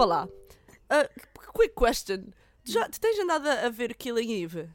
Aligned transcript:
desculpa 0.00 0.04
lá. 0.04 0.28
Uh, 0.90 1.52
quick 1.52 1.74
question. 1.74 2.32
Tu, 2.64 2.72
já, 2.72 2.88
tu 2.88 3.00
tens 3.00 3.18
andado 3.18 3.48
a 3.48 3.68
ver 3.68 3.94
Killing 3.94 4.42
Eve? 4.42 4.68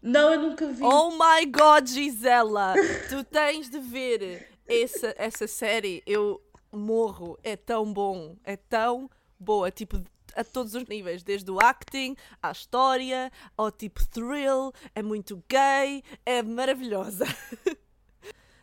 Não, 0.00 0.32
eu 0.32 0.40
nunca 0.40 0.68
vi. 0.68 0.82
Oh 0.82 1.10
my 1.10 1.46
god, 1.46 1.86
Gisela! 1.86 2.74
tu 3.08 3.24
tens 3.24 3.68
de 3.68 3.78
ver 3.78 4.48
essa, 4.66 5.14
essa 5.16 5.46
série. 5.46 6.02
Eu 6.06 6.40
morro. 6.72 7.38
É 7.42 7.56
tão 7.56 7.92
bom. 7.92 8.36
É 8.44 8.56
tão 8.56 9.10
boa. 9.38 9.70
Tipo, 9.70 10.02
a 10.34 10.42
todos 10.42 10.74
os 10.74 10.86
níveis, 10.86 11.22
desde 11.22 11.50
o 11.50 11.60
acting, 11.60 12.16
à 12.42 12.50
história, 12.50 13.30
ao 13.56 13.70
tipo 13.70 14.04
thrill, 14.08 14.72
é 14.94 15.02
muito 15.02 15.42
gay, 15.48 16.02
é 16.24 16.42
maravilhosa. 16.42 17.24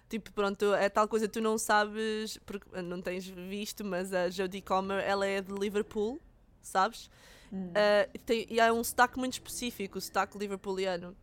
tipo, 0.09 0.33
pronto, 0.33 0.73
é 0.73 0.89
tal 0.89 1.07
coisa 1.07 1.27
tu 1.27 1.39
não 1.39 1.57
sabes, 1.57 2.37
porque 2.45 2.81
não 2.81 3.01
tens 3.01 3.27
visto, 3.27 3.85
mas 3.85 4.13
a 4.13 4.29
Jodie 4.29 4.61
Comer, 4.61 5.03
ela 5.03 5.25
é 5.25 5.39
de 5.39 5.53
Liverpool, 5.53 6.19
sabes? 6.61 7.09
Hum. 7.53 7.69
Uh, 7.69 8.19
tem, 8.25 8.45
e 8.49 8.59
há 8.59 8.73
um 8.73 8.83
sotaque 8.83 9.19
muito 9.19 9.33
específico, 9.33 9.97
o 9.97 10.01
sotaque 10.01 10.37
liverpooliano. 10.37 11.15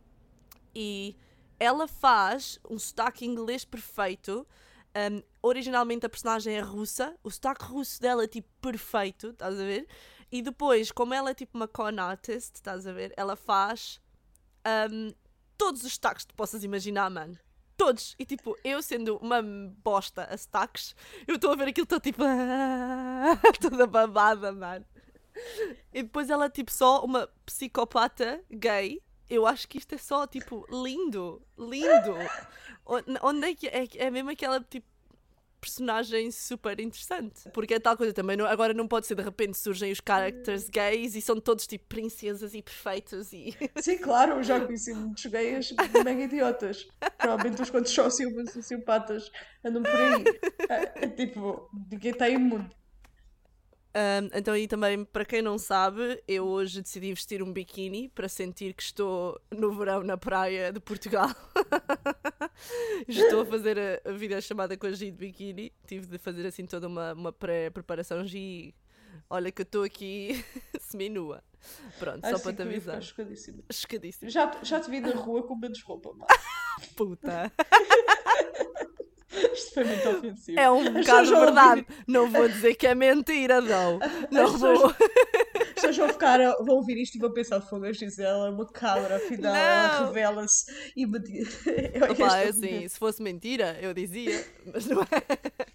E 0.73 1.15
ela 1.59 1.87
faz 1.87 2.59
um 2.69 2.79
sotaque 2.79 3.25
inglês 3.25 3.65
perfeito. 3.65 4.47
Um, 4.95 5.21
originalmente 5.41 6.05
a 6.05 6.09
personagem 6.09 6.55
é 6.55 6.61
russa, 6.61 7.15
o 7.23 7.29
sotaque 7.29 7.65
russo 7.65 8.01
dela 8.01 8.23
é 8.23 8.27
tipo 8.27 8.47
perfeito, 8.61 9.29
estás 9.29 9.59
a 9.59 9.63
ver? 9.63 9.87
E 10.31 10.41
depois, 10.41 10.91
como 10.91 11.13
ela 11.13 11.29
é 11.29 11.33
tipo 11.33 11.57
uma 11.57 11.67
con 11.67 11.99
artist, 11.99 12.55
estás 12.55 12.87
a 12.87 12.91
ver? 12.91 13.13
Ela 13.15 13.35
faz 13.35 14.01
um, 14.91 15.11
todos 15.57 15.83
os 15.83 15.93
sotaques 15.93 16.25
que 16.25 16.33
tu 16.33 16.35
possas 16.35 16.63
imaginar, 16.63 17.09
mano. 17.09 17.37
Todos. 17.77 18.15
E 18.17 18.25
tipo, 18.25 18.57
eu 18.63 18.81
sendo 18.81 19.17
uma 19.17 19.41
bosta 19.41 20.23
a 20.23 20.35
sotaques, 20.35 20.95
eu 21.27 21.35
estou 21.35 21.51
a 21.51 21.55
ver 21.55 21.67
aquilo, 21.67 21.83
estou 21.83 21.99
tipo. 21.99 22.23
toda 23.61 23.85
babada, 23.85 24.51
mano. 24.51 24.85
E 25.93 26.01
depois 26.01 26.31
ela 26.31 26.49
tipo 26.49 26.71
só 26.71 27.05
uma 27.05 27.29
psicopata 27.45 28.43
gay. 28.49 29.01
Eu 29.29 29.45
acho 29.45 29.67
que 29.67 29.77
isto 29.77 29.93
é 29.93 29.97
só 29.97 30.25
tipo 30.25 30.65
lindo. 30.71 31.41
Lindo. 31.57 32.15
Onde 33.21 33.47
é 33.47 33.55
que 33.55 33.67
é? 33.67 33.87
É 33.97 34.09
mesmo 34.09 34.31
aquela 34.31 34.59
tipo 34.61 34.87
personagem 35.67 36.31
super 36.31 36.79
interessante. 36.79 37.49
Porque 37.53 37.73
é 37.73 37.79
tal 37.79 37.97
coisa 37.97 38.13
também, 38.13 38.37
não, 38.37 38.45
agora 38.45 38.73
não 38.73 38.87
pode 38.87 39.05
ser 39.05 39.15
de 39.15 39.21
repente 39.21 39.57
surgem 39.57 39.91
os 39.91 39.99
characters 40.05 40.69
gays 40.69 41.15
e 41.15 41.21
são 41.21 41.39
todos 41.39 41.67
tipo 41.67 41.85
princesas 41.87 42.53
e 42.53 42.61
perfeitos 42.61 43.33
e. 43.33 43.55
Sim, 43.77 43.97
claro, 43.97 44.41
já 44.43 44.59
conheci 44.59 44.93
muitos 44.93 45.25
gays 45.25 45.73
mega 46.03 46.23
idiotas. 46.23 46.87
Provavelmente 47.17 47.61
os 47.61 47.69
quantos 47.69 47.91
sociopatas 47.91 49.29
andam 49.63 49.83
por 49.83 49.95
aí. 49.95 50.23
É, 50.69 51.05
é, 51.05 51.07
tipo, 51.09 51.69
ninguém 51.91 52.11
está 52.11 52.29
imune. 52.29 52.69
Um, 53.97 54.29
então, 54.37 54.53
aí 54.53 54.67
também, 54.67 55.03
para 55.03 55.25
quem 55.25 55.41
não 55.41 55.57
sabe, 55.57 56.21
eu 56.27 56.45
hoje 56.45 56.83
decidi 56.83 57.11
vestir 57.11 57.41
um 57.41 57.51
biquíni 57.51 58.09
para 58.09 58.29
sentir 58.29 58.75
que 58.75 58.83
estou 58.83 59.41
no 59.49 59.73
verão 59.73 60.03
na 60.03 60.15
praia 60.15 60.71
de 60.71 60.79
Portugal. 60.79 61.27
estou 63.09 63.41
a 63.41 63.45
fazer 63.47 63.79
a, 63.79 64.09
a 64.09 64.11
videochamada 64.11 64.77
com 64.77 64.85
a 64.85 64.91
G 64.91 65.09
de 65.09 65.17
biquíni. 65.17 65.73
Tive 65.87 66.05
de 66.05 66.19
fazer 66.19 66.45
assim 66.45 66.63
toda 66.67 66.85
uma, 66.87 67.13
uma 67.13 67.33
pré-preparação. 67.33 68.23
G, 68.23 68.71
olha 69.27 69.51
que 69.51 69.63
eu 69.63 69.63
estou 69.63 69.83
aqui 69.83 70.45
semi-nua. 70.79 71.43
Pronto, 71.97 72.23
ah, 72.23 72.37
só 72.37 72.39
para 72.39 72.53
te 72.53 72.61
avisar. 72.61 73.01
Chocadíssima. 73.01 73.63
Chocadíssima. 73.71 74.29
Já, 74.29 74.59
já 74.61 74.79
te 74.79 74.91
vi 74.91 74.99
na 74.99 75.15
rua 75.15 75.41
com 75.41 75.55
menos 75.55 75.81
roupa, 75.81 76.13
Puta. 76.95 77.51
Isto 79.53 79.73
foi 79.73 79.83
muito 79.83 80.09
ofensivo. 80.09 80.59
É 80.59 80.69
um 80.69 80.93
bocado 80.93 81.29
verdade. 81.29 81.81
Ouvir... 81.81 82.03
Não 82.07 82.29
vou 82.29 82.47
dizer 82.47 82.75
que 82.75 82.87
é 82.87 82.95
mentira, 82.95 83.61
não. 83.61 83.99
Não 84.31 84.45
As 84.45 84.59
vou. 84.59 84.87
As 85.57 85.73
pessoas 85.73 85.97
vão, 85.97 86.09
ficar, 86.09 86.39
vão 86.63 86.75
ouvir 86.77 86.97
isto 87.01 87.15
e 87.15 87.19
vão 87.19 87.31
pensar: 87.31 87.61
fogo, 87.61 87.85
a 87.85 87.93
Gisela 87.93 88.47
é 88.47 88.49
uma 88.49 88.65
cabra, 88.65 89.17
afinal 89.17 89.55
ela 89.55 90.07
revela-se 90.07 90.91
e 90.95 91.05
me. 91.05 91.19
Opa, 92.11 92.37
é 92.39 92.49
assim, 92.49 92.87
se 92.87 92.97
fosse 92.97 93.21
mentira, 93.21 93.77
eu 93.81 93.93
dizia, 93.93 94.45
mas 94.65 94.85
não 94.87 95.01
é. 95.01 95.67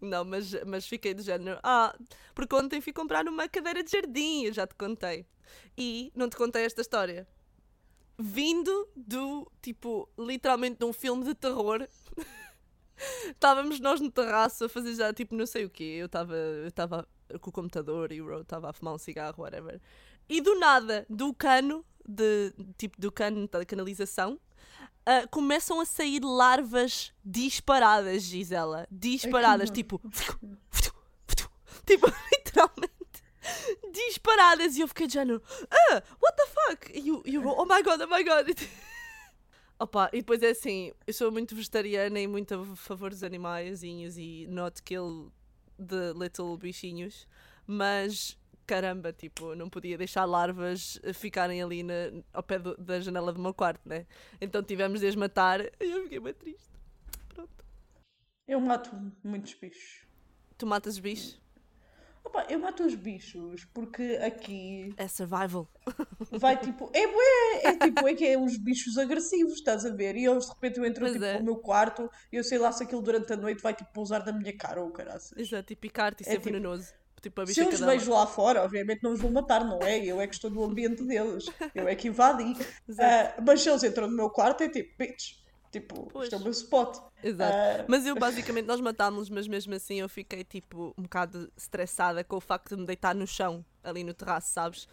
Não, 0.00 0.24
mas, 0.24 0.52
mas 0.66 0.86
fiquei 0.86 1.14
do 1.14 1.22
género. 1.22 1.58
Ah, 1.62 1.96
porque 2.34 2.54
ontem 2.54 2.80
fui 2.80 2.92
comprar 2.92 3.26
uma 3.26 3.48
cadeira 3.48 3.82
de 3.82 3.90
jardim, 3.90 4.44
eu 4.44 4.52
já 4.52 4.66
te 4.66 4.74
contei. 4.74 5.26
E 5.76 6.12
não 6.14 6.28
te 6.28 6.36
contei 6.36 6.64
esta 6.64 6.82
história. 6.82 7.26
Vindo 8.18 8.88
do, 8.94 9.50
tipo, 9.60 10.08
literalmente 10.18 10.78
de 10.78 10.84
um 10.84 10.92
filme 10.92 11.24
de 11.24 11.34
terror. 11.34 11.88
Estávamos 13.28 13.80
nós 13.80 14.00
no 14.00 14.10
terraço 14.10 14.64
a 14.64 14.68
fazer 14.68 14.94
já 14.94 15.12
tipo 15.12 15.34
não 15.34 15.46
sei 15.46 15.64
o 15.64 15.70
quê. 15.70 15.96
Eu 15.98 16.06
estava 16.06 17.06
com 17.40 17.50
o 17.50 17.52
computador 17.52 18.12
e 18.12 18.20
o 18.20 18.26
Ro 18.26 18.40
estava 18.40 18.70
a 18.70 18.72
fumar 18.72 18.94
um 18.94 18.98
cigarro, 18.98 19.42
whatever. 19.42 19.80
E 20.28 20.40
do 20.40 20.58
nada, 20.58 21.06
do 21.08 21.34
cano, 21.34 21.84
de, 22.06 22.52
tipo 22.78 23.00
do 23.00 23.12
cano 23.12 23.46
da 23.48 23.64
canalização, 23.64 24.38
uh, 25.04 25.28
começam 25.30 25.80
a 25.80 25.84
sair 25.84 26.20
larvas 26.22 27.12
disparadas, 27.24 28.22
Gisela. 28.22 28.86
Disparadas, 28.90 29.70
tipo. 29.70 30.00
tipo, 31.86 32.06
literalmente. 32.32 32.92
Disparadas. 33.92 34.76
E 34.76 34.80
eu 34.80 34.88
fiquei 34.88 35.06
de 35.06 35.14
género, 35.14 35.42
ah, 35.70 36.02
what 36.22 36.36
the 36.36 36.46
fuck? 36.46 36.92
E 36.94 37.12
o, 37.12 37.22
e 37.26 37.38
o 37.38 37.46
oh 37.46 37.66
my 37.66 37.82
god, 37.82 38.00
oh 38.00 38.08
my 38.08 38.24
god. 38.24 38.48
Opa, 39.78 40.08
e 40.12 40.18
depois 40.18 40.42
é 40.42 40.50
assim, 40.50 40.92
eu 41.06 41.12
sou 41.12 41.32
muito 41.32 41.54
vegetariana 41.54 42.20
e 42.20 42.26
muito 42.26 42.54
a 42.54 42.76
favor 42.76 43.10
dos 43.10 43.24
animaizinhos 43.24 44.16
e 44.16 44.46
not 44.48 44.82
kill 44.82 45.32
the 45.76 46.12
little 46.16 46.56
bichinhos, 46.56 47.26
mas 47.66 48.38
caramba, 48.66 49.12
tipo, 49.12 49.54
não 49.54 49.68
podia 49.68 49.98
deixar 49.98 50.24
larvas 50.24 51.00
ficarem 51.12 51.62
ali 51.62 51.82
na, 51.82 51.94
ao 52.32 52.42
pé 52.42 52.58
do, 52.58 52.76
da 52.76 53.00
janela 53.00 53.32
do 53.32 53.40
meu 53.40 53.52
quarto, 53.52 53.86
né? 53.86 54.06
Então 54.40 54.62
tivemos 54.62 55.00
de 55.00 55.08
as 55.08 55.16
matar 55.16 55.60
e 55.80 55.90
eu 55.90 56.04
fiquei 56.04 56.20
bem 56.20 56.34
triste. 56.34 56.70
Pronto. 57.28 57.64
Eu 58.46 58.60
mato 58.60 58.90
muitos 59.22 59.54
bichos. 59.54 60.06
Tu 60.56 60.66
matas 60.66 60.98
bichos? 60.98 61.43
Opa, 62.24 62.46
eu 62.48 62.58
mato 62.58 62.82
os 62.84 62.94
bichos 62.94 63.66
porque 63.72 64.18
aqui. 64.24 64.92
É 64.96 65.06
survival. 65.06 65.68
Vai 66.32 66.56
tipo. 66.56 66.90
É, 66.94 67.02
é, 67.02 67.66
é 67.66 67.78
tipo, 67.78 68.08
é 68.08 68.14
que 68.14 68.26
é 68.26 68.38
uns 68.38 68.56
bichos 68.56 68.96
agressivos, 68.96 69.54
estás 69.54 69.84
a 69.84 69.90
ver? 69.90 70.16
E 70.16 70.24
eles 70.24 70.46
de 70.46 70.50
repente 70.50 70.78
eu 70.78 70.86
entro 70.86 71.12
tipo, 71.12 71.24
é. 71.24 71.38
no 71.38 71.44
meu 71.44 71.56
quarto 71.56 72.10
e 72.32 72.36
eu 72.36 72.42
sei 72.42 72.58
lá 72.58 72.72
se 72.72 72.82
aquilo 72.82 73.02
durante 73.02 73.32
a 73.32 73.36
noite 73.36 73.62
vai 73.62 73.74
tipo 73.74 73.92
pousar 73.92 74.24
na 74.24 74.32
minha 74.32 74.56
cara 74.56 74.82
ou 74.82 74.90
caraças. 74.90 75.36
Exato, 75.36 75.72
e 75.72 75.76
picar-te 75.76 76.22
e 76.22 76.26
é, 76.26 76.30
ser 76.30 76.38
tipo, 76.38 76.44
venenoso. 76.44 76.92
Tipo, 77.20 77.46
se 77.46 77.60
eu 77.60 77.68
os 77.68 77.80
vejo 77.80 78.12
lá 78.12 78.26
fora, 78.26 78.62
obviamente 78.62 79.02
não 79.02 79.12
os 79.12 79.20
vou 79.20 79.30
matar, 79.30 79.64
não 79.64 79.82
é? 79.82 79.98
Eu 80.04 80.20
é 80.20 80.26
que 80.26 80.34
estou 80.34 80.50
no 80.50 80.62
ambiente 80.62 81.02
deles. 81.04 81.46
Eu 81.74 81.88
é 81.88 81.94
que 81.94 82.08
invadi. 82.08 82.54
Uh, 82.84 83.42
mas 83.44 83.62
se 83.62 83.70
eles 83.70 83.82
entram 83.82 84.08
no 84.08 84.14
meu 84.14 84.30
quarto, 84.30 84.62
é 84.62 84.68
tipo, 84.68 84.94
bitch, 84.98 85.36
Tipo, 85.74 86.06
pois. 86.06 86.26
isto 86.26 86.36
é 86.36 86.38
o 86.38 86.40
meu 86.40 86.52
spot. 86.52 86.98
Exato. 87.20 87.82
Uh... 87.82 87.86
Mas 87.88 88.06
eu 88.06 88.14
basicamente, 88.16 88.64
nós 88.64 88.80
matámos, 88.80 89.28
mas 89.28 89.48
mesmo 89.48 89.74
assim 89.74 89.98
eu 89.98 90.08
fiquei 90.08 90.44
tipo 90.44 90.94
um 90.96 91.02
bocado 91.02 91.50
estressada 91.56 92.22
com 92.22 92.36
o 92.36 92.40
facto 92.40 92.76
de 92.76 92.80
me 92.80 92.86
deitar 92.86 93.12
no 93.12 93.26
chão, 93.26 93.64
ali 93.82 94.04
no 94.04 94.14
terraço, 94.14 94.52
sabes? 94.52 94.86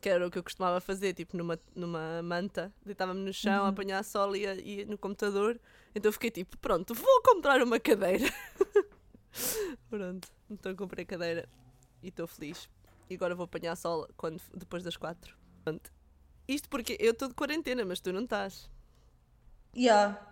Que 0.00 0.08
era 0.08 0.24
o 0.24 0.30
que 0.30 0.38
eu 0.38 0.44
costumava 0.44 0.80
fazer, 0.80 1.12
tipo 1.12 1.36
numa, 1.36 1.58
numa 1.74 2.22
manta, 2.22 2.72
deitava-me 2.86 3.18
no 3.18 3.32
chão, 3.32 3.64
uhum. 3.64 3.70
apanhar 3.70 4.04
sol 4.04 4.36
e, 4.36 4.44
e 4.44 4.84
no 4.84 4.96
computador. 4.96 5.58
Então 5.92 6.08
eu 6.08 6.12
fiquei 6.12 6.30
tipo, 6.30 6.56
pronto, 6.58 6.94
vou 6.94 7.22
comprar 7.24 7.60
uma 7.60 7.80
cadeira. 7.80 8.32
pronto, 9.90 10.28
então 10.48 10.76
comprei 10.76 11.04
cadeira 11.04 11.48
e 12.00 12.10
estou 12.10 12.28
feliz. 12.28 12.70
E 13.10 13.14
agora 13.16 13.34
vou 13.34 13.42
apanhar 13.42 13.74
sol 13.74 14.08
quando, 14.16 14.40
depois 14.54 14.84
das 14.84 14.96
quatro. 14.96 15.36
Pronto. 15.64 15.92
Isto 16.46 16.68
porque 16.68 16.96
eu 17.00 17.10
estou 17.10 17.26
de 17.26 17.34
quarentena, 17.34 17.84
mas 17.84 17.98
tu 17.98 18.12
não 18.12 18.22
estás. 18.22 18.70
Yeah. 19.76 20.24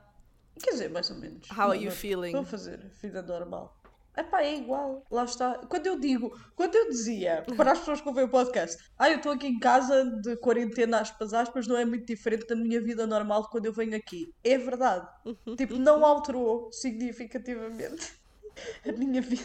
Quer 0.63 0.71
dizer, 0.71 0.91
mais 0.91 1.11
ou 1.11 1.17
menos. 1.17 1.49
How 1.51 1.71
are 1.71 1.79
you 1.79 1.91
feeling? 1.91 2.33
Vou 2.33 2.45
fazer 2.45 2.79
vida 3.01 3.23
normal. 3.23 3.77
Epá, 4.17 4.43
é 4.43 4.57
igual, 4.57 5.05
lá 5.11 5.25
está. 5.25 5.59
Quando 5.69 5.87
eu 5.87 6.01
digo, 6.01 6.35
quando 6.55 6.75
eu 6.75 6.89
dizia 6.89 7.45
para 7.55 7.73
as 7.73 7.81
pessoas 7.81 8.01
que 8.01 8.09
ouvem 8.09 8.25
o 8.25 8.31
podcast, 8.31 8.83
ah, 8.99 9.11
eu 9.11 9.19
estou 9.19 9.33
aqui 9.33 9.47
em 9.47 9.59
casa 9.59 10.07
de 10.23 10.37
quarentena, 10.37 11.01
aspas, 11.01 11.35
aspas, 11.35 11.67
não 11.67 11.77
é 11.77 11.85
muito 11.85 12.07
diferente 12.07 12.47
da 12.47 12.57
minha 12.57 12.81
vida 12.81 13.07
normal 13.07 13.43
de 13.43 13.51
quando 13.51 13.67
eu 13.67 13.75
venho 13.75 13.95
aqui. 13.95 14.33
É 14.43 14.57
verdade. 14.57 15.07
tipo, 15.59 15.77
não 15.77 16.03
alterou 16.03 16.73
significativamente 16.73 18.19
a 18.89 18.93
minha 18.93 19.21
vida. 19.21 19.45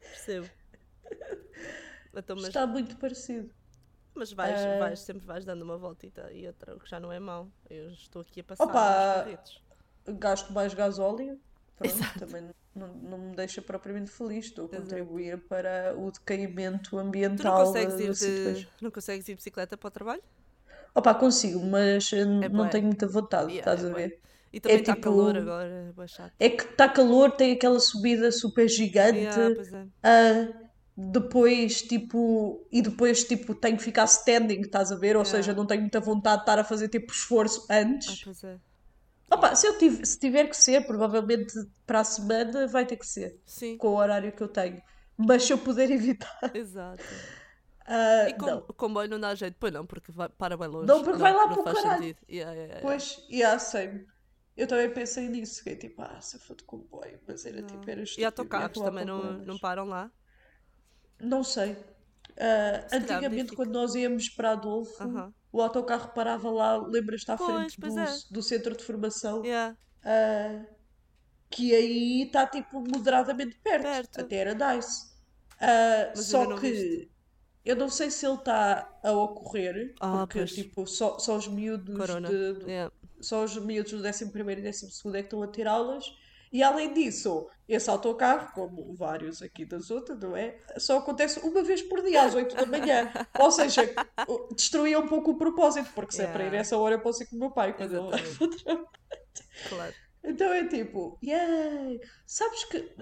Percebo. 0.00 0.48
Então, 2.16 2.36
mas... 2.36 2.46
Está 2.46 2.66
muito 2.66 2.96
parecido. 2.96 3.50
Mas 4.20 4.34
vais, 4.34 4.60
uh... 4.60 4.78
vais, 4.78 5.00
sempre 5.00 5.26
vais 5.26 5.46
dando 5.46 5.62
uma 5.62 5.78
voltita 5.78 6.30
e 6.30 6.46
outra, 6.46 6.76
o 6.76 6.78
que 6.78 6.90
já 6.90 7.00
não 7.00 7.10
é 7.10 7.18
mau. 7.18 7.48
Eu 7.70 7.88
estou 7.88 8.20
aqui 8.20 8.40
a 8.40 8.44
passar 8.44 8.64
Opa, 8.64 9.26
gasto 10.06 10.52
mais 10.52 10.74
gasóleo. 10.74 11.40
Pronto, 11.74 11.90
Exato. 11.90 12.18
também 12.18 12.50
não, 12.74 12.88
não 12.88 13.16
me 13.16 13.34
deixa 13.34 13.62
propriamente 13.62 14.10
feliz. 14.10 14.44
Estou 14.44 14.66
a 14.66 14.68
contribuir 14.68 15.28
Exato. 15.28 15.48
para 15.48 15.94
o 15.96 16.12
decaimento 16.12 16.98
ambiental. 16.98 17.36
Tu 17.38 17.44
não 17.44 17.64
consegues, 17.64 17.98
ir 17.98 18.12
de, 18.12 18.68
não 18.82 18.90
consegues 18.90 19.26
ir 19.26 19.32
de 19.32 19.36
bicicleta 19.36 19.78
para 19.78 19.88
o 19.88 19.90
trabalho? 19.90 20.22
Opa, 20.94 21.14
consigo, 21.14 21.58
mas 21.64 22.12
eh, 22.12 22.20
é 22.20 22.48
não 22.50 22.68
tenho 22.68 22.84
muita 22.84 23.06
vontade, 23.06 23.52
yeah, 23.54 23.72
estás 23.72 23.82
é 23.82 23.90
a 23.90 23.94
ver? 23.94 24.20
E 24.52 24.60
também 24.60 24.76
é 24.76 24.80
está 24.80 24.94
tipo, 24.94 25.04
calor 25.04 25.34
agora, 25.34 25.94
é 26.38 26.46
É 26.46 26.50
que 26.50 26.64
está 26.64 26.88
calor, 26.90 27.30
tem 27.30 27.52
aquela 27.52 27.80
subida 27.80 28.30
super 28.30 28.68
gigante. 28.68 29.18
Yeah, 29.18 29.54
é. 30.02 30.42
uh, 30.52 30.69
depois, 31.02 31.82
tipo, 31.82 32.66
e 32.70 32.82
depois, 32.82 33.24
tipo, 33.24 33.54
tenho 33.54 33.76
que 33.76 33.82
ficar 33.82 34.04
standing, 34.04 34.60
estás 34.62 34.92
a 34.92 34.96
ver? 34.96 35.16
Ou 35.16 35.22
Yeah. 35.22 35.24
seja, 35.24 35.54
não 35.54 35.66
tenho 35.66 35.80
muita 35.82 36.00
vontade 36.00 36.38
de 36.38 36.42
estar 36.42 36.58
a 36.58 36.64
fazer, 36.64 36.88
tipo, 36.88 37.12
esforço 37.12 37.66
Ah, 37.68 37.78
antes. 37.78 38.24
pois 38.24 38.44
é. 38.44 38.58
Opa, 39.30 39.54
se 39.54 39.66
eu 39.66 39.78
tive, 39.78 40.04
se 40.04 40.18
tiver 40.18 40.48
que 40.48 40.56
ser, 40.56 40.86
provavelmente 40.86 41.52
para 41.86 42.00
a 42.00 42.04
semana 42.04 42.66
vai 42.66 42.84
ter 42.84 42.96
que 42.96 43.06
ser, 43.06 43.40
Sim, 43.46 43.78
com 43.78 43.88
o 43.88 43.96
horário 43.96 44.32
que 44.32 44.42
eu 44.42 44.48
tenho. 44.48 44.82
Mas 45.16 45.44
se 45.44 45.52
eu 45.52 45.58
puder 45.58 45.90
evitar, 45.92 46.50
exato. 46.54 47.04
ah, 47.86 48.28
E 48.28 48.34
com, 48.34 48.46
não. 48.46 48.58
o 48.68 48.72
comboio 48.74 49.08
não 49.08 49.20
dá 49.20 49.34
jeito, 49.34 49.56
pois 49.58 49.72
não, 49.72 49.86
porque 49.86 50.10
vai, 50.12 50.28
para 50.28 50.56
bem 50.56 50.68
longe. 50.68 50.86
Não, 50.86 51.02
porque 51.04 51.18
vai 51.18 51.32
lá 51.32 51.46
não 51.46 51.62
para 51.62 51.72
o 51.72 51.74
caralho. 51.74 52.02
sentido. 52.02 52.18
Yeah, 52.28 52.52
yeah, 52.52 52.74
yeah. 52.74 52.80
Pois, 52.80 53.24
e 53.28 53.36
yeah, 53.36 53.58
same. 53.58 54.06
Eu 54.56 54.66
também 54.66 54.90
pensei 54.92 55.28
nisso, 55.28 55.62
que 55.62 55.70
é 55.70 55.76
tipo, 55.76 56.02
ah, 56.02 56.20
se 56.20 56.36
eu 56.36 56.40
for 56.40 56.56
de 56.56 56.64
comboio, 56.64 57.18
mas 57.26 57.46
era 57.46 57.60
Não. 57.60 57.66
tipo, 57.66 57.88
era 57.88 58.02
E 58.18 58.24
autocarros 58.24 58.78
também 58.80 59.04
não, 59.04 59.38
não 59.44 59.58
param 59.58 59.84
lá? 59.86 60.10
Não 61.20 61.42
sei. 61.44 61.76
Ah, 62.38 62.86
calhar 62.88 63.02
antigamente, 63.02 63.54
quando 63.54 63.72
nós 63.72 63.94
íamos 63.94 64.28
para 64.30 64.52
Adolfo, 64.52 65.02
Aham. 65.02 65.32
o 65.52 65.60
autocarro 65.60 66.12
parava 66.14 66.50
lá, 66.50 66.76
lembras-te 66.76 67.30
à 67.30 67.36
Pois, 67.36 67.74
frente 67.74 67.80
do, 67.80 67.98
é. 67.98 68.18
do 68.30 68.42
centro 68.42 68.76
de 68.76 68.82
formação, 68.84 69.44
Yeah. 69.44 69.76
ah, 70.04 70.64
que 71.50 71.74
aí 71.74 72.22
está 72.22 72.46
tipo 72.46 72.80
moderadamente 72.80 73.58
perto. 73.62 73.82
Perto. 73.82 74.20
Até 74.20 74.36
era 74.36 74.54
nice. 74.54 75.10
Ah, 75.60 76.12
só 76.14 76.54
que 76.56 76.70
viste. 76.70 77.10
eu 77.64 77.76
não 77.76 77.88
sei 77.90 78.10
se 78.10 78.24
ele 78.26 78.36
está 78.36 78.88
a 79.02 79.12
ocorrer, 79.12 79.94
Ah, 80.00 80.26
porque 80.26 80.38
pois. 80.38 80.52
tipo, 80.54 80.86
só, 80.86 81.18
só 81.18 81.36
os 81.36 81.46
miúdos 81.48 81.94
Corona. 81.96 82.28
de, 82.28 82.52
do- 82.54 82.68
Yeah. 82.68 82.92
só 83.20 83.44
os 83.44 83.56
miúdos 83.58 83.92
do 83.92 83.98
11º 83.98 84.58
e 84.58 84.62
12º 84.62 85.14
é 85.14 85.20
que 85.20 85.26
estão 85.26 85.42
a 85.42 85.48
ter 85.48 85.66
aulas. 85.66 86.04
E 86.52 86.62
além 86.64 86.92
disso, 86.92 87.48
esse 87.68 87.88
autocarro, 87.88 88.52
como 88.52 88.92
vários 88.94 89.40
aqui 89.40 89.64
da 89.64 89.78
Zota, 89.78 90.14
não 90.16 90.36
é? 90.36 90.58
Só 90.78 90.98
acontece 90.98 91.38
uma 91.40 91.62
vez 91.62 91.80
por 91.82 92.02
dia, 92.02 92.24
às 92.24 92.34
8 92.34 92.56
da 92.56 92.66
manhã. 92.66 93.10
Ou 93.38 93.50
seja, 93.52 93.82
destruía 94.56 94.98
um 94.98 95.06
pouco 95.06 95.30
o 95.30 95.38
propósito, 95.38 95.90
porque 95.94 96.12
se 96.12 96.22
é 96.22 96.26
para 96.26 96.42
ir 96.42 96.46
Yeah. 96.46 96.58
essa 96.58 96.76
hora 96.76 96.96
eu 96.96 97.00
posso 97.00 97.22
ir 97.22 97.26
com 97.26 97.36
o 97.36 97.38
meu 97.38 97.50
pai 97.52 97.76
quando 97.76 97.92
Exatamente. 97.92 98.36
para 98.38 98.46
o 98.46 98.50
trabalho. 98.50 98.88
Claro. 99.68 99.94
Então 100.24 100.52
é 100.52 100.66
tipo, 100.66 101.18
yay! 101.22 102.00
Sabes 102.26 102.64
que 102.64 102.94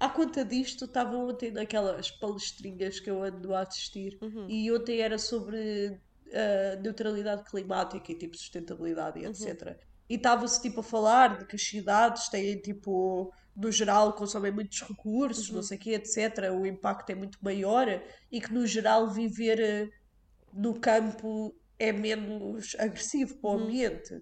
à 0.00 0.08
conta 0.08 0.44
disto 0.44 0.84
estava 0.86 1.16
ontem 1.16 1.50
naquelas 1.52 2.10
palestrinhas 2.10 2.98
que 2.98 3.08
eu 3.10 3.22
ando 3.22 3.54
a 3.54 3.60
assistir 3.60 4.18
Uhum. 4.20 4.46
e 4.48 4.70
ontem 4.72 5.00
era 5.00 5.16
sobre 5.18 6.00
ah, 6.34 6.76
neutralidade 6.82 7.44
climática 7.44 8.10
e 8.10 8.18
tipo 8.18 8.36
sustentabilidade 8.36 9.20
Uhum. 9.20 9.26
e 9.26 9.28
etc. 9.28 9.78
E 10.08 10.14
estava-se 10.16 10.60
tipo 10.60 10.80
a 10.80 10.82
falar 10.82 11.38
de 11.38 11.46
que 11.46 11.56
as 11.56 11.62
cidades 11.62 12.28
têm 12.28 12.60
tipo, 12.60 13.32
no 13.56 13.70
geral, 13.72 14.12
consomem 14.14 14.52
muitos 14.52 14.80
recursos, 14.82 15.48
Uhum. 15.48 15.56
não 15.56 15.62
sei 15.62 15.78
o 15.78 15.80
quê, 15.80 15.90
etc. 15.94 16.52
O 16.52 16.66
impacto 16.66 17.10
é 17.10 17.14
muito 17.14 17.38
maior 17.42 17.86
e 18.30 18.40
que 18.40 18.52
no 18.52 18.66
geral 18.66 19.10
viver 19.10 19.60
eh, 19.60 19.88
no 20.52 20.78
campo 20.80 21.54
é 21.78 21.92
menos 21.92 22.76
agressivo 22.78 23.36
para 23.40 23.50
o 23.50 23.54
Uhum. 23.54 23.62
ambiente. 23.62 24.14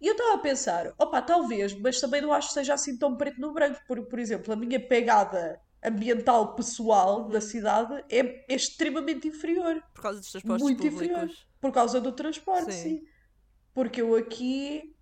E 0.00 0.06
eu 0.08 0.12
estava 0.14 0.34
a 0.34 0.38
pensar, 0.38 0.94
opa, 0.98 1.22
talvez, 1.22 1.74
mas 1.74 2.00
também 2.00 2.20
não 2.22 2.32
acho 2.32 2.48
que 2.48 2.54
seja 2.54 2.74
assim 2.74 2.98
tão 2.98 3.16
preto 3.16 3.40
no 3.40 3.52
branco. 3.52 3.80
Por, 3.86 4.06
por 4.08 4.18
exemplo, 4.18 4.52
a 4.52 4.56
minha 4.56 4.80
pegada 4.86 5.60
ambiental 5.84 6.54
pessoal 6.54 7.28
Uhum. 7.28 7.30
da 7.30 7.40
cidade 7.40 8.04
é, 8.10 8.20
é 8.52 8.54
extremamente 8.54 9.28
inferior. 9.28 9.82
Por 9.94 10.02
causa 10.02 10.20
dos 10.20 10.30
transportes 10.30 10.62
Muito 10.62 10.76
públicos. 10.76 10.94
inferior. 10.94 11.28
Por 11.60 11.72
causa 11.72 12.00
do 12.00 12.12
transporte, 12.12 12.72
Sim. 12.72 12.82
sim. 12.82 13.02
Porque 13.74 14.00
eu 14.02 14.14
aqui. 14.16 14.94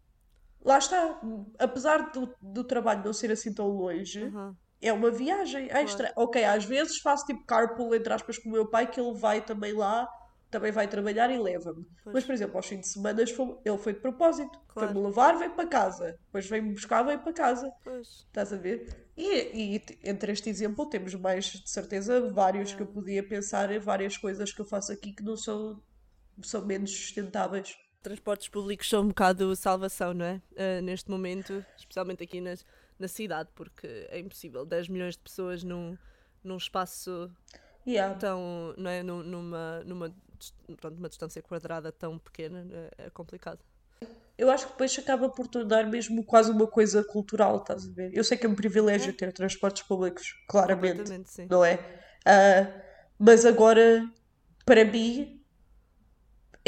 Lá 0.64 0.78
está. 0.78 1.20
Apesar 1.58 2.10
do, 2.10 2.34
do 2.40 2.64
trabalho 2.64 3.04
não 3.04 3.12
ser 3.12 3.30
assim 3.30 3.52
tão 3.52 3.68
longe, 3.68 4.24
Uhum. 4.24 4.54
é 4.82 4.92
uma 4.92 5.10
viagem 5.10 5.68
extra. 5.70 6.12
Ok, 6.16 6.42
às 6.44 6.64
vezes 6.64 6.98
faço 6.98 7.24
tipo 7.26 7.44
carpool, 7.44 7.94
entre 7.94 8.12
aspas, 8.12 8.38
com 8.38 8.48
o 8.48 8.52
meu 8.52 8.66
pai, 8.66 8.90
que 8.90 9.00
ele 9.00 9.14
vai 9.14 9.40
também 9.40 9.72
lá, 9.72 10.08
também 10.50 10.72
vai 10.72 10.88
trabalhar 10.88 11.30
e 11.30 11.38
leva-me. 11.38 11.86
Mas, 12.06 12.24
por 12.24 12.32
exemplo, 12.32 12.56
aos 12.56 12.66
fins 12.66 12.80
de 12.80 12.88
semana 12.88 13.20
ele 13.22 13.78
foi 13.78 13.92
de 13.92 14.00
propósito. 14.00 14.58
Claro. 14.68 14.92
Foi-me 14.92 15.06
levar, 15.06 15.36
veio 15.38 15.50
para 15.52 15.66
casa. 15.68 16.18
Depois 16.26 16.46
veio-me 16.48 16.72
buscar, 16.72 17.02
veio 17.02 17.18
para 17.18 17.32
casa. 17.32 17.70
Pois. 17.84 18.08
Estás 18.26 18.52
a 18.52 18.56
ver? 18.56 19.08
E, 19.16 19.74
e 19.76 19.82
entre 20.04 20.32
este 20.32 20.48
exemplo 20.48 20.86
temos 20.86 21.14
mais, 21.14 21.44
de 21.46 21.68
certeza, 21.68 22.30
vários 22.32 22.72
que 22.72 22.80
eu 22.82 22.86
podia 22.86 23.22
pensar 23.26 23.70
em 23.70 23.78
várias 23.78 24.16
coisas 24.16 24.52
que 24.52 24.60
eu 24.60 24.64
faço 24.64 24.90
aqui 24.90 25.12
que 25.12 25.22
não 25.22 25.36
são, 25.36 25.82
são 26.42 26.64
menos 26.64 26.90
sustentáveis. 26.96 27.76
Transportes 28.02 28.48
públicos 28.48 28.88
são 28.88 29.02
um 29.02 29.08
bocado 29.08 29.54
salvação, 29.56 30.14
não 30.14 30.24
é? 30.24 30.40
Ah, 30.56 30.80
neste 30.80 31.10
momento, 31.10 31.64
especialmente 31.76 32.22
aqui 32.22 32.40
nas, 32.40 32.64
na 32.98 33.08
cidade, 33.08 33.48
porque 33.56 33.86
é 34.08 34.20
impossível 34.20 34.64
10 34.64 34.88
milhões 34.88 35.14
de 35.14 35.20
pessoas 35.20 35.64
num, 35.64 35.96
num 36.42 36.56
espaço 36.56 37.30
Yeah. 37.86 38.14
tão, 38.16 38.74
não 38.76 38.90
é? 38.90 39.02
Num- 39.02 39.22
Numa, 39.24 39.82
numa, 39.84 40.14
pronto, 40.80 40.96
uma 40.98 41.08
distância 41.08 41.42
quadrada 41.42 41.90
tão 41.90 42.18
pequena, 42.18 42.66
é, 42.98 43.06
é 43.06 43.10
complicado. 43.10 43.58
Eu 44.36 44.48
acho 44.50 44.66
que 44.66 44.72
depois 44.72 44.96
acaba 44.96 45.28
por 45.28 45.48
tornar 45.48 45.84
mesmo 45.88 46.22
quase 46.24 46.52
uma 46.52 46.66
coisa 46.68 47.02
cultural, 47.02 47.56
estás 47.56 47.88
a 47.88 47.90
ver? 47.90 48.10
Eu 48.14 48.22
sei 48.22 48.36
que 48.38 48.46
é 48.46 48.48
um 48.48 48.54
privilégio 48.54 49.12
ter 49.12 49.32
transportes 49.32 49.82
públicos, 49.82 50.34
claramente, 50.48 51.10
não 51.50 51.64
é? 51.64 51.78
Ah, 52.24 52.80
mas 53.18 53.44
agora, 53.44 54.08
para 54.64 54.84
mim, 54.84 55.37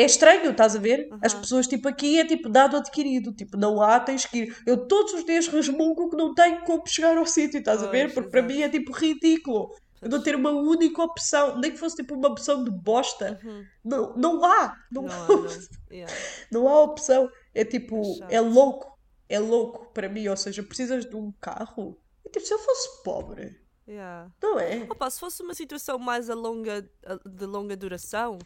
é 0.00 0.04
estranho, 0.06 0.50
estás 0.50 0.74
a 0.76 0.78
ver? 0.78 1.08
As 1.22 1.32
Aham. 1.32 1.42
pessoas, 1.42 1.66
tipo, 1.66 1.88
aqui 1.88 2.18
é 2.18 2.26
tipo 2.26 2.48
dado 2.48 2.76
adquirido, 2.76 3.32
tipo, 3.32 3.56
não 3.56 3.80
há, 3.80 3.98
tens 4.00 4.24
que 4.26 4.38
ir. 4.38 4.56
Eu 4.66 4.86
todos 4.86 5.12
os 5.14 5.24
dias 5.24 5.46
resmungo 5.48 6.08
que 6.10 6.16
não 6.16 6.34
tenho 6.34 6.62
como 6.64 6.86
chegar 6.86 7.16
ao 7.16 7.26
sítio, 7.26 7.58
estás 7.58 7.82
a 7.82 7.88
ver? 7.88 8.12
Porque 8.12 8.30
para 8.30 8.42
mim 8.42 8.62
é 8.62 8.68
tipo 8.68 8.92
ridículo. 8.92 9.74
Eu 10.00 10.08
não 10.08 10.22
ter 10.22 10.34
uma 10.34 10.50
única 10.50 11.02
opção, 11.02 11.58
nem 11.58 11.70
que 11.72 11.76
fosse 11.76 11.96
tipo 11.96 12.14
uma 12.14 12.28
opção 12.28 12.64
de 12.64 12.70
bosta. 12.70 13.38
Uhum. 13.44 13.64
Não, 13.84 14.14
não 14.16 14.44
há, 14.44 14.74
não, 14.90 15.02
Não 15.02 15.12
há, 15.12 15.28
não. 15.28 15.46
Yeah. 15.90 16.14
não 16.50 16.68
há 16.68 16.82
opção. 16.82 17.28
É 17.54 17.64
tipo, 17.64 18.00
É 18.28 18.36
é 18.36 18.40
louco. 18.40 18.98
É 19.28 19.38
louco 19.38 19.92
para 19.92 20.08
mim. 20.08 20.26
Ou 20.28 20.36
seja, 20.36 20.62
precisas 20.62 21.04
de 21.04 21.14
um 21.14 21.30
carro. 21.38 21.98
É 22.24 22.30
tipo, 22.30 22.46
se 22.46 22.54
eu 22.54 22.58
fosse 22.58 23.02
pobre, 23.02 23.60
Yeah. 23.86 24.30
não 24.42 24.58
é? 24.58 24.86
Opa, 24.88 25.10
se 25.10 25.18
fosse 25.20 25.42
uma 25.42 25.52
situação 25.52 25.98
mais 25.98 26.30
a 26.30 26.34
longa, 26.34 26.88
de 27.26 27.44
longa 27.44 27.76
duração, 27.76 28.38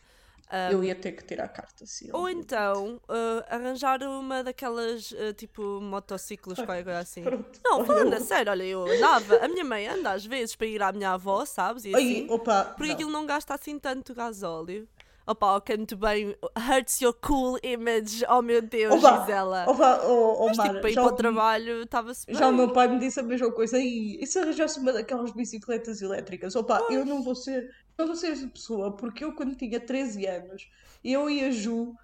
ah, 0.48 0.70
Eu 0.72 0.82
ia 0.84 0.94
ter 0.94 1.12
que 1.12 1.24
tirar 1.24 1.44
a 1.44 1.48
carta, 1.48 1.84
sim. 1.86 2.08
ou 2.12 2.28
então 2.28 3.00
ah, 3.08 3.44
arranjar 3.48 4.02
uma 4.02 4.42
daquelas 4.44 5.12
ah, 5.18 5.32
tipo 5.32 5.80
motociclos, 5.80 6.58
qualquer 6.58 6.84
coisa 6.84 6.98
assim. 6.98 7.22
Pronto. 7.22 7.60
Não, 7.64 7.84
falando 7.84 8.14
a 8.14 8.20
sério, 8.20 8.52
olha, 8.52 8.64
eu 8.64 8.86
andava, 8.86 9.36
a 9.36 9.48
minha 9.48 9.64
mãe 9.64 9.86
anda 9.86 10.12
às 10.12 10.24
vezes 10.24 10.54
para 10.56 10.66
ir 10.66 10.82
à 10.82 10.92
minha 10.92 11.10
avó, 11.12 11.44
sabes? 11.44 11.84
E 11.84 11.94
Ai, 11.94 12.02
assim, 12.02 12.26
opa, 12.30 12.64
porque 12.76 12.88
não. 12.88 12.94
aquilo 12.94 13.10
não 13.10 13.26
gasta 13.26 13.54
assim 13.54 13.78
tanto 13.78 14.14
gasóleo. 14.14 14.88
Opa, 15.26 15.56
ok, 15.56 15.74
muito 15.78 15.96
bem, 15.96 16.36
hurts 16.54 17.00
your 17.00 17.14
cool 17.14 17.58
image, 17.62 18.22
oh 18.28 18.42
meu 18.42 18.60
Deus, 18.60 19.02
Opa, 19.02 19.20
Gisela. 19.20 19.64
opa, 19.66 20.02
oh, 20.04 20.36
oh, 20.42 20.46
Mas 20.48 20.58
tipo, 20.58 20.80
para 20.80 20.90
ir 20.90 20.94
para 20.94 21.06
o 21.06 21.12
trabalho 21.12 21.82
estava-se. 21.82 22.26
Já 22.28 22.48
o 22.48 22.52
meu 22.52 22.70
pai 22.74 22.88
me 22.88 22.98
disse 22.98 23.20
a 23.20 23.22
mesma 23.22 23.50
coisa. 23.50 23.78
E, 23.78 24.22
e 24.22 24.26
se 24.26 24.38
arranjasse 24.38 24.78
uma 24.78 24.92
daquelas 24.92 25.32
bicicletas 25.32 26.02
elétricas? 26.02 26.54
Opa, 26.54 26.86
eu 26.90 27.06
não 27.06 27.22
vou 27.22 27.34
ser, 27.34 27.70
não 27.98 28.06
vou 28.06 28.16
ser 28.16 28.28
essa 28.28 28.46
pessoa, 28.46 28.92
porque 28.96 29.24
eu 29.24 29.32
quando 29.34 29.54
tinha 29.54 29.78
13 29.80 30.26
anos, 30.26 30.68
eu 31.04 31.28
e 31.30 31.44
a 31.44 31.50
Ju, 31.50 31.94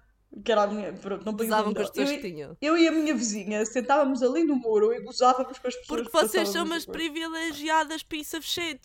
que 0.43 0.51
era 0.51 0.63
a 0.63 0.67
minha, 0.67 0.93
pronto, 0.93 1.25
não 1.25 1.33
nome 1.33 1.73
com 1.75 1.81
as 1.81 1.89
pessoas 1.89 2.09
eu, 2.11 2.19
que 2.19 2.27
e- 2.27 2.31
tinham. 2.31 2.57
eu 2.61 2.77
e 2.77 2.87
a 2.87 2.91
minha 2.91 3.13
vizinha 3.13 3.65
sentávamos 3.65 4.23
ali 4.23 4.43
no 4.43 4.55
muro 4.55 4.93
e 4.93 5.01
gozávamos 5.01 5.57
com 5.59 5.67
as 5.67 5.75
pessoas 5.75 5.87
Porque 5.87 6.05
que 6.05 6.11
vocês 6.11 6.49
são 6.49 6.63
umas 6.65 6.85
privilegiadas 6.85 8.03
piece 8.03 8.35
of 8.37 8.47
shit. 8.47 8.81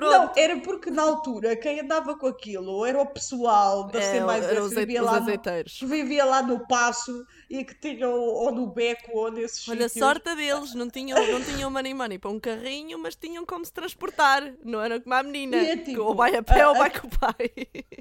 Não, 0.00 0.08
Pronto. 0.26 0.38
era 0.38 0.56
porque 0.60 0.90
na 0.90 1.02
altura 1.02 1.56
quem 1.56 1.80
andava 1.80 2.16
com 2.16 2.26
aquilo 2.26 2.84
era 2.86 3.00
o 3.00 3.06
pessoal 3.06 3.84
da 3.88 4.00
É, 4.00 4.20
mais 4.20 4.44
os 4.44 4.68
que 4.74 4.74
vivia 4.80 5.00
azei- 5.00 5.00
os 5.00 5.04
lá 5.06 5.12
no, 5.12 5.18
azeiteiros. 5.22 5.78
que 5.78 5.86
vivia 5.86 6.24
lá 6.24 6.42
no 6.42 6.66
Passo 6.66 7.26
e 7.50 7.64
que 7.64 7.74
tinham 7.74 8.12
ou 8.12 8.52
no 8.52 8.66
Beco 8.66 9.10
ou 9.18 9.30
nesses 9.32 9.68
Olha, 9.68 9.86
a 9.86 9.88
sítios. 9.88 10.06
sorte 10.06 10.34
deles, 10.36 10.74
não 10.74 10.88
tinham, 10.88 11.18
não 11.30 11.42
tinham 11.42 11.70
money 11.70 11.94
money 11.94 12.18
para 12.18 12.30
um 12.30 12.38
carrinho, 12.40 12.98
mas 12.98 13.14
tinham 13.16 13.44
como 13.46 13.64
se 13.64 13.72
transportar. 13.72 14.54
Não 14.64 14.80
era 14.80 15.00
como 15.00 15.14
a 15.14 15.22
menina, 15.22 15.56
é 15.56 15.76
que 15.76 15.84
tipo, 15.84 16.02
ou 16.02 16.14
vai 16.14 16.34
a 16.36 16.42
pé 16.42 16.60
a- 16.62 16.68
ou 16.70 16.74
vai 16.76 16.88
a- 16.88 17.00
com 17.00 17.06
o 17.06 17.10
pai. 17.10 17.50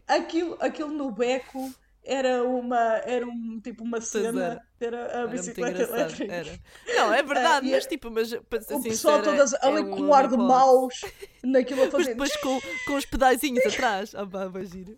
Aquilo, 0.07 0.57
aquilo 0.59 0.89
no 0.89 1.11
beco 1.11 1.71
era 2.07 2.43
uma, 2.43 2.97
era 3.05 3.27
um, 3.27 3.59
tipo 3.61 3.83
uma 3.83 3.99
cena, 4.01 4.63
era 4.79 4.97
a 4.97 5.09
Era 5.09 5.19
muito 5.27 5.31
bicicleta 5.41 5.71
engraçado. 5.83 5.99
elétrica. 5.99 6.33
Era. 6.33 6.59
Não, 6.95 7.13
é 7.13 7.21
verdade, 7.23 7.67
e 7.67 7.71
mas 7.71 7.85
é- 7.85 7.87
tipo, 7.89 8.09
mas 8.09 8.33
para 8.49 8.61
ser 8.61 8.73
O 8.75 8.81
pessoal 8.81 9.17
sincera, 9.19 9.23
todas 9.37 9.53
ali 9.63 9.81
é 9.81 9.85
com 9.95 10.01
um 10.03 10.13
ar 10.13 10.27
de 10.27 10.37
maus 10.37 11.01
naquilo 11.43 11.81
a 11.81 11.85
Mas 11.85 11.91
fazer. 11.91 12.09
depois 12.11 12.35
com, 12.37 12.59
com 12.85 12.95
os 12.95 13.05
pedaizinhos 13.05 13.65
atrás. 13.65 14.11
Pá, 14.11 14.45
imagina. 14.45 14.95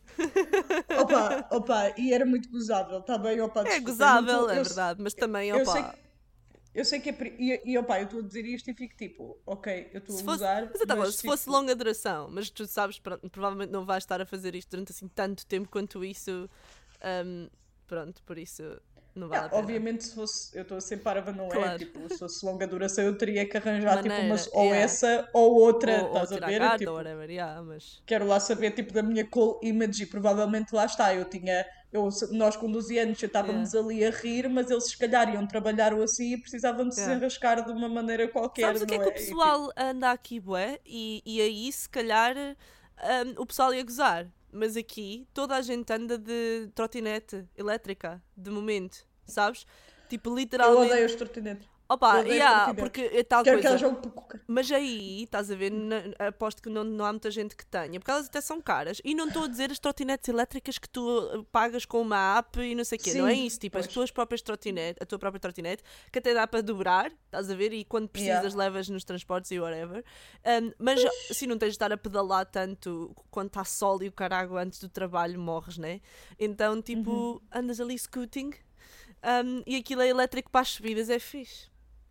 Opa, 1.02 1.48
opa, 1.52 1.94
e 1.98 2.14
era 2.14 2.26
muito 2.26 2.50
gozável, 2.50 3.00
está 3.00 3.18
bem? 3.18 3.42
Opa, 3.42 3.64
É 3.68 3.80
gozável, 3.80 4.44
tô- 4.46 4.50
é 4.52 4.60
eu- 4.60 4.64
verdade, 4.64 5.02
mas 5.02 5.14
também, 5.14 5.50
eu 5.50 5.58
opa, 5.62 5.72
sei 5.72 5.84
que- 5.84 6.10
Eu 6.72 6.86
sei 6.86 7.00
que 7.00 7.10
é. 7.10 7.16
E, 7.40 7.62
e 7.72 7.78
opa, 7.80 8.00
eu 8.00 8.04
estou 8.06 8.20
a 8.20 8.24
dizer 8.24 8.46
isto 8.46 8.70
e 8.70 8.74
fico 8.76 8.96
tipo, 8.96 9.38
ok, 9.46 9.90
eu 9.92 9.98
estou 10.00 10.16
a 10.16 10.18
fosse, 10.20 10.24
gozar. 10.24 10.70
mas, 10.72 10.82
então, 10.82 10.98
mas, 10.98 11.16
se 11.16 11.24
fosse 11.24 11.44
tipo, 11.46 11.56
longa 11.56 11.76
duração, 11.76 12.30
mas 12.32 12.50
tu 12.52 12.66
sabes, 12.68 13.00
provavelmente 13.32 13.72
não 13.72 13.84
vais 13.86 14.04
estar 14.04 14.22
a 14.22 14.26
fazer 14.26 14.54
isto 14.56 14.70
durante 14.70 14.92
assim 14.92 15.08
tanto 15.08 15.46
tempo 15.48 15.68
quanto 15.68 16.06
isso. 16.06 16.48
Hum, 17.04 17.50
pronto, 17.88 18.22
por 18.24 18.38
isso 18.38 18.64
Não 19.16 19.28
vale 19.30 19.46
Ah, 19.46 19.48
a 19.48 19.50
obviamente, 19.58 20.04
se 20.06 20.16
fosse, 20.16 20.56
eu 20.58 20.64
estou 20.64 20.78
a 20.78 20.82
ser 20.82 20.98
parva, 20.98 21.32
não 21.32 21.54
é? 21.54 21.70
Claro. 21.70 21.78
Tipo, 21.78 22.10
se 22.10 22.18
fosse 22.20 22.44
longa 22.46 22.68
duração, 22.68 23.04
eu 23.04 23.18
teria 23.18 23.48
que 23.48 23.58
arranjar 23.58 24.02
tipo, 24.02 24.22
Maneira, 24.22 24.22
uma, 24.22 24.36
ou 24.54 24.74
yeah. 24.74 24.84
essa 24.84 25.30
ou 25.34 25.54
outra, 25.62 26.04
ou, 26.04 26.10
ou 26.12 26.26
estás 26.26 26.32
a 26.32 26.40
tirar 26.40 26.40
ver? 26.40 26.62
carta, 26.62 26.78
Tipo, 26.78 26.92
ou 26.92 26.98
whatever, 26.98 27.30
yeah, 27.30 27.62
mas... 27.62 28.02
quero 28.06 28.26
lá 28.28 28.40
saber 28.40 28.72
tipo 28.72 28.92
da 28.94 29.04
minha 29.04 29.26
call 29.30 29.60
image 29.64 30.04
e 30.04 30.06
provavelmente 30.08 30.74
lá 30.76 30.86
está, 30.86 31.14
eu 31.16 31.26
tinha, 31.26 31.66
eu, 31.92 32.10
nós 32.32 32.56
com 32.58 32.72
12 32.72 32.98
anos 33.00 33.22
estávamos 33.24 33.74
ali 33.76 34.04
a 34.06 34.10
rir, 34.12 34.50
mas 34.50 34.70
eles 34.72 34.90
se 34.90 34.98
calhar 34.98 35.30
iam 35.34 35.48
trabalhar 35.48 35.94
ou 35.94 36.04
assim 36.04 36.34
e 36.34 36.42
precisavam 36.42 36.88
de 36.90 36.96
se 36.96 37.10
Yeah. 37.10 37.14
enrascar 37.14 37.64
de 37.66 37.72
uma 37.72 37.88
maneira 37.90 38.28
qualquer, 38.28 38.76
Sabes 38.76 38.82
o 38.82 38.88
que 38.88 38.96
é 38.96 39.00
não 39.00 39.04
que 39.04 39.10
o 39.10 39.12
E, 39.16 39.36
tipo, 39.36 39.52
pessoal 39.52 39.72
anda 39.78 40.12
aqui, 40.12 40.40
bué? 40.40 40.80
E, 40.86 41.22
e 41.26 41.42
aí, 41.42 41.72
se 41.72 41.88
calhar, 41.90 42.36
hum, 42.38 43.34
o 43.38 43.46
pessoal 43.46 43.74
ia 43.74 43.84
gozar. 43.84 44.28
Mas 44.52 44.76
aqui, 44.76 45.28
toda 45.34 45.56
a 45.56 45.62
gente 45.62 45.92
anda 45.94 46.18
de 46.18 46.70
trotinete 46.74 47.46
elétrica, 47.56 48.22
de 48.36 48.50
momento, 48.50 49.06
sabes? 49.26 49.66
Tipo, 50.10 50.32
eu 50.32 50.36
literalmente... 50.36 50.92
odeio 50.92 51.06
os 51.06 51.16
trotinetes. 51.16 51.68
Opa, 51.92 52.20
yeah, 52.20 52.72
porque 52.76 53.02
é 53.02 53.24
tal 53.24 53.44
Quero 53.44 53.58
que 53.58 53.64
coisa. 53.64 53.76
haja 53.76 53.88
um 53.88 53.96
pouco. 53.96 54.40
Mas 54.48 54.72
aí, 54.72 55.24
estás 55.24 55.50
a 55.50 55.56
ver, 55.56 55.72
na- 55.72 56.04
aposto 56.28 56.62
que 56.62 56.70
não, 56.70 56.84
não 56.84 57.04
há 57.04 57.12
muita 57.12 57.32
gente 57.32 57.56
que 57.56 57.66
tenha, 57.66 58.00
porque 58.00 58.12
elas 58.12 58.28
até 58.28 58.40
são 58.42 58.62
caras. 58.62 59.02
E 59.04 59.16
não 59.16 59.28
estou 59.28 59.44
a 59.46 59.48
dizer 59.48 59.72
as 59.72 59.80
trotinetes 59.80 60.30
elétricas 60.30 60.78
que 60.78 60.88
tu 60.88 61.02
uh, 61.02 61.44
pagas 61.46 61.86
com 61.86 62.00
uma 62.02 62.38
app 62.38 62.60
e 62.62 62.76
não 62.76 62.84
sei 62.84 63.00
o 63.00 63.02
quê. 63.02 63.14
não 63.16 63.28
é 63.28 63.34
Sim, 63.34 63.46
isso, 63.48 63.60
tipo, 63.60 63.80
as 63.80 63.86
pois. 63.88 63.94
tuas 63.96 64.12
próprias 64.12 64.42
trotinetes, 64.44 65.02
a 65.02 65.06
tua 65.06 65.18
própria 65.18 65.40
trotinete, 65.40 65.84
que 66.12 66.20
até 66.20 66.32
dá 66.34 66.46
para 66.46 66.62
dobrar, 66.62 67.12
estás 67.26 67.50
a 67.50 67.56
ver, 67.56 67.74
e 67.74 67.84
quando 67.84 68.08
precisas 68.08 68.54
Yeah. 68.54 68.58
levas 68.58 68.88
nos 68.88 69.04
transportes 69.04 69.50
e 69.50 69.60
whatever. 69.60 70.04
Um, 70.46 70.72
mas 70.78 71.04
assim 71.30 71.48
não 71.48 71.58
tens 71.58 71.70
de 71.70 71.76
estar 71.76 71.92
a 71.92 71.98
pedalar 71.98 72.46
tanto 72.46 73.16
quando 73.32 73.48
está 73.48 73.64
sol 73.64 74.04
e 74.04 74.08
o 74.08 74.12
carago 74.12 74.58
antes 74.58 74.80
do 74.80 74.90
trabalho 74.90 75.40
morres, 75.40 75.78
né? 75.80 76.02
Então, 76.40 76.80
tipo, 76.84 77.10
Uhum. 77.10 77.40
andas 77.52 77.80
ali 77.80 77.98
scooting 77.98 78.52
um, 79.24 79.64
e 79.66 79.76
aquilo 79.76 80.02
é 80.02 80.08
elétrico 80.08 80.50
para 80.52 80.62
as 80.62 80.70
subidas, 80.70 81.10
é 81.10 81.18
fixe. 81.20 81.69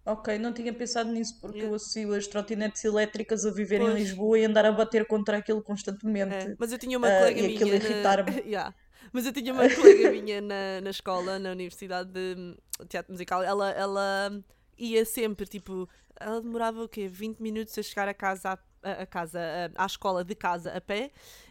Ok, 0.08 0.38
não 0.38 0.52
tinha 0.54 0.72
pensado 0.72 1.10
nisso 1.12 1.38
porque 1.40 1.64
eu 1.64 1.74
associo 1.74 2.14
as 2.14 2.26
trotinetes 2.26 2.82
elétricas 2.84 3.44
a 3.44 3.50
viver 3.50 3.80
em 3.80 3.84
Pois. 3.84 3.98
Lisboa 4.00 4.38
e 4.38 4.44
andar 4.44 4.64
a 4.64 4.72
bater 4.72 5.06
contra 5.06 5.36
aquilo 5.36 5.62
constantemente. 5.62 6.34
É, 6.34 6.56
mas 6.58 6.72
eu 6.72 6.78
tinha 6.78 6.96
uma 6.96 7.08
Ah, 7.08 7.18
colega 7.18 7.40
e 7.40 7.46
aquilo 7.46 7.70
minha. 7.70 7.78
Na... 7.78 7.84
irritar-me. 7.84 8.30
Yeah. 8.48 8.74
Mas 9.12 9.26
eu 9.26 9.32
tinha 9.32 9.52
uma 9.52 9.68
colega 9.68 10.10
minha 10.10 10.40
na, 10.40 10.80
na 10.82 10.90
escola, 10.90 11.38
na 11.38 11.50
Universidade 11.52 12.10
de 12.10 12.34
hum, 12.38 12.56
Teatro 12.88 13.12
Musical. 13.12 13.42
Ela, 13.42 13.70
ela 13.70 14.42
ia 14.78 15.04
sempre, 15.04 15.46
tipo, 15.46 15.88
ela 16.18 16.40
demorava 16.40 16.82
o 16.82 16.88
quê? 16.88 17.06
20 17.08 17.40
minutos 17.40 17.76
a 17.78 17.82
chegar 17.82 18.08
a 18.08 18.14
casa, 18.14 18.58
a, 18.82 18.90
a- 19.02 19.06
casa, 19.06 19.38
a- 19.40 19.82
à 19.82 19.86
escola 19.86 20.24
de 20.24 20.34
casa 20.34 20.72
a 20.72 20.80
pé 20.80 21.10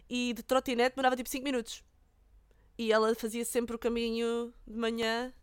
e 0.10 0.34
de 0.34 0.44
trotinete 0.44 0.96
demorava 0.96 1.16
tipo 1.16 1.30
5 1.30 1.44
minutos. 1.44 1.84
E 2.78 2.92
ela 2.92 3.14
fazia 3.16 3.46
sempre 3.46 3.76
o 3.76 3.80
caminho 3.80 4.54
de 4.68 4.78
manhã 4.78 5.34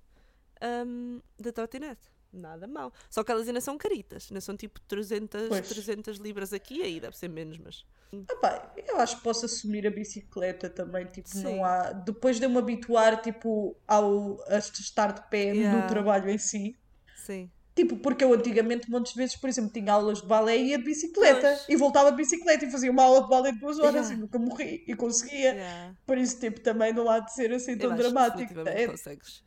hum, 0.87 1.21
de 1.39 1.53
trotinete. 1.53 2.14
Nada 2.35 2.67
mal. 2.67 2.93
Só 3.09 3.23
que 3.23 3.31
elas 3.31 3.47
ainda 3.47 3.61
são 3.61 3.79
caritas, 3.79 4.27
ainda 4.31 4.41
são 4.41 4.57
tipo 4.57 4.81
300, 4.83 5.49
Pois. 5.49 5.69
300 5.69 6.19
libras 6.19 6.53
aqui, 6.53 6.83
aí 6.83 6.99
deve 6.99 7.17
ser 7.17 7.29
menos, 7.29 7.57
mas. 7.59 7.85
Ah 8.29 8.37
pá, 8.37 8.73
eu 8.89 8.99
acho 9.01 9.17
que 9.19 9.23
posso 9.23 9.45
assumir 9.47 9.87
a 9.87 9.91
bicicleta 9.91 10.69
também, 10.71 11.07
tipo, 11.07 11.29
Sim. 11.29 11.43
não 11.45 11.65
há... 11.65 11.93
Depois 11.93 12.39
de 12.39 12.47
eu 12.47 12.51
me 12.51 12.59
habituar, 12.59 13.21
tipo, 13.21 13.77
ao 13.89 14.39
a 14.49 14.59
estar 14.59 15.13
de 15.13 15.29
pé 15.31 15.53
Yeah. 15.53 15.83
no 15.83 15.89
trabalho 15.89 16.29
em 16.31 16.39
si, 16.39 16.77
Sim. 17.17 17.51
tipo, 17.75 17.97
porque 17.97 18.23
eu 18.25 18.33
antigamente, 18.33 18.89
muitas 18.91 19.13
vezes, 19.15 19.35
por 19.37 19.49
exemplo, 19.49 19.73
tinha 19.73 19.93
aulas 19.93 20.21
de 20.21 20.27
balé 20.29 20.57
e 20.57 20.69
ia 20.71 20.79
de 20.79 20.85
bicicleta, 20.85 21.41
Pois. 21.57 21.69
e 21.69 21.77
voltava 21.77 22.11
de 22.13 22.17
bicicleta 22.17 22.65
e 22.65 22.71
fazia 22.71 22.91
uma 22.91 23.03
aula 23.03 23.23
de 23.23 23.29
balé 23.29 23.51
de 23.53 23.59
duas 23.59 23.79
horas 23.81 23.95
Yeah. 24.09 24.15
e 24.15 24.17
nunca 24.19 24.39
morri, 24.39 24.85
e 24.87 24.95
conseguia. 24.95 25.53
Yeah. 25.55 25.95
Por 26.07 26.17
isso, 26.19 26.39
tipo, 26.39 26.61
também 26.61 26.93
não 26.93 27.09
há 27.11 27.19
de 27.21 27.33
ser 27.35 27.53
assim 27.53 27.73
Eu 27.73 27.79
tão 27.79 27.91
que 27.91 27.97
dramático. 27.97 28.39
definitivamente 28.39 28.81
É, 28.83 28.87
consegues. 28.89 29.45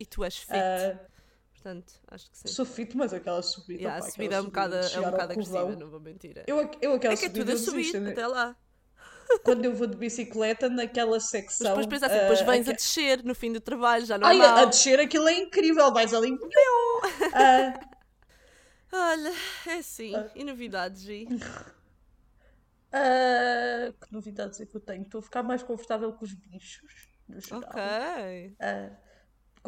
E 0.00 0.06
tu 0.06 0.24
és 0.24 0.38
fit, 0.38 0.52
ah, 0.54 0.98
portanto, 1.62 1.92
acho 2.08 2.30
que 2.30 2.38
sim. 2.38 2.48
sou 2.54 2.64
fit, 2.64 2.96
mas 2.96 3.12
aquela 3.12 3.42
subida, 3.42 3.82
Yeah, 3.82 3.98
pá, 3.98 4.06
a 4.06 4.10
subida 4.10 4.34
é 4.36 4.40
um 4.40 4.46
bocado, 4.46 4.74
é 4.74 5.00
um 5.00 5.10
bocado 5.10 5.32
agressiva, 5.32 5.76
não 5.76 5.90
vou 5.90 6.00
mentir. 6.00 6.36
É, 6.38 6.44
Eu, 6.46 6.58
eu 6.80 6.94
aquela 6.94 7.14
é 7.14 7.16
que 7.16 7.24
é 7.26 7.28
subida 7.28 7.52
tudo 7.52 7.52
a 7.52 7.56
subir, 7.56 8.00
né? 8.00 8.10
até 8.10 8.26
lá. 8.26 8.56
Quando 9.44 9.64
eu 9.64 9.74
vou 9.74 9.86
de 9.86 9.96
bicicleta, 9.96 10.68
naquela 10.68 11.18
Mas 11.58 11.68
secção. 11.68 11.70
depois 11.70 11.86
pensa 11.86 12.06
assim, 12.06 12.18
depois 12.20 12.40
ah, 12.40 12.44
vens 12.44 12.68
aque- 12.68 12.70
a 12.70 12.72
descer 12.72 13.24
no 13.24 13.34
fim 13.34 13.52
do 13.52 13.60
trabalho, 13.60 14.04
já 14.06 14.16
não 14.18 14.28
é 14.28 14.30
Ai, 14.30 14.42
a, 14.44 14.60
a 14.60 14.64
descer 14.64 15.00
aquilo 15.00 15.28
é 15.28 15.36
incrível, 15.38 15.92
vais 15.92 16.12
ali. 16.14 16.30
Ah, 17.32 17.88
Olha, 18.92 19.30
é 19.66 19.74
assim, 19.78 20.26
e 20.34 20.44
novidades, 20.44 21.02
Gi? 21.02 21.32
ah, 22.92 23.92
que 24.00 24.12
novidades 24.12 24.60
é 24.60 24.66
que 24.66 24.76
eu 24.76 24.80
tenho? 24.80 25.02
Estou 25.02 25.20
a 25.20 25.22
ficar 25.22 25.42
mais 25.42 25.62
confortável 25.62 26.12
com 26.12 26.24
os 26.24 26.32
bichos, 26.34 27.08
no 27.28 27.40
geral. 27.40 27.72
Ok. 27.72 28.56
Ah, 28.60 28.90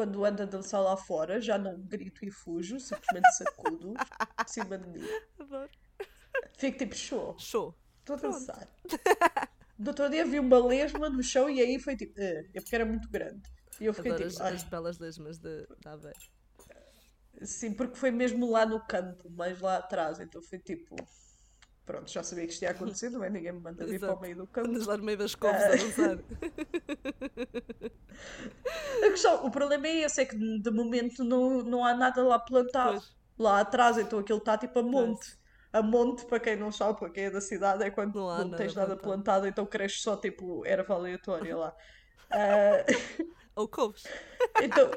quando 0.00 0.24
ando 0.24 0.42
a 0.42 0.46
dançar 0.46 0.80
lá 0.82 0.96
fora, 0.96 1.42
já 1.42 1.58
não 1.58 1.78
grito 1.78 2.24
e 2.24 2.30
fujo, 2.30 2.80
simplesmente 2.80 3.30
sacudo 3.36 3.92
de 4.46 4.50
cima 4.50 4.78
de 4.78 4.88
mim. 4.88 5.06
Adoro. 5.38 5.68
Fico 6.56 6.78
tipo, 6.78 6.94
show, 6.96 7.36
Show. 7.38 7.74
estou 7.98 8.16
a 8.16 8.18
dançar. 8.18 8.66
No 9.78 9.88
outro 9.88 10.08
dia 10.08 10.24
vi 10.24 10.38
uma 10.38 10.58
lesma 10.58 11.10
no 11.10 11.22
chão 11.22 11.50
e 11.50 11.60
aí 11.60 11.78
foi 11.78 11.96
tipo, 11.96 12.14
"Ah", 12.18 12.22
é 12.54 12.60
porque 12.60 12.74
era 12.74 12.86
muito 12.86 13.10
grande. 13.10 13.42
E 13.78 13.84
eu 13.84 13.92
fiquei 13.92 14.12
Adoro 14.12 14.30
tipo, 14.30 14.42
as, 14.42 14.48
"Ai". 14.48 14.54
as 14.54 14.64
belas 14.64 14.98
lesmas 14.98 15.38
de, 15.38 15.66
de 15.66 15.88
Aveiro. 15.88 16.18
Sim, 17.42 17.74
porque 17.74 17.96
foi 17.96 18.10
mesmo 18.10 18.50
lá 18.50 18.64
no 18.64 18.80
campo, 18.86 19.28
mais 19.28 19.60
lá 19.60 19.76
atrás, 19.76 20.18
então 20.18 20.40
foi 20.40 20.58
tipo. 20.58 20.96
Pronto, 21.84 22.10
já 22.10 22.22
sabia 22.22 22.46
que 22.46 22.52
isto 22.52 22.62
ia 22.62 22.70
acontecer, 22.70 23.10
não 23.10 23.24
é? 23.24 23.30
Ninguém 23.30 23.52
me 23.52 23.60
manda 23.60 23.86
vir 23.86 24.00
para 24.02 24.14
o 24.14 24.18
Exato. 24.18 24.20
meio 24.20 24.36
do 24.36 24.46
campo. 24.46 24.68
Andas 24.68 24.86
lá 24.86 24.96
no 24.96 25.04
meio 25.04 25.18
das 25.18 25.34
couves 25.34 25.68
a 25.68 25.76
dançar. 25.76 26.18
A 29.02 29.10
questão, 29.10 29.44
o 29.46 29.50
problema 29.50 29.86
é 29.86 30.02
esse, 30.02 30.20
é 30.20 30.24
que 30.26 30.36
de 30.36 30.70
momento 30.70 31.24
não, 31.24 31.62
não 31.62 31.84
há 31.84 31.94
nada 31.94 32.22
lá 32.22 32.38
plantado. 32.38 33.00
Pois. 33.00 33.16
Lá 33.38 33.60
atrás, 33.60 33.96
então 33.98 34.18
aquilo 34.18 34.38
está 34.38 34.58
tipo 34.58 34.78
a 34.78 34.82
monte. 34.82 35.38
A 35.72 35.82
monte, 35.82 36.26
para 36.26 36.40
quem 36.40 36.56
não 36.56 36.70
sabe, 36.72 36.98
para 36.98 37.10
quem 37.10 37.24
é 37.24 37.30
da 37.30 37.40
cidade, 37.40 37.82
é 37.84 37.90
quando 37.90 38.16
Não 38.16 38.48
não, 38.48 38.56
tens 38.56 38.74
nada 38.74 38.96
plantado. 38.96 39.02
plantado, 39.44 39.46
então 39.46 39.64
cresce 39.66 39.98
só 39.98 40.16
tipo 40.16 40.64
erva 40.66 40.94
aleatória 40.94 41.56
lá. 41.56 41.74
Ah, 42.32 42.84
Ou 43.56 43.66
couves. 43.68 44.04
então, 44.62 44.88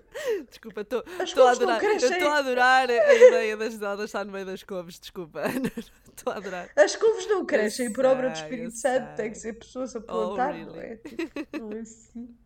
Desculpa, 0.48 0.80
estou 0.82 1.00
a 1.00 1.24
não 1.36 1.48
adorar. 1.48 1.84
Estou 1.84 2.28
a 2.28 2.38
adorar 2.38 2.90
a 2.90 3.14
ideia 3.14 3.56
das 3.56 3.78
dadas 3.78 4.06
estar 4.06 4.24
no 4.24 4.32
meio 4.32 4.46
das 4.46 4.62
couves, 4.62 4.98
desculpa. 4.98 5.42
Estou 6.16 6.32
a 6.32 6.36
adorar. 6.36 6.70
as 6.76 6.94
couves 6.94 7.26
não 7.26 7.46
crescem 7.46 7.90
por 7.92 8.04
obra 8.04 8.28
do 8.30 8.36
Espírito 8.36 8.76
Santo, 8.76 9.06
sei. 9.06 9.14
tem 9.16 9.30
que 9.32 9.38
ser 9.38 9.54
pessoas 9.54 9.96
a 9.96 9.98
Oh, 10.00 10.02
plantar, 10.02 10.54
não 10.54 10.72
really? 10.74 10.92
é? 10.92 10.96
Tipo, 10.96 11.58
não 11.58 11.72
é 11.72 11.80
assim. 11.80 12.36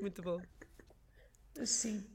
Muito 0.00 0.22
bom. 0.22 0.40
Sim, 1.64 2.06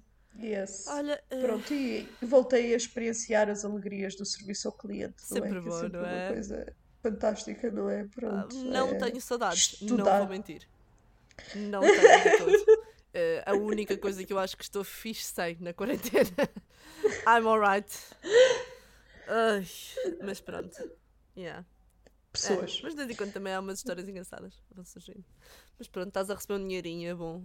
yes. 0.42 0.86
Olha, 0.88 1.22
eh, 1.30 1.42
Pronto, 1.42 1.74
e 1.74 2.10
voltei 2.22 2.74
a 2.74 2.78
experienciar 2.78 3.50
as 3.50 3.64
alegrias 3.66 4.16
do 4.16 4.26
serviço 4.26 4.68
ao 4.70 4.74
cliente, 4.74 5.16
não 5.30 5.42
Sempre 5.42 5.58
é? 5.58 5.62
Bom, 5.62 5.68
é 5.68 5.82
sempre 5.82 5.98
não 5.98 6.00
uma 6.00 6.10
é? 6.12 6.34
coisa 6.34 6.74
fantástica, 7.04 7.72
não 7.72 7.90
é? 7.90 8.02
ah, 8.02 8.08
Pronto. 8.16 8.56
não 8.64 8.90
é 8.90 8.96
tenho 8.96 9.22
saudades, 9.22 9.82
não 9.82 9.88
estudar. 9.90 10.20
vou 10.22 10.30
mentir. 10.30 10.68
Não 11.56 11.82
tenho 11.82 11.94
de 12.24 12.38
todo. 12.38 12.65
Eh, 13.18 13.42
a 13.46 13.54
única 13.54 13.98
coisa 13.98 14.26
que 14.26 14.34
eu 14.34 14.38
acho 14.38 14.58
que 14.58 14.64
estou 14.64 14.84
fixe 14.84 15.24
sem 15.24 15.58
na 15.62 15.74
quarentena. 15.74 16.30
I'm 17.26 17.48
alright. 17.48 17.90
Mas 20.22 20.42
pronto. 20.42 20.92
Yeah. 21.38 21.66
É, 22.06 22.12
Pessoas. 22.34 22.82
mas 22.84 22.92
de 22.94 22.98
vez 22.98 23.10
em 23.10 23.16
quando 23.16 23.32
também 23.32 23.54
há 23.54 23.62
umas 23.62 23.78
histórias 23.78 24.10
engraçadas. 24.10 24.62
Vão 24.70 24.84
surgindo. 24.84 25.24
Mas 25.80 25.88
pronto, 25.88 26.10
estás 26.10 26.30
a 26.30 26.36
receber 26.36 26.56
um 26.56 26.68
dinheirinho, 26.68 27.10
é 27.10 27.16
bom. 27.16 27.44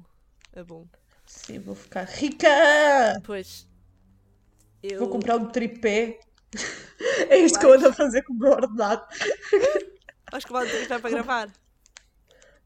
É 0.53 0.65
bom. 0.65 0.89
Sim, 1.25 1.61
vou 1.61 1.77
ficar 1.77 2.03
rica! 2.03 2.49
Pois. 3.23 3.69
Eu... 4.83 4.99
Vou 4.99 5.09
comprar 5.09 5.37
um 5.37 5.47
tripé. 5.47 6.19
É 7.31 7.39
isto 7.39 7.59
que 7.59 7.65
eu 7.65 7.73
ando 7.73 7.89
a 7.89 7.93
fazer 7.95 8.23
com 8.23 8.35
o 8.35 8.37
meu 8.37 8.51
ordenado. 8.51 9.07
Acho 10.33 10.47
que 10.47 10.53
vai 10.53 10.69
ter 10.69 10.87
já 10.87 11.01
para 11.01 11.09
gravar. 11.09 11.51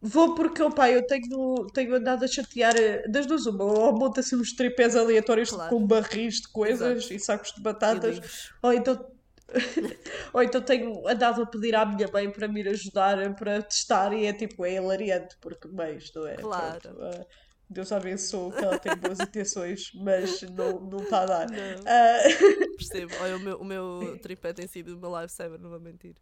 Vou 0.07 0.35
porque, 0.35 0.63
opá, 0.63 0.91
eu 0.91 1.07
tenho, 1.07 1.67
tenho 1.73 1.95
andado 1.95 2.25
a 2.25 2.29
chatear 2.29 2.77
eh, 2.77 3.09
das 3.09 3.25
duas 3.27 3.47
uma. 3.47 3.65
Ou 3.65 3.93
monta 3.99 4.21
assim 4.21 4.37
uns 4.37 4.53
tripés 4.53 4.95
aleatórios 4.95 5.51
Claro. 5.51 5.71
com 5.71 5.87
barris 5.87 6.43
de 6.43 6.49
coisas 6.49 6.97
Exato. 6.99 7.15
e 7.15 7.19
sacos 7.19 7.53
de 7.55 7.63
batatas. 7.63 8.51
Ou 8.63 8.73
então, 8.75 9.07
ou 10.35 10.43
então 10.43 10.61
tenho 10.61 11.09
andado 11.09 11.43
a 11.43 11.47
pedir 11.47 11.75
à 11.75 11.87
minha 11.87 12.07
mãe 12.13 12.31
para 12.31 12.47
me 12.47 12.61
ir 12.61 12.69
ajudar 12.69 13.35
para 13.35 13.63
testar 13.63 14.13
e 14.13 14.27
é 14.27 14.33
tipo, 14.35 14.65
é 14.67 14.75
hilariante, 14.75 15.37
porque 15.41 15.69
bem, 15.69 15.97
isto 15.97 16.27
é. 16.27 16.35
Claro. 16.37 16.81
pronto, 16.81 17.03
ah, 17.03 17.27
Deus 17.71 17.91
abençoe 17.91 18.53
que 18.53 18.63
ela 18.63 18.79
tem 18.79 18.95
boas 18.97 19.19
intenções, 19.21 19.91
mas 19.95 20.43
não 20.43 20.81
não 20.81 20.99
está 20.99 21.23
a 21.23 21.27
dar. 21.27 21.47
Não. 21.51 21.57
Ah, 21.87 22.19
Percebo. 22.77 23.15
Olha, 23.23 23.37
o 23.37 23.41
meu, 23.41 23.57
o 23.57 23.65
meu 23.65 24.19
tripé 24.21 24.53
tem 24.53 24.67
sido 24.67 24.95
o 24.95 25.01
meu 25.01 25.19
lifesaver, 25.19 25.59
não 25.59 25.71
vou 25.71 25.81
mentir. 25.81 26.15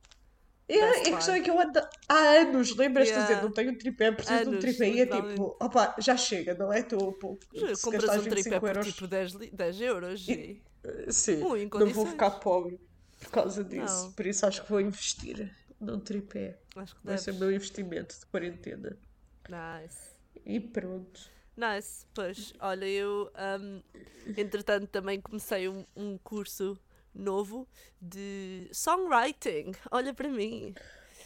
É, 0.79 0.91
Best 0.93 1.09
a 1.13 1.17
questão 1.17 1.35
é 1.35 1.41
que 1.41 1.51
eu 1.51 1.61
ando 1.61 1.81
há 2.09 2.19
anos, 2.41 2.77
lembras-te 2.77 3.13
de 3.15 3.21
dizer, 3.21 3.33
Yeah. 3.33 3.47
não 3.47 3.53
tenho 3.53 3.79
tripé, 3.79 4.13
preciso 4.13 4.41
de 4.41 4.47
um 4.47 4.51
Anos, 4.53 4.65
tripé 4.65 4.89
e 4.91 5.01
é 5.01 5.07
tipo, 5.07 5.57
opá, 5.61 5.95
já 5.99 6.17
chega, 6.17 6.55
não 6.55 6.73
é? 6.73 6.81
Estou 6.81 7.13
pouco. 7.13 7.43
Se 7.75 7.83
compras 7.83 8.17
um 8.19 8.23
tripé 8.23 8.35
25 8.37 8.61
por 8.61 8.69
euros, 8.69 8.87
tipo 8.87 9.07
10, 9.07 9.33
li- 9.33 9.51
10 9.51 9.81
euros 9.81 10.29
e... 10.29 10.63
sim, 11.09 11.43
um 11.43 11.57
em 11.57 11.69
não 11.69 11.87
vou 11.89 12.07
ficar 12.07 12.31
pobre 12.33 12.79
por 13.21 13.31
causa 13.31 13.63
disso. 13.65 14.05
Não. 14.05 14.13
Por 14.13 14.27
isso 14.27 14.47
acho 14.47 14.63
que 14.63 14.71
vou 14.71 14.81
investir 14.81 15.55
num 15.81 15.99
tripé. 16.01 16.59
Acho 16.77 16.95
que 16.97 17.07
Vai 17.07 17.19
ser 17.19 17.33
o 17.33 17.35
meu 17.35 17.53
investimento 17.53 18.19
de 18.19 18.27
quarentena. 18.27 18.97
Nice. 19.49 19.99
E 20.45 20.59
pronto. 20.61 21.31
Nice, 21.57 22.07
pois, 22.15 22.55
olha, 22.61 22.87
eu 22.87 23.31
um, 23.61 23.83
entretanto 24.37 24.87
também 24.89 25.21
comecei 25.21 25.69
um, 25.69 25.85
um 25.95 26.17
curso 26.19 26.79
novo 27.15 27.69
de 28.01 28.69
songwriting. 28.73 29.73
Olha 29.91 30.15
para 30.15 30.29
mim. 30.29 30.75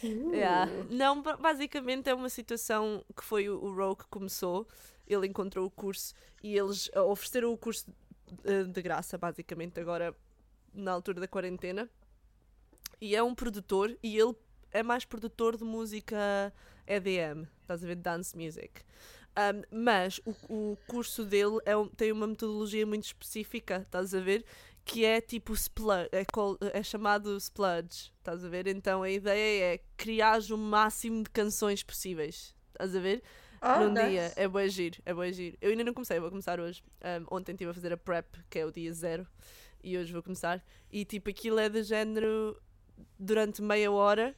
Uh. 0.03 0.33
Yeah. 0.33 0.71
Não, 0.89 1.21
ba- 1.21 1.37
basicamente 1.37 2.09
é 2.09 2.13
uma 2.13 2.29
situação 2.29 3.03
que 3.15 3.23
foi 3.23 3.49
o, 3.49 3.59
o 3.63 3.73
Ro 3.73 3.95
que 3.95 4.05
começou. 4.07 4.67
Ele 5.07 5.27
encontrou 5.27 5.65
o 5.65 5.71
curso 5.71 6.13
e 6.43 6.55
eles 6.57 6.89
ofereceram 6.95 7.51
o 7.53 7.57
curso 7.57 7.85
eh, 8.43 8.63
de 8.63 8.81
graça, 8.81 9.17
basicamente, 9.17 9.79
agora 9.79 10.13
na 10.73 10.91
altura 10.91 11.21
da 11.21 11.27
quarentena. 11.27 11.89
E 12.99 13.15
é 13.15 13.23
um 13.23 13.33
produtor 13.33 13.97
e 14.03 14.17
ele 14.17 14.35
é 14.71 14.83
mais 14.83 15.05
produtor 15.05 15.55
de 15.55 15.63
música 15.63 16.53
EDM, 16.85 17.47
estás 17.61 17.83
a 17.83 17.87
ver? 17.87 17.95
Dance 17.95 18.35
music. 18.35 18.81
Um, 19.37 19.83
mas 19.83 20.19
o, 20.25 20.31
o 20.49 20.77
curso 20.87 21.23
dele 21.23 21.59
é 21.63 21.73
tem 21.95 22.11
uma 22.11 22.25
metodologia 22.27 22.85
muito 22.85 23.05
específica, 23.05 23.77
estás 23.77 24.13
a 24.13 24.19
ver? 24.19 24.43
Que 24.87 25.03
é 25.05 25.19
tipo 25.19 25.53
splurge, 25.53 26.09
é, 26.13 26.25
é 26.73 26.81
chamado 26.81 27.35
splurge, 27.37 28.11
estás 28.17 28.43
a 28.43 28.47
ver? 28.47 28.67
Então 28.67 29.03
a 29.03 29.09
ideia 29.09 29.75
é 29.75 29.79
criar 29.97 30.39
o 30.49 30.57
máximo 30.57 31.23
de 31.23 31.29
canções 31.29 31.83
possíveis, 31.83 32.55
estás 32.71 32.95
a 32.95 32.99
ver? 32.99 33.21
Ah, 33.61 33.79
num 33.79 33.91
nice. 33.91 34.09
dia. 34.09 34.33
É 34.35 34.47
bem 34.47 34.69
giro, 34.69 35.01
é 35.05 35.13
bem 35.13 35.33
giro. 35.33 35.57
Eu 35.59 35.71
ainda 35.71 35.83
não 35.83 35.93
comecei, 35.93 36.19
vou 36.19 36.29
começar 36.29 36.59
hoje. 36.59 36.83
Um, 37.03 37.35
ontem 37.35 37.51
estive 37.51 37.71
a 37.71 37.73
fazer 37.73 37.91
a 37.91 37.97
prep, 37.97 38.25
que 38.49 38.59
é 38.59 38.65
o 38.65 38.71
dia 38.71 38.93
zero, 38.93 39.27
e 39.83 39.97
hoje 39.97 40.13
vou 40.13 40.23
começar. 40.23 40.63
E 40.91 41.03
tipo, 41.03 41.29
aquilo 41.29 41.59
é 41.59 41.67
de 41.67 41.83
género 41.83 42.59
durante 43.19 43.61
meia 43.61 43.91
hora. 43.91 44.35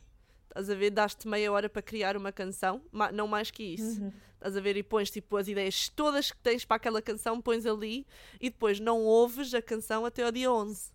Estás 0.50 0.70
a 0.70 0.76
ver? 0.76 0.90
Daste 0.92 1.28
meia 1.28 1.52
hora 1.52 1.70
para 1.70 1.82
criar 1.82 2.18
uma 2.18 2.32
canção, 2.32 2.82
não 3.14 3.28
mais 3.28 3.50
que 3.52 3.64
isso. 3.64 4.02
Uhum. 4.02 4.12
Estás 4.36 4.58
a 4.58 4.62
ver? 4.62 4.76
E 4.78 4.84
pões 4.84 5.10
tipo 5.12 5.38
as 5.38 5.48
ideias 5.48 5.90
todas 5.90 6.32
que 6.32 6.38
tens 6.40 6.66
para 6.66 6.78
aquela 6.78 7.02
canção, 7.02 7.42
pões 7.42 7.66
ali 7.66 8.06
e 8.40 8.50
depois 8.50 8.80
não 8.80 9.00
ouves 9.04 9.54
a 9.54 9.62
canção 9.62 10.06
até 10.06 10.24
ao 10.24 10.32
dia 10.32 10.52
11. 10.52 10.92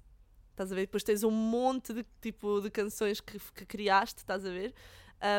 Estás 0.51 0.73
a 0.73 0.75
ver? 0.75 0.83
Depois 0.83 1.03
tens 1.03 1.23
um 1.23 1.31
monte 1.31 1.93
de 1.93 2.05
tipo 2.21 2.61
de 2.61 2.71
canções 2.71 3.21
que, 3.21 3.39
que 3.55 3.67
criaste, 3.67 4.19
estás 4.21 4.45
a 4.45 4.51
ver? 4.51 4.75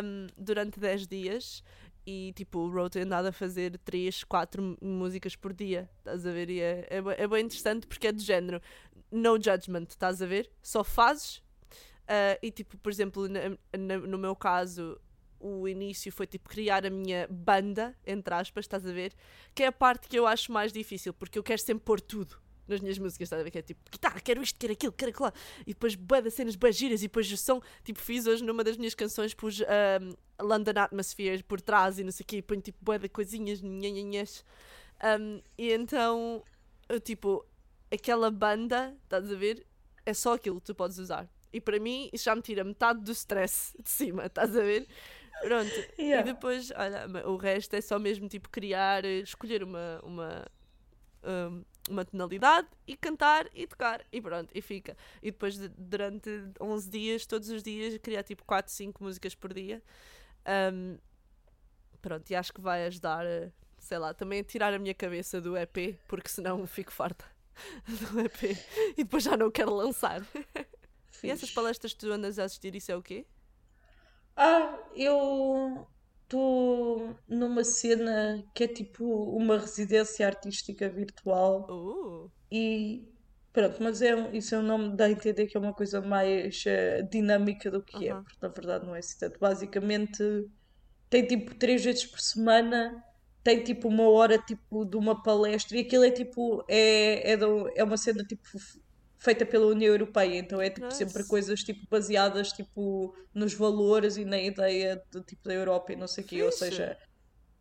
Um, 0.03 0.27
durante 0.37 0.79
10 0.79 1.07
dias 1.07 1.63
e 2.07 2.31
tipo 2.35 2.59
o 2.59 2.69
Ro 2.69 2.89
tem 2.89 3.01
andado 3.03 3.25
a 3.27 3.31
fazer 3.31 3.77
3, 3.79 4.23
4 4.23 4.77
músicas 4.81 5.35
por 5.35 5.51
dia, 5.53 5.89
estás 5.99 6.25
a 6.25 6.31
ver? 6.31 6.49
E 6.49 6.59
é, 6.61 6.87
é, 6.89 7.01
bem- 7.01 7.15
é 7.17 7.27
bem 7.27 7.45
interessante 7.45 7.85
porque 7.87 8.07
é 8.07 8.11
de 8.11 8.23
género 8.23 8.61
no 9.11 9.35
judgment, 9.35 9.85
estás 9.89 10.21
a 10.21 10.25
ver? 10.25 10.49
Só 10.61 10.83
fazes 10.83 11.41
ah, 12.07 12.37
e 12.41 12.51
tipo, 12.51 12.77
por 12.77 12.91
exemplo, 12.91 13.27
na- 13.27 13.57
na- 13.77 13.97
no 13.99 14.17
meu 14.17 14.35
caso, 14.35 14.99
o 15.39 15.67
início 15.67 16.11
foi 16.11 16.25
tipo 16.27 16.49
criar 16.49 16.85
a 16.85 16.89
minha 16.89 17.27
banda, 17.29 17.95
entre 18.05 18.33
aspas, 18.33 18.65
estás 18.65 18.85
a 18.85 18.91
ver? 18.91 19.13
Que 19.53 19.63
é 19.63 19.67
a 19.67 19.71
parte 19.71 20.07
que 20.07 20.17
eu 20.17 20.25
acho 20.25 20.51
mais 20.51 20.71
difícil, 20.71 21.13
porque 21.13 21.37
eu 21.37 21.43
quero 21.43 21.61
sempre 21.61 21.83
pôr 21.83 21.99
tudo 22.01 22.37
nas 22.67 22.79
minhas 22.79 22.97
músicas, 22.97 23.27
estás 23.27 23.41
a 23.41 23.43
ver? 23.43 23.51
Que 23.51 23.59
é 23.59 23.61
tipo, 23.61 23.79
guitarra, 23.91 24.19
quero 24.19 24.41
isto, 24.41 24.57
quero 24.57 24.73
aquilo, 24.73 24.91
quero 24.91 25.11
aquilo. 25.11 25.31
E 25.67 25.73
depois 25.73 25.95
de 25.95 26.31
cenas, 26.31 26.55
bué 26.55 26.71
giras, 26.71 27.01
e 27.01 27.03
depois 27.03 27.31
o 27.31 27.37
som, 27.37 27.61
tipo, 27.83 27.99
fiz 27.99 28.25
hoje 28.25 28.43
numa 28.43 28.63
das 28.63 28.75
minhas 28.77 28.95
canções, 28.95 29.33
pus 29.35 29.61
ahm, 29.61 30.13
London 30.41 30.73
Atmosphere 30.75 31.43
por 31.43 31.61
trás 31.61 31.99
e 31.99 32.03
não 32.03 32.11
sei 32.11 32.23
o 32.23 32.27
quê, 32.27 32.37
e 32.37 32.41
ponho 32.41 32.61
tipo 32.61 32.97
de 32.97 33.09
coisinhas, 33.09 33.61
nhanhanhas. 33.61 34.43
Um, 35.19 35.41
e 35.57 35.71
então, 35.71 36.43
eu, 36.89 36.99
tipo, 36.99 37.45
aquela 37.93 38.31
banda, 38.31 38.97
estás 39.03 39.31
a 39.31 39.35
ver? 39.35 39.65
É 40.05 40.13
só 40.13 40.33
aquilo 40.33 40.59
que 40.59 40.65
tu 40.67 40.73
podes 40.75 40.97
usar. 40.97 41.29
E 41.55 41.61
para 41.61 41.79
mim, 41.79 42.09
isso 42.11 42.25
já 42.25 42.35
me 42.35 42.41
tira 42.41 42.63
metade 42.63 42.99
do 43.01 43.11
stress 43.13 43.73
de 43.81 43.89
cima, 43.89 44.25
estás 44.27 44.55
a 44.55 44.61
ver? 44.61 44.87
Pronto. 45.41 45.71
Yeah. 45.97 46.21
E 46.29 46.33
depois, 46.33 46.71
olha, 46.75 47.07
o 47.27 47.37
resto 47.37 47.73
é 47.75 47.81
só 47.81 47.97
mesmo 47.99 48.27
tipo 48.27 48.49
criar, 48.49 49.05
eh, 49.05 49.19
escolher 49.19 49.63
uma, 49.63 49.99
uma, 50.03 50.45
um, 51.23 51.63
uma 51.89 52.03
tonalidade 52.05 52.67
e 52.87 52.95
cantar 52.97 53.47
e 53.53 53.67
tocar 53.67 54.03
e 54.11 54.21
pronto, 54.21 54.49
e 54.53 54.61
fica. 54.61 54.97
E 55.21 55.31
depois 55.31 55.57
de- 55.57 55.69
durante 55.69 56.29
11 56.59 56.89
dias, 56.89 57.25
todos 57.25 57.49
os 57.49 57.61
dias, 57.63 57.97
criar 57.99 58.23
tipo 58.23 58.43
4, 58.45 58.71
5 58.71 59.03
músicas 59.03 59.33
por 59.35 59.53
dia. 59.53 59.81
Um, 60.73 60.97
pronto, 62.01 62.29
e 62.29 62.35
acho 62.35 62.53
que 62.53 62.61
vai 62.61 62.85
ajudar, 62.85 63.25
eh, 63.25 63.51
sei 63.79 63.97
lá, 63.97 64.13
também 64.13 64.39
a 64.39 64.43
tirar 64.43 64.73
a 64.73 64.79
minha 64.79 64.93
cabeça 64.93 65.39
do 65.41 65.55
EP, 65.57 65.97
porque 66.07 66.29
senão 66.29 66.65
fico 66.67 66.91
farta 66.91 67.25
do 68.11 68.19
EP 68.21 68.57
e 68.97 69.03
depois 69.03 69.23
já 69.23 69.35
não 69.37 69.51
quero 69.51 69.73
lançar. 69.73 70.21
E 71.23 71.29
essas 71.29 71.51
palestras 71.51 71.93
que 71.93 71.99
tu 71.99 72.11
andas 72.11 72.39
a 72.39 72.43
assistir, 72.43 72.75
isso 72.75 72.91
é 72.91 72.95
o 72.95 73.01
quê? 73.01 73.25
Ah, 74.35 74.77
eu 74.95 75.87
estou 76.23 77.15
numa 77.27 77.63
cena 77.63 78.43
que 78.53 78.65
é 78.65 78.67
tipo 78.67 79.05
uma 79.35 79.57
residência 79.57 80.25
artística 80.27 80.89
virtual 80.89 81.67
Uh, 81.69 82.31
e 82.51 83.07
pronto, 83.53 83.81
mas 83.81 84.01
é, 84.01 84.35
isso 84.35 84.53
é 84.55 84.59
um 84.59 84.63
nome 84.63 84.95
dá 84.95 85.05
a 85.05 85.11
entender 85.11 85.47
que 85.47 85.55
é 85.55 85.59
uma 85.59 85.73
coisa 85.73 86.01
mais 86.01 86.63
eh, 86.65 87.01
dinâmica 87.03 87.71
do 87.71 87.81
que 87.81 88.07
é, 88.07 88.11
Aham. 88.11 88.23
porque 88.23 88.37
na 88.41 88.47
verdade 88.49 88.85
não 88.85 88.95
é 88.95 88.99
assim 88.99 89.17
tanto. 89.19 89.39
Basicamente 89.39 90.23
tem 91.09 91.25
tipo 91.25 91.55
três 91.55 91.83
vezes 91.83 92.05
por 92.05 92.19
semana, 92.19 93.03
tem 93.43 93.63
tipo 93.63 93.87
uma 93.87 94.09
hora 94.09 94.37
tipo 94.37 94.85
de 94.85 94.97
uma 94.97 95.21
palestra 95.21 95.77
e 95.77 95.81
aquilo 95.81 96.03
é 96.03 96.11
tipo 96.11 96.63
é, 96.67 97.33
é, 97.33 97.37
é 97.75 97.83
uma 97.83 97.97
cena 97.97 98.23
tipo 98.23 98.43
feita 99.25 99.45
pela 99.45 99.65
União 99.65 99.91
Europeia, 99.91 100.37
então 100.37 100.61
é 100.61 100.69
tipo 100.69 100.91
sempre 100.91 101.23
coisas 101.25 101.61
tipo 101.63 101.81
baseadas 101.89 102.51
tipo 102.51 103.13
nos 103.33 103.53
valores 103.55 104.17
e 104.17 104.23
na 104.23 104.39
ideia 104.39 105.01
do 105.11 105.21
tipo 105.21 105.43
da 105.49 105.53
Europa 105.55 105.91
e 105.93 105.95
não 105.95 106.07
sei 106.07 106.23
o 106.23 106.27
quê, 106.27 106.43
ou 106.43 106.51
seja, 106.51 106.95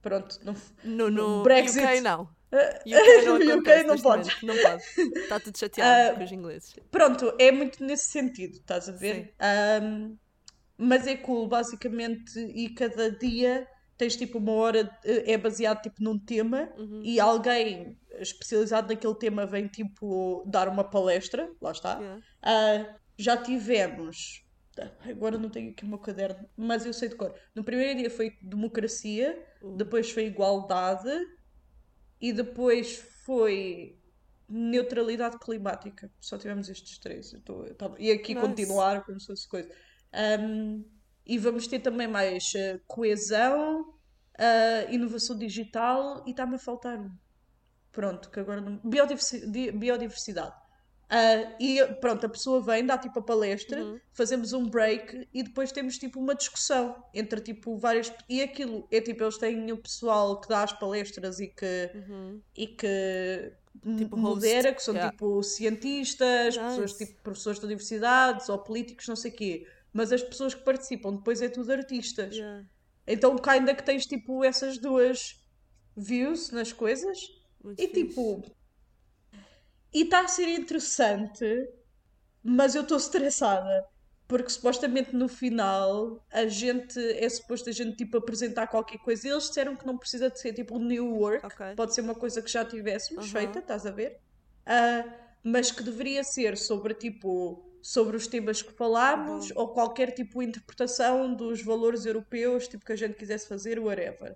pronto, 0.03 0.39
não, 0.45 0.55
no, 0.85 1.11
no 1.11 1.43
Brexit. 1.43 1.83
UK 1.83 2.01
não. 2.03 2.29
UK 2.87 3.25
não 3.25 3.35
UK 3.59 3.83
não 3.83 3.97
momento, 3.97 4.47
Não 4.47 4.57
pode. 4.63 4.85
Está 5.17 5.41
tudo 5.41 5.59
chateado 5.59 6.13
Ah, 6.13 6.17
com 6.19 6.25
os 6.25 6.31
ingleses. 6.33 6.77
Pronto, 6.91 7.35
é 7.39 7.51
muito 7.51 7.83
nesse 7.83 8.11
sentido, 8.13 8.55
estás 8.55 8.89
a 8.89 8.93
ver? 8.93 9.35
Ahm, 9.41 10.17
mas 10.77 11.07
é 11.07 11.17
cool, 11.17 11.49
basicamente, 11.49 12.39
e 12.39 12.69
cada 12.75 13.11
dia 13.11 13.67
tens 13.97 14.17
tipo 14.17 14.39
uma 14.39 14.53
hora, 14.53 14.91
é 15.05 15.37
baseado 15.39 15.83
tipo 15.83 16.03
num 16.03 16.19
tema 16.19 16.69
Uhum. 16.77 17.01
e 17.05 17.21
alguém 17.21 17.99
especializado 18.19 18.89
naquele 18.89 19.15
tema 19.15 19.47
vem 19.47 19.67
tipo 19.69 20.43
dar 20.47 20.69
uma 20.69 20.85
palestra, 20.85 21.51
lá 21.61 21.71
está. 21.73 21.99
Yeah. 21.99 22.23
Ah, 22.43 22.97
já 23.17 23.37
tivemos, 23.37 24.45
agora 25.09 25.39
não 25.39 25.49
tenho 25.49 25.71
aqui 25.71 25.85
o 25.85 25.89
meu 25.89 25.99
caderno, 25.99 26.49
mas 26.57 26.85
eu 26.85 26.93
sei 26.93 27.09
de 27.09 27.15
cor. 27.17 27.33
No 27.55 27.63
primeiro 27.63 27.99
dia 27.99 28.11
foi 28.11 28.33
democracia, 28.43 29.41
Uh. 29.63 29.77
depois 29.77 30.11
foi 30.11 30.27
igualdade 30.27 31.09
e 32.21 32.33
depois 32.33 32.97
foi 33.25 33.99
neutralidade 34.49 35.39
climática. 35.39 36.11
Só 36.21 36.37
tivemos 36.39 36.69
estes 36.69 36.99
três. 36.99 37.33
Eu 37.33 37.41
tô- 37.41 37.65
eu 37.65 37.75
tava- 37.75 37.97
E 37.99 38.11
aqui 38.11 38.35
Nice. 38.35 38.47
continuar 38.47 39.05
como 39.05 39.19
se 39.19 39.27
fosse 39.27 39.49
coisa. 39.49 39.71
Um, 40.41 40.85
e 41.27 41.39
vamos 41.39 41.67
ter 41.67 41.81
também 41.81 42.07
mais 42.09 42.53
eh, 42.55 42.81
coesão, 42.87 43.95
ah, 44.39 44.87
inovação 44.91 45.37
digital 45.39 46.23
e 46.27 46.31
está-me 46.31 46.57
a 46.57 46.59
faltar 46.59 46.99
um. 46.99 47.11
Pronto, 47.93 48.31
que 48.31 48.41
agora 48.41 48.61
não. 48.61 48.81
Biodiversi- 48.85 49.49
di- 49.51 49.71
biodiversidade. 49.73 50.55
Ah, 51.09 51.55
e 51.61 51.85
pronto, 52.01 52.27
a 52.27 52.29
pessoa 52.29 52.61
vem, 52.61 52.85
dá 52.85 52.99
tipo 52.99 53.19
a 53.19 53.23
palestra, 53.23 53.83
Uhum. 53.85 54.01
fazemos 54.13 54.53
um 54.53 54.69
break 54.69 55.29
e 55.33 55.43
depois 55.45 55.71
temos 55.71 55.97
tipo 55.99 56.19
uma 56.19 56.35
discussão 56.35 56.97
entre 57.15 57.41
tipo 57.41 57.77
várias. 57.79 58.13
E 58.29 58.43
aquilo 58.43 58.87
é 58.91 59.01
tipo, 59.01 59.23
eles 59.23 59.39
têm 59.39 59.71
o 59.71 59.77
pessoal 59.77 60.41
que 60.41 60.49
dá 60.49 60.63
as 60.65 60.73
palestras 60.73 61.39
e 61.41 61.47
que, 61.49 61.91
Uhum. 61.95 62.41
e 62.57 62.67
que 62.67 63.53
Tipo 63.99 64.17
modera, 64.17 64.73
que 64.73 64.81
são 64.83 64.95
yeah. 64.95 65.11
tipo 65.13 65.43
cientistas, 65.43 66.57
Nice. 66.57 66.69
pessoas 66.69 66.93
tipo 66.95 67.23
professores 67.23 67.59
de 67.59 67.67
universidades 67.67 68.49
ou 68.49 68.57
políticos, 68.59 69.07
não 69.09 69.17
sei 69.17 69.31
o 69.31 69.35
quê. 69.35 69.67
Mas 69.95 70.13
as 70.13 70.23
pessoas 70.23 70.53
que 70.55 70.65
participam 70.65 71.15
depois 71.15 71.41
é 71.41 71.49
tudo 71.49 71.71
artistas. 71.73 72.35
Yeah. 72.37 72.67
Então 73.07 73.37
ainda 73.47 73.75
que 73.75 73.83
tens 73.85 74.05
tipo 74.07 74.43
essas 74.45 74.77
duas 74.77 75.41
views 75.97 76.51
nas 76.51 76.73
coisas. 76.73 77.17
Muito 77.63 77.81
E 77.81 77.87
fixe. 77.87 78.09
tipo. 78.09 78.43
E 79.93 80.03
está 80.03 80.21
a 80.23 80.29
ser 80.29 80.49
interessante, 80.49 81.45
mas 82.43 82.75
eu 82.75 82.83
estou 82.83 82.97
estressada. 82.99 83.87
Porque 84.27 84.49
supostamente 84.49 85.15
no 85.15 85.29
final 85.29 86.25
a 86.33 86.47
gente 86.47 86.99
é 86.99 87.29
suposto 87.29 87.69
a 87.69 87.73
gente 87.73 87.95
tipo 87.97 88.17
apresentar 88.17 88.67
qualquer 88.67 88.99
coisa. 88.99 89.29
Eles 89.29 89.45
disseram 89.49 89.77
que 89.77 89.87
não 89.87 89.97
precisa 89.99 90.29
de 90.31 90.41
ser 90.41 90.53
tipo 90.55 90.79
new 90.79 91.15
work, 91.19 91.47
Ok. 91.47 91.75
pode 91.77 91.95
ser 91.95 92.01
uma 92.01 92.15
coisa 92.15 92.43
que 92.43 92.51
já 92.51 92.65
tivéssemos 92.65 93.31
feita, 93.31 93.59
estás 93.61 93.87
a 93.87 93.91
ver? 93.91 94.19
Ah, 94.67 95.05
mas 95.45 95.71
que 95.71 95.83
deveria 95.83 96.25
ser 96.25 96.57
sobre 96.57 96.95
tipo 96.95 97.63
sobre 97.85 98.17
os 98.17 98.27
temas 98.27 98.63
que 98.63 98.73
falámos 98.73 99.51
Bom. 99.53 99.61
ou 99.61 99.69
qualquer 99.75 100.11
tipo 100.13 100.41
de 100.41 100.47
interpretação 100.47 101.35
dos 101.35 101.63
valores 101.63 102.07
europeus, 102.07 102.67
tipo 102.67 102.83
que 102.83 102.95
a 102.95 102.97
gente 102.97 103.13
quisesse 103.15 103.47
fazer, 103.47 103.79
whatever. 103.79 104.35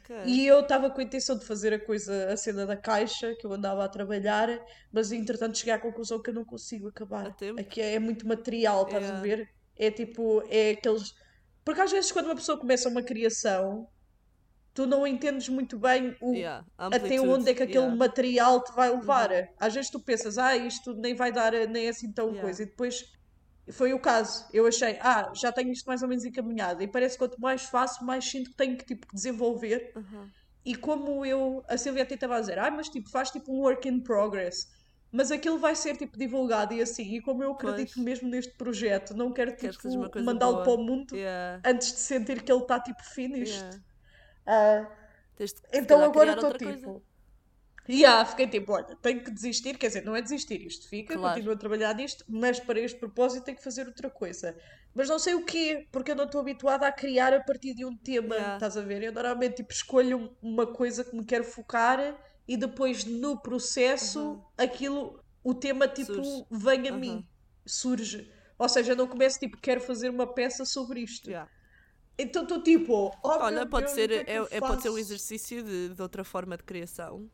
Ok. 0.00 0.16
E 0.26 0.46
eu 0.46 0.60
estava 0.60 0.90
com 0.90 1.00
a 1.00 1.04
intenção 1.04 1.38
de 1.38 1.46
fazer 1.46 1.72
a 1.72 1.78
coisa, 1.82 2.30
a 2.30 2.36
cena 2.36 2.66
da 2.66 2.76
caixa, 2.76 3.34
que 3.36 3.46
eu 3.46 3.52
andava 3.54 3.82
a 3.82 3.88
trabalhar, 3.88 4.48
mas 4.92 5.12
entretanto 5.12 5.56
cheguei 5.56 5.72
à 5.72 5.78
conclusão 5.78 6.20
que 6.20 6.28
eu 6.28 6.34
não 6.34 6.44
consigo 6.44 6.88
acabar. 6.88 7.28
A? 7.28 7.60
Aqui 7.60 7.80
é 7.80 7.98
muito 7.98 8.28
material, 8.28 8.82
estás 8.82 9.04
a 9.04 9.06
Yeah. 9.06 9.22
ver? 9.22 9.48
É 9.78 9.90
tipo, 9.90 10.42
é 10.50 10.72
aqueles. 10.72 11.14
Porque 11.64 11.80
às 11.80 11.90
vezes 11.90 12.12
quando 12.12 12.26
uma 12.26 12.34
pessoa 12.34 12.58
começa 12.58 12.86
uma 12.86 13.02
criação, 13.02 13.88
tu 14.72 14.86
não 14.86 15.06
entendes 15.06 15.48
muito 15.48 15.78
bem 15.78 16.16
o, 16.20 16.34
Yeah, 16.34 16.64
até 16.76 17.20
onde 17.20 17.50
é 17.50 17.54
que 17.54 17.62
aquele 17.62 17.78
yeah. 17.78 17.96
material 17.96 18.62
te 18.62 18.72
vai 18.72 18.90
levar. 18.90 19.30
Às 19.58 19.74
vezes 19.74 19.90
tu 19.90 20.00
pensas, 20.00 20.38
ah, 20.38 20.56
isto 20.56 20.94
nem 20.94 21.14
vai 21.14 21.32
dar, 21.32 21.52
nem 21.68 21.86
é 21.86 21.88
assim 21.88 22.12
tão 22.12 22.26
Yeah. 22.26 22.42
coisa. 22.42 22.62
E 22.62 22.66
depois 22.66 23.04
foi 23.72 23.92
o 23.92 24.00
caso. 24.00 24.46
Eu 24.52 24.66
achei, 24.66 24.98
ah, 25.00 25.32
já 25.34 25.52
tenho 25.52 25.70
isto 25.72 25.86
mais 25.86 26.02
ou 26.02 26.08
menos 26.08 26.24
encaminhado. 26.24 26.82
E 26.82 26.88
parece 26.88 27.14
que 27.14 27.18
quanto 27.18 27.40
mais 27.40 27.62
faço, 27.62 28.04
mais 28.04 28.24
sinto 28.24 28.50
que 28.50 28.56
tenho 28.56 28.76
que 28.76 28.84
tipo, 28.84 29.06
que 29.06 29.14
desenvolver. 29.14 29.92
Uhum. 29.96 30.28
E 30.64 30.76
como 30.76 31.24
eu, 31.24 31.64
a 31.68 31.76
Silvia 31.76 32.02
até 32.02 32.14
estava 32.14 32.36
a 32.36 32.40
dizer, 32.40 32.58
ah, 32.58 32.70
mas 32.70 32.88
tipo, 32.88 33.08
faz 33.10 33.30
tipo 33.30 33.52
um 33.52 33.60
work 33.60 33.88
in 33.88 34.00
progress. 34.00 34.68
Mas 35.12 35.32
aquilo 35.32 35.58
vai 35.58 35.74
ser 35.74 35.96
tipo 35.96 36.16
divulgado 36.16 36.72
e 36.72 36.80
assim. 36.80 37.16
E 37.16 37.20
como 37.20 37.42
eu 37.42 37.52
acredito 37.52 37.94
Pois. 37.94 38.04
mesmo 38.04 38.28
neste 38.28 38.52
projeto, 38.56 39.12
não 39.14 39.32
quero 39.32 39.56
que 39.56 39.68
tipo 39.68 39.82
coisa 39.82 40.22
mandá-lo 40.22 40.62
para 40.62 40.72
o 40.72 40.78
mundo 40.78 41.16
antes 41.64 41.92
de 41.92 41.98
sentir 41.98 42.42
que 42.42 42.52
ele 42.52 42.62
está 42.62 42.78
tipo 42.78 43.02
finished. 43.02 43.80
Se 45.38 45.54
então 45.72 46.02
agora 46.02 46.32
estou 46.32 46.52
tipo. 46.52 46.64
coisa. 46.70 47.10
Yeah, 47.88 48.24
fiquei 48.24 48.46
tipo, 48.46 48.72
olha, 48.72 48.94
tenho 49.02 49.24
que 49.24 49.30
desistir, 49.32 49.76
quer 49.76 49.88
dizer, 49.88 50.04
não 50.04 50.14
é 50.14 50.22
desistir, 50.22 50.64
isto 50.64 50.88
fica, 50.88 51.14
Claro. 51.14 51.34
continuo 51.34 51.54
a 51.54 51.56
trabalhar 51.58 51.92
nisto, 51.94 52.24
mas 52.28 52.60
para 52.60 52.78
este 52.78 52.96
propósito 53.00 53.44
tenho 53.44 53.56
que 53.56 53.64
fazer 53.64 53.86
outra 53.86 54.08
coisa. 54.08 54.54
Mas 54.94 55.08
não 55.08 55.18
sei 55.18 55.34
o 55.34 55.44
quê, 55.44 55.88
porque 55.90 56.12
eu 56.12 56.14
não 56.14 56.24
estou 56.26 56.40
habituada 56.40 56.86
a 56.86 56.92
criar 56.92 57.32
a 57.34 57.40
partir 57.42 57.74
de 57.74 57.84
um 57.84 57.96
tema, 57.96 58.34
Yeah. 58.36 58.54
estás 58.54 58.76
a 58.76 58.82
ver? 58.82 59.02
Eu 59.02 59.12
normalmente 59.12 59.56
tipo, 59.56 59.72
escolho 59.72 60.36
uma 60.40 60.66
coisa 60.66 61.02
que 61.02 61.16
me 61.16 61.24
quero 61.24 61.42
focar 61.42 62.16
e 62.46 62.56
depois 62.56 63.04
no 63.04 63.40
processo 63.40 64.20
Uhum. 64.34 64.42
aquilo, 64.58 65.24
o 65.42 65.54
tema 65.54 65.88
tipo 65.88 66.14
Surge. 66.22 66.44
vem 66.50 66.88
a 66.88 66.92
Uhum. 66.92 66.98
mim, 67.00 67.28
surge. 67.66 68.30
Ou 68.58 68.68
seja, 68.68 68.92
eu 68.92 68.96
não 68.96 69.08
começo 69.08 69.40
tipo, 69.40 69.56
quero 69.56 69.80
fazer 69.80 70.10
uma 70.10 70.32
peça 70.32 70.64
sobre 70.64 71.00
isto. 71.00 71.28
Yeah. 71.28 71.50
Então 72.22 72.42
estou 72.42 72.62
tipo, 72.62 73.12
oh 73.22 73.28
Olha, 73.28 73.66
pode 73.66 73.86
Deus, 73.86 73.94
ser, 73.94 74.08
que 74.08 74.14
é 74.14 74.24
que 74.24 74.54
é, 74.54 74.58
é- 74.58 74.60
pode 74.60 74.82
ser 74.82 74.90
um 74.90 74.98
exercício 74.98 75.62
de, 75.62 75.88
de 75.90 76.02
outra 76.02 76.22
forma 76.24 76.56
de 76.56 76.62
criação. 76.64 77.28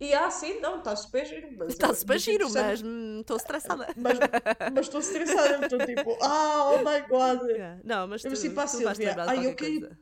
E 0.00 0.12
ah, 0.14 0.28
sim, 0.30 0.58
não, 0.60 0.78
está 0.78 0.96
super 0.96 1.24
giro. 1.24 1.64
Está 1.68 1.94
super 1.94 2.18
giro, 2.18 2.50
mas 2.52 2.82
hum, 2.82 3.20
estou 3.20 3.36
estressada. 3.36 3.86
Mas 4.74 4.86
estou 4.86 4.98
estressada, 5.00 5.64
estou 5.64 5.78
tipo, 5.86 6.18
ah, 6.22 6.72
oh 6.72 6.78
my 6.78 7.00
god, 7.08 7.48
Yeah. 7.48 7.80
Não, 7.84 8.08
mas 8.08 8.22
tu, 8.22 8.28
Eu 8.28 8.32
a 8.60 8.66
Silvia, 8.66 8.92
lembrar 9.10 9.24
de 9.26 9.30
"Ai, 9.30 9.46
eu 9.46 9.54
queria- 9.54 9.80
coisa. 9.80 9.98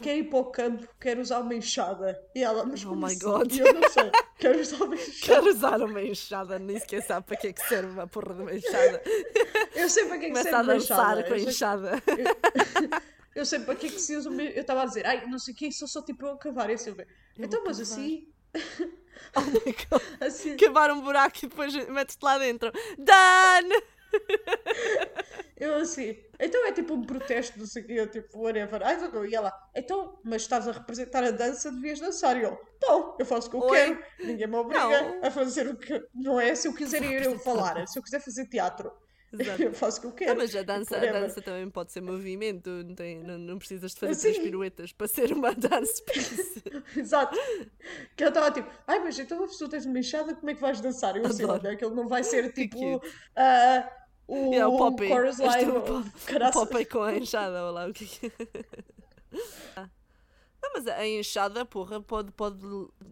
quero 0.00 0.18
ir 0.18 0.24
para 0.30 0.38
o 0.38 0.44
campo, 0.46 0.88
quero 0.98 1.20
usar 1.20 1.40
uma 1.40 1.54
enxada. 1.54 2.18
E 2.34 2.42
ela, 2.42 2.64
mas 2.64 2.82
Oh 2.86 2.94
my 2.94 3.04
assim? 3.04 3.18
God. 3.18 3.52
Eu 3.54 3.74
não 3.74 3.88
sei, 3.90 4.10
quero 4.38 4.60
usar 4.60 4.82
uma 4.84 4.94
enxada. 4.96 5.18
Quero 5.26 5.48
usar 5.50 5.82
uma 5.82 6.02
enxada, 6.02 6.58
nem 6.58 6.78
sequer 6.80 7.02
sabe 7.02 7.26
para 7.26 7.36
que 7.36 7.46
é 7.48 7.52
que 7.52 7.62
serve 7.68 7.90
uma 7.92 8.06
porra 8.06 8.34
de 8.34 8.40
uma 8.42 8.54
enxada. 8.54 9.02
Eu 9.74 9.90
sei 9.90 10.06
para 10.06 10.18
que 10.18 10.24
é 10.24 10.28
que 10.28 10.32
Começa 10.38 10.50
serve 10.50 10.56
a 10.56 10.62
uma 10.62 10.72
dançar 10.74 11.18
enxada. 11.18 11.22
com 11.24 11.34
a 11.34 11.36
Eu 11.36 11.40
sei, 11.40 11.48
enxada. 11.50 12.02
eu 12.06 12.98
sei 13.44 13.60
para 13.60 13.74
que 13.74 13.86
é 13.86 13.90
que 13.90 14.00
se 14.00 14.16
usa 14.16 14.30
uma... 14.30 14.42
Eu 14.42 14.60
estava 14.60 14.82
a 14.82 14.86
dizer, 14.86 15.06
ai, 15.06 15.26
não 15.26 15.38
sei 15.38 15.54
o 15.54 15.56
que, 15.56 15.72
sou 15.72 15.88
só 15.88 16.02
tipo 16.02 16.26
eu 16.26 16.32
a 16.32 16.38
cavar. 16.38 16.70
E 16.70 16.74
a 16.74 16.78
Silvia, 16.78 17.06
então, 17.38 17.62
mas 17.64 17.78
cavar. 17.78 17.92
assim, 17.92 18.28
Oh 19.34 20.24
assim... 20.24 20.56
Cavar 20.58 20.90
um 20.90 21.00
buraco 21.00 21.38
e 21.42 21.48
depois 21.48 21.74
metes-te 21.88 22.22
lá 22.22 22.38
dentro. 22.38 22.72
Done! 22.96 23.82
Eu 25.60 25.74
assim, 25.74 26.16
então 26.38 26.64
é 26.66 26.72
tipo 26.72 26.94
um 26.94 27.02
protesto, 27.02 27.58
não 27.58 27.66
sei 27.66 27.82
o 27.82 27.86
quê, 27.86 27.92
eu 27.94 28.06
tipo, 28.08 28.38
whatever. 28.38 28.80
I 28.80 28.96
don't 28.96 29.12
know. 29.12 29.26
E 29.26 29.34
ela, 29.34 29.52
então, 29.74 30.16
mas 30.22 30.42
estás 30.42 30.68
a 30.68 30.72
representar 30.72 31.24
a 31.24 31.32
dança, 31.32 31.72
devias 31.72 31.98
dançar. 31.98 32.36
E 32.36 32.44
eu, 32.44 32.56
então, 32.76 33.16
eu 33.18 33.26
faço 33.26 33.48
o 33.48 33.50
que 33.50 33.56
eu 33.56 33.60
Oi. 33.62 33.70
quero, 33.70 34.04
ninguém 34.20 34.46
me 34.46 34.54
obriga 34.54 34.88
Não. 34.88 35.24
a 35.24 35.30
fazer 35.32 35.66
o 35.66 35.76
que. 35.76 36.00
Não 36.14 36.40
é 36.40 36.54
se 36.54 36.68
eu 36.68 36.74
quiser 36.74 37.02
ir 37.02 37.24
eu 37.24 37.38
falar, 37.40 37.88
se 37.88 37.98
eu 37.98 38.02
quiser 38.04 38.20
fazer 38.20 38.46
teatro, 38.46 38.92
Exato. 39.32 39.62
eu 39.62 39.72
faço 39.74 39.98
o 39.98 40.00
que 40.00 40.06
eu 40.06 40.12
quero. 40.12 40.30
Não, 40.30 40.38
mas 40.38 40.56
a 40.56 40.62
dança, 40.62 40.94
a 40.94 40.98
whatever. 40.98 41.20
dança 41.22 41.42
também 41.42 41.68
pode 41.70 41.92
ser 41.92 42.00
movimento, 42.00 42.70
não, 42.70 42.94
tem, 42.94 43.22
não, 43.22 43.36
não 43.38 43.58
precisas 43.58 43.92
de 43.92 44.00
fazer 44.00 44.14
Sim. 44.14 44.20
três 44.22 44.38
piruetas 44.38 44.92
para 44.92 45.06
ser 45.08 45.32
uma 45.32 45.54
dance 45.54 46.02
piece. 46.10 46.62
Exato. 46.96 47.36
Que 48.16 48.24
eu 48.24 48.28
estava 48.28 48.50
tipo, 48.50 48.70
ai, 48.86 49.00
mas 49.00 49.18
então 49.18 49.46
se 49.48 49.58
tu 49.58 49.68
tens 49.68 49.84
uma 49.86 49.98
enxada, 49.98 50.34
como 50.34 50.48
é 50.50 50.54
que 50.54 50.60
vais 50.60 50.80
dançar? 50.80 51.16
Eu 51.16 51.26
assim, 51.26 51.44
Adoro. 51.44 51.60
olha, 51.64 51.72
aquilo 51.74 51.94
não 51.94 52.08
vai 52.08 52.24
ser 52.24 52.52
tipo. 52.54 53.02
ah, 53.36 53.92
o, 54.26 54.52
Yeah, 54.52 54.68
o 54.68 54.76
Popeye. 54.76 55.08
chorus 55.10 55.40
És 55.40 55.54
tu 55.54 55.58
line, 55.60 55.72
o 55.72 55.78
o 55.78 55.82
Pop- 55.82 56.10
caraças. 56.26 56.62
O 56.62 56.66
Popeye 56.66 56.86
com 56.86 57.02
a 57.02 57.16
enxada, 57.16 57.64
ou 57.64 57.72
lá 57.72 57.86
o 57.86 57.92
que 57.92 58.04
é 58.22 58.26
é. 58.26 58.64
Ah. 59.76 59.88
Não, 60.74 60.82
mas 60.82 60.86
a 60.86 61.06
enxada, 61.06 61.64
porra, 61.64 62.00
pode, 62.00 62.30
pode 62.32 62.58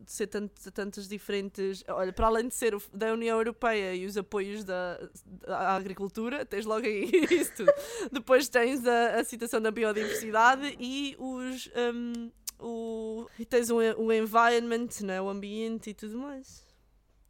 ser 0.07 0.27
tant- 0.27 0.51
tantas 0.75 1.09
diferentes. 1.09 1.83
Olha, 1.88 2.12
para 2.12 2.27
além 2.27 2.49
de 2.49 2.55
ser 2.55 2.75
o- 2.75 2.83
da 2.92 3.12
União 3.12 3.37
Europeia 3.38 3.95
e 3.95 4.05
os 4.05 4.16
apoios 4.16 4.62
da, 4.64 4.99
da 5.25 5.75
agricultura, 5.75 6.45
tens 6.45 6.66
logo 6.66 6.87
aí 6.87 7.11
isso 7.31 7.53
tudo. 7.55 7.73
Depois 8.12 8.49
tens 8.49 8.87
a, 8.87 9.21
a 9.21 9.25
citação 9.25 9.61
da 9.61 9.71
biodiversidade 9.71 10.77
e 10.79 11.16
os. 11.19 11.69
hum, 11.95 12.31
o, 12.59 13.27
e 13.38 13.45
tens 13.45 13.69
o, 13.71 13.77
o 13.77 14.12
environment, 14.12 14.88
né? 15.03 15.21
o 15.21 15.29
ambiente 15.29 15.90
e 15.90 15.95
tudo 15.95 16.19
mais. 16.19 16.64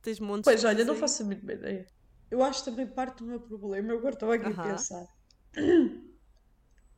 Tens 0.03 0.21
montes 0.21 0.45
Pois 0.45 0.61
de 0.61 0.67
olha, 0.67 0.83
não 0.85 0.95
faço 0.95 1.23
a 1.23 1.27
mínima 1.27 1.53
ideia. 1.53 1.87
Eu 2.31 2.41
acho 2.43 2.65
também 2.65 2.87
parte 2.87 3.19
do 3.19 3.25
meu 3.27 3.41
problema, 3.41 3.93
eu 3.93 3.99
agora 3.99 4.15
estava 4.15 4.35
aqui 4.37 4.53
a 4.53 4.55
Aham. 4.55 4.67
pensar. 4.71 5.07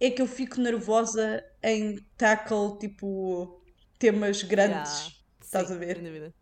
É 0.01 0.11
que 0.11 0.23
eu 0.23 0.27
fico 0.27 0.61
nervosa 0.61 1.43
em 1.63 1.97
tackle, 2.17 2.79
tipo, 2.79 3.61
temas 3.99 4.43
grandes. 4.43 4.93
Yeah. 4.93 5.15
Estás 5.43 5.69
Sim, 5.69 5.75
a 5.75 5.77
ver? 5.79 6.33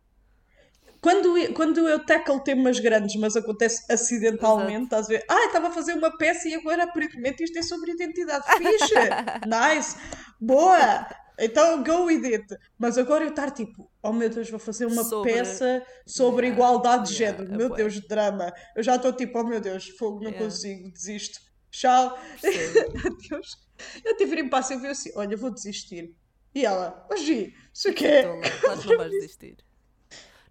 Quando 1.01 1.38
eu, 1.38 1.55
quando 1.55 1.88
eu 1.88 2.05
tackle 2.05 2.42
temas 2.42 2.81
grandes, 2.81 3.14
mas 3.21 3.37
acontece 3.37 3.90
acidentalmente, 3.92 4.85
estás 4.85 5.07
a 5.07 5.09
ver? 5.09 5.25
Ah, 5.31 5.47
estava 5.47 5.69
a 5.69 5.71
fazer 5.71 5.92
uma 5.95 6.16
peça 6.19 6.49
e 6.49 6.55
agora 6.55 6.83
aparentemente 6.85 7.45
isto 7.45 7.57
é 7.59 7.62
sobre 7.62 7.92
identidade. 7.92 8.45
Fixe! 8.59 8.95
nice! 9.47 9.97
Boa! 10.40 11.07
Então 11.38 11.85
go 11.85 12.07
with 12.07 12.25
it! 12.25 12.47
Mas 12.79 12.99
agora 12.99 13.23
eu 13.25 13.29
estar 13.31 13.51
tipo, 13.53 13.88
oh 14.03 14.12
meu 14.12 14.29
Deus, 14.29 14.51
vou 14.51 14.59
fazer 14.59 14.87
uma 14.87 15.05
Sobre- 15.05 15.33
peça 15.35 15.83
sobre 16.07 16.47
Yeah, 16.47 16.57
igualdade 16.57 17.09
de 17.14 17.23
yeah, 17.23 17.37
género. 17.38 17.55
é 17.55 17.57
Meu. 17.59 17.75
Deus, 17.77 18.01
drama! 18.09 18.53
Eu 18.75 18.83
já 18.83 18.97
estou 18.97 19.12
tipo, 19.12 19.38
oh 19.38 19.45
meu 19.45 19.61
Deus, 19.61 19.88
fogo, 19.99 20.16
não 20.25 20.31
Yeah. 20.31 20.45
consigo, 20.45 20.90
desisto. 20.90 21.38
Tchau! 21.77 22.19
Adeus! 23.05 23.59
Eu 24.03 24.17
tive 24.17 24.41
em 24.41 24.49
passo 24.49 24.73
e 24.73 24.79
vi 24.79 24.87
assim, 24.87 25.12
olha, 25.15 25.37
vou 25.37 25.51
desistir. 25.51 26.17
E 26.55 26.65
ela, 26.65 27.07
hoje, 27.11 27.55
isso 27.73 27.91
aqui 27.91 28.07
é. 28.07 28.23
Tola, 28.23 28.41
Claro 28.61 28.81
que 28.81 28.89
não 28.89 28.97
vais 28.97 29.11
desistir. 29.11 29.57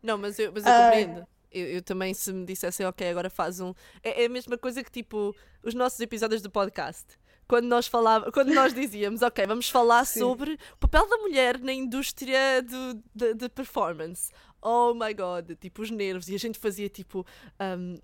Não, 0.04 0.18
mas 0.20 0.38
eu, 0.38 0.52
mas 0.54 0.64
eu 0.64 0.72
Ai. 0.72 0.84
compreendo. 0.84 1.28
Eu, 1.52 1.68
eu 1.68 1.82
também, 1.82 2.14
se 2.14 2.32
me 2.32 2.46
dissessem, 2.46 2.86
ok, 2.86 3.10
agora 3.10 3.28
faz 3.32 3.60
um. 3.60 3.74
É, 4.04 4.22
é 4.22 4.26
a 4.28 4.30
mesma 4.30 4.56
coisa 4.56 4.84
que 4.84 4.92
tipo 4.92 5.36
os 5.64 5.74
nossos 5.74 6.00
episódios 6.00 6.44
do 6.44 6.52
podcast. 6.52 7.06
Quando 7.48 7.66
nós 7.66 7.88
falava, 7.88 8.32
quando 8.32 8.54
nós 8.54 8.72
dizíamos, 8.72 9.24
ok, 9.24 9.48
vamos 9.48 9.68
falar 9.68 10.06
Sim. 10.06 10.20
sobre 10.20 10.60
o 10.74 10.78
papel 10.78 11.10
da 11.10 11.18
mulher 11.18 11.60
na 11.60 11.74
indústria 11.74 12.62
do, 12.62 13.04
de, 13.16 13.34
de 13.34 13.50
performance. 13.50 14.32
Oh 14.62 14.94
my 14.94 15.12
god, 15.12 15.58
tipo 15.60 15.82
os 15.82 15.90
nervos. 15.90 16.30
E 16.30 16.36
a 16.36 16.40
gente 16.40 16.60
fazia 16.60 16.88
tipo. 16.88 17.26
um, 17.60 17.98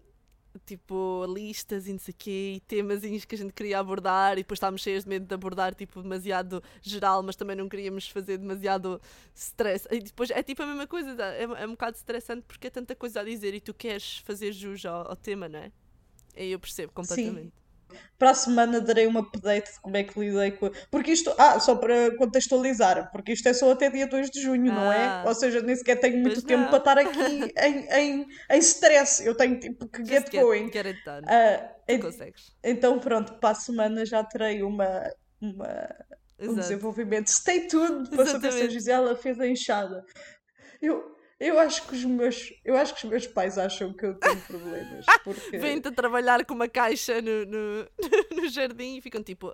tipo 0.60 1.26
listas 1.28 1.88
e 1.88 1.92
não 1.92 2.00
sei 2.00 2.14
quê, 2.18 2.54
e 2.58 2.60
temazinhos 2.62 3.26
que 3.26 3.36
a 3.36 3.38
gente 3.38 3.54
queria 3.54 3.80
abordar, 3.80 4.34
e 4.34 4.42
depois 4.42 4.58
estávamos 4.58 4.82
cheias 4.82 5.04
de 5.04 5.10
medo 5.10 5.26
de 5.26 5.34
abordar 5.34 5.74
tipo 5.76 6.02
demasiado 6.02 6.62
geral, 6.82 7.24
mas 7.24 7.36
também 7.36 7.56
não 7.56 7.70
queríamos 7.70 8.10
fazer 8.10 8.38
demasiado 8.38 9.02
stress. 9.34 9.88
E 9.92 10.00
depois 10.00 10.30
é 10.30 10.44
tipo 10.44 10.64
a 10.64 10.66
mesma 10.66 10.88
coisa, 10.88 11.12
é, 11.24 11.44
é 11.44 11.68
um 11.68 11.72
bocado 11.72 11.98
estressante 11.98 12.44
porque 12.48 12.68
é 12.68 12.70
tanta 12.70 12.96
coisa 12.96 13.22
a 13.22 13.24
dizer 13.24 13.54
e 13.54 13.62
tu 13.62 13.74
queres 13.74 14.20
fazer 14.20 14.52
jus 14.52 14.86
ao, 14.86 15.10
ao 15.10 15.16
tema, 15.16 15.48
não 15.48 15.60
é? 15.60 15.72
E 16.36 16.52
eu 16.52 16.60
percebo 16.60 16.92
completamente. 16.94 17.61
Para 18.18 18.32
a 18.32 18.34
semana 18.34 18.80
darei 18.80 19.08
uma 19.08 19.22
update 19.22 19.74
de 19.74 19.80
como 19.82 19.98
é 19.98 20.04
que 20.04 20.20
lidei 20.20 20.52
com. 20.52 20.70
Porque 20.92 21.12
isto. 21.12 21.34
Ah, 21.38 21.60
só 21.60 21.76
para 21.76 22.16
contextualizar, 22.18 23.12
porque 23.12 23.34
isto 23.34 23.48
é 23.48 23.54
só 23.54 23.72
até 23.72 23.90
dia 23.90 24.08
2 24.08 24.30
de 24.30 24.42
junho, 24.42 24.72
não 24.72 24.92
é? 24.92 25.06
Ah. 25.06 25.24
Ou 25.26 25.34
seja, 25.34 25.62
nem 25.62 25.76
sequer 25.76 26.00
tenho 26.00 26.18
muito 26.20 26.42
tempo 26.44 26.64
não. 26.64 26.70
para 26.70 26.78
estar 26.78 26.98
aqui 27.00 27.54
em, 27.58 27.88
em, 27.94 28.28
em 28.52 28.58
stress. 28.60 29.26
Eu 29.26 29.36
tenho 29.36 29.60
tipo 29.60 29.88
que 29.88 30.06
get, 30.06 30.32
going. 30.32 30.72
Get 30.72 30.86
it 30.86 31.00
done. 31.04 31.26
Ah, 31.28 31.74
en- 31.88 32.00
consegues. 32.00 32.56
então 32.64 33.00
pronto, 33.00 33.34
para 33.40 33.50
a 33.50 33.56
semana 33.56 34.06
já 34.06 34.24
terei 34.24 34.62
uma, 34.64 35.10
uma, 35.42 35.90
um 36.40 36.44
Exato. 36.44 36.60
desenvolvimento. 36.60 37.28
Stay 37.28 37.68
tuned 37.68 38.10
para 38.10 38.26
saber 38.26 38.52
se 38.52 38.62
a. 38.64 38.70
Gisela 38.70 39.16
fez 39.16 39.40
a 39.40 39.48
enxada. 39.48 40.04
Eu, 40.82 41.04
eu 41.42 41.58
acho 41.60 41.88
que 41.88 41.96
os 41.96 42.06
meus. 42.06 42.54
Eu 42.64 42.78
acho 42.78 42.94
que 42.94 43.04
os 43.04 43.10
meus 43.10 43.26
pais 43.26 43.58
acham 43.58 43.92
que 43.92 44.06
eu 44.06 44.14
tenho 44.14 44.40
problemas. 44.42 45.06
Porque. 45.24 45.58
Vêm-te 45.58 45.88
a 45.88 45.92
trabalhar 45.92 46.46
com 46.46 46.54
uma 46.54 46.68
caixa 46.70 47.20
no, 47.20 47.46
no, 47.46 47.88
no 48.44 48.48
jardim 48.48 48.98
e 48.98 49.02
ficam 49.02 49.24
tipo. 49.24 49.52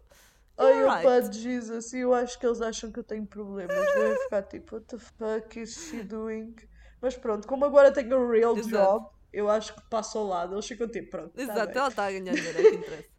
Ai, 0.58 0.74
"You're 0.74 0.86
opa, 0.90 1.20
right." 1.20 1.38
Jesus, 1.38 1.94
eu 1.94 2.14
acho 2.14 2.38
que 2.38 2.46
eles 2.46 2.62
acham 2.62 2.92
que 2.92 3.00
eu 3.00 3.04
tenho 3.04 3.26
problemas. 3.26 3.74
Devem 3.76 4.18
ficar 4.24 4.44
tipo, 4.44 4.76
what 4.76 4.88
the 4.88 4.98
fuck 4.98 5.60
is 5.60 5.74
she 5.76 6.04
doing? 6.04 6.54
Mas 7.02 7.16
pronto, 7.16 7.48
como 7.48 7.64
agora 7.64 7.90
tenho 7.92 8.18
um 8.20 8.30
real 8.30 8.58
Exato. 8.58 8.70
job, 8.70 9.10
eu 9.32 9.50
acho 9.50 9.74
que 9.74 9.82
passo 9.90 10.18
ao 10.18 10.26
lado. 10.28 10.56
Eles 10.56 10.68
ficam 10.68 10.90
tipo, 10.90 11.10
pronto. 11.12 11.34
tá 11.34 11.42
Exato, 11.42 11.68
bem. 11.68 11.78
ela 11.78 11.88
está 11.88 12.06
a 12.06 12.12
ganhar 12.12 12.34
dinheiro, 12.34 12.60
é 12.60 12.62
que 12.64 12.76
interessa. 12.76 13.10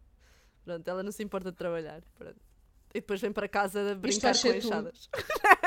Pronto, 0.63 0.87
ela 0.87 1.01
não 1.01 1.11
se 1.11 1.23
importa 1.23 1.51
de 1.51 1.57
trabalhar. 1.57 2.03
Pronto. 2.17 2.39
E 2.93 3.01
depois 3.01 3.21
vem 3.21 3.31
para 3.31 3.47
casa 3.47 3.95
brincar 3.95 4.35
com 4.35 4.41
tu. 4.41 4.47
enxadas. 4.57 5.09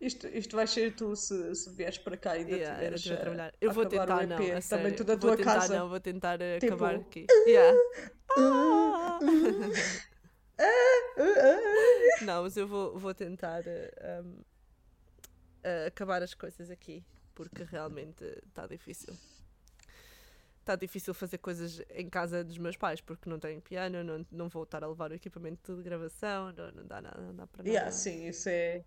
Isto, 0.00 0.28
isto 0.28 0.54
vai 0.54 0.66
ser 0.66 0.94
tu 0.94 1.16
se, 1.16 1.54
se 1.56 1.70
vieres 1.70 1.98
para 1.98 2.16
cá 2.16 2.36
e 2.36 2.40
ainda 2.40 2.56
Yeah, 2.56 2.74
tiveres 2.76 3.10
a 3.10 3.14
a, 3.14 3.16
trabalhar. 3.16 3.54
Eu 3.60 3.72
vou 3.72 3.84
tentar 3.84 4.26
não, 4.26 4.36
Também 4.36 4.62
sério. 4.62 4.96
tu 4.96 5.04
da 5.04 5.16
tua 5.16 5.36
tentar 5.36 5.54
casa. 5.54 5.76
não, 5.76 5.88
vou 5.88 5.98
tentar 6.00 6.38
uh, 6.40 6.58
Tipo, 6.60 6.74
acabar 6.74 6.94
aqui. 6.94 7.26
Yeah. 7.46 7.78
Ah! 8.38 9.18
Uh, 10.60 12.24
Não, 12.24 12.42
mas 12.42 12.56
eu 12.56 12.66
vou, 12.66 12.98
vou 12.98 13.14
tentar 13.14 13.62
um, 13.66 14.30
uh, 14.30 15.86
acabar 15.86 16.22
as 16.22 16.34
coisas 16.34 16.70
aqui, 16.70 17.04
porque 17.34 17.64
realmente 17.64 18.24
está 18.46 18.66
difícil. 18.66 19.14
Está 20.60 20.76
difícil 20.76 21.14
fazer 21.14 21.38
coisas 21.38 21.80
em 21.90 22.08
casa 22.10 22.44
dos 22.44 22.58
meus 22.58 22.76
pais, 22.76 23.00
porque 23.00 23.28
não 23.30 23.38
tenho 23.38 23.60
piano, 23.60 24.04
não, 24.04 24.26
não 24.30 24.48
vou 24.48 24.64
estar 24.64 24.84
a 24.84 24.86
levar 24.88 25.10
o 25.10 25.14
equipamento 25.14 25.76
de 25.76 25.82
gravação, 25.82 26.52
não, 26.52 26.72
não 26.72 26.86
dá 26.86 27.00
nada, 27.00 27.20
não 27.20 27.34
dá 27.34 27.46
para 27.46 27.62
nada. 27.62 27.68
Yeah, 27.68 27.90
sim, 27.90 28.28
isso 28.28 28.48
é. 28.48 28.84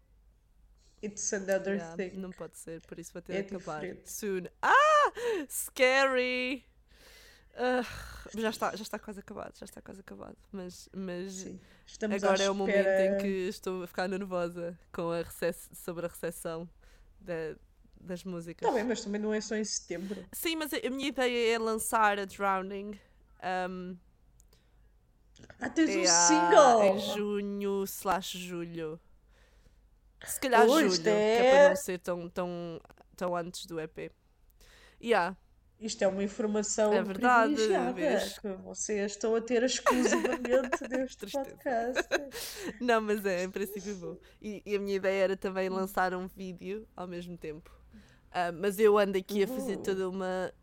It's 1.04 1.34
another 1.34 1.76
Yeah, 1.76 1.96
thing. 1.96 2.12
não 2.20 2.30
pode 2.32 2.58
ser, 2.58 2.82
por 2.82 3.00
isso 3.00 3.12
vou 3.14 3.22
ter 3.22 3.34
É 3.34 3.42
de 3.42 3.56
acabar 3.56 3.82
diferente. 3.82 4.12
soon. 4.12 4.44
Ah! 4.62 5.12
Scary! 5.50 6.64
Ah, 7.56 7.84
já, 8.36 8.50
está, 8.50 8.76
já 8.76 8.84
está 8.84 8.98
quase 9.00 9.20
acabado, 9.20 9.58
já 9.58 9.66
está 9.66 9.82
quase 9.82 10.00
acabado. 10.00 10.38
Mas, 10.52 10.88
mas 10.96 11.46
agora 12.10 12.42
é 12.44 12.50
o 12.50 12.56
momento 12.56 12.88
em 12.88 13.18
que 13.18 13.28
estou 13.50 13.84
a 13.84 13.88
ficar 13.88 14.08
nervosa 14.08 14.78
com 14.94 15.12
a 15.12 15.18
recess 15.22 15.70
sobre 15.74 16.06
a 16.06 16.10
recepção 16.10 16.70
da- 17.20 17.56
das 18.00 18.24
músicas. 18.24 18.68
Tá 18.68 18.74
bem, 18.74 18.84
mas 18.86 19.04
também 19.04 19.20
não 19.20 19.34
é 19.34 19.42
só 19.42 19.56
em 19.56 19.64
setembro. 19.66 20.24
Sim, 20.32 20.56
mas 20.56 20.72
a 20.74 20.90
minha 20.90 21.10
ideia 21.10 21.56
é 21.56 21.60
lançar 21.60 22.18
a 22.20 22.26
Drowning 22.26 22.98
um, 23.70 23.98
Ah, 25.60 25.70
tens 25.70 25.90
um 25.96 26.02
é 26.04 26.06
single! 26.08 26.84
em 26.84 27.00
junho 27.16 27.84
slash 27.84 28.38
julho. 28.40 29.00
Se 30.26 30.40
calhar 30.40 30.64
Oh, 30.68 30.74
julho, 30.80 30.88
isto 30.88 31.04
que 31.04 31.10
é 31.10 31.38
é- 31.38 31.52
para 31.52 31.70
não 31.70 31.76
ser 31.76 32.00
tão, 32.00 32.30
tão, 32.30 32.82
tão 33.16 33.36
antes 33.36 33.66
do 33.66 33.80
EP. 33.80 34.12
Yeah. 35.04 35.36
Isto 35.80 36.04
é 36.04 36.08
uma 36.08 36.24
informação 36.24 36.94
É 36.94 37.02
verdade, 37.02 37.56
privilegiada, 37.56 38.30
que 38.40 38.48
vocês 38.64 39.12
estão 39.14 39.34
a 39.34 39.42
ter 39.42 39.64
exclusivamente 39.64 40.78
deste 40.88 41.26
podcast. 41.26 42.08
Não, 42.80 43.02
mas 43.02 43.26
é, 43.26 43.44
em 43.44 43.50
princípio 43.50 43.96
vou. 43.96 44.22
E, 44.40 44.62
e 44.64 44.76
a 44.76 44.80
minha 44.80 44.96
ideia 44.98 45.24
era 45.24 45.36
também 45.36 45.70
lançar 45.70 46.14
um 46.14 46.28
vídeo 46.28 46.88
ao 46.96 47.08
mesmo 47.08 47.36
tempo. 47.36 47.72
Ah, 48.32 48.52
mas 48.52 48.78
eu 48.78 48.96
ando 49.00 49.18
aqui 49.18 49.42
a 49.44 49.48
fazer 49.48 49.78
toda 49.78 50.08
uma. 50.08 50.54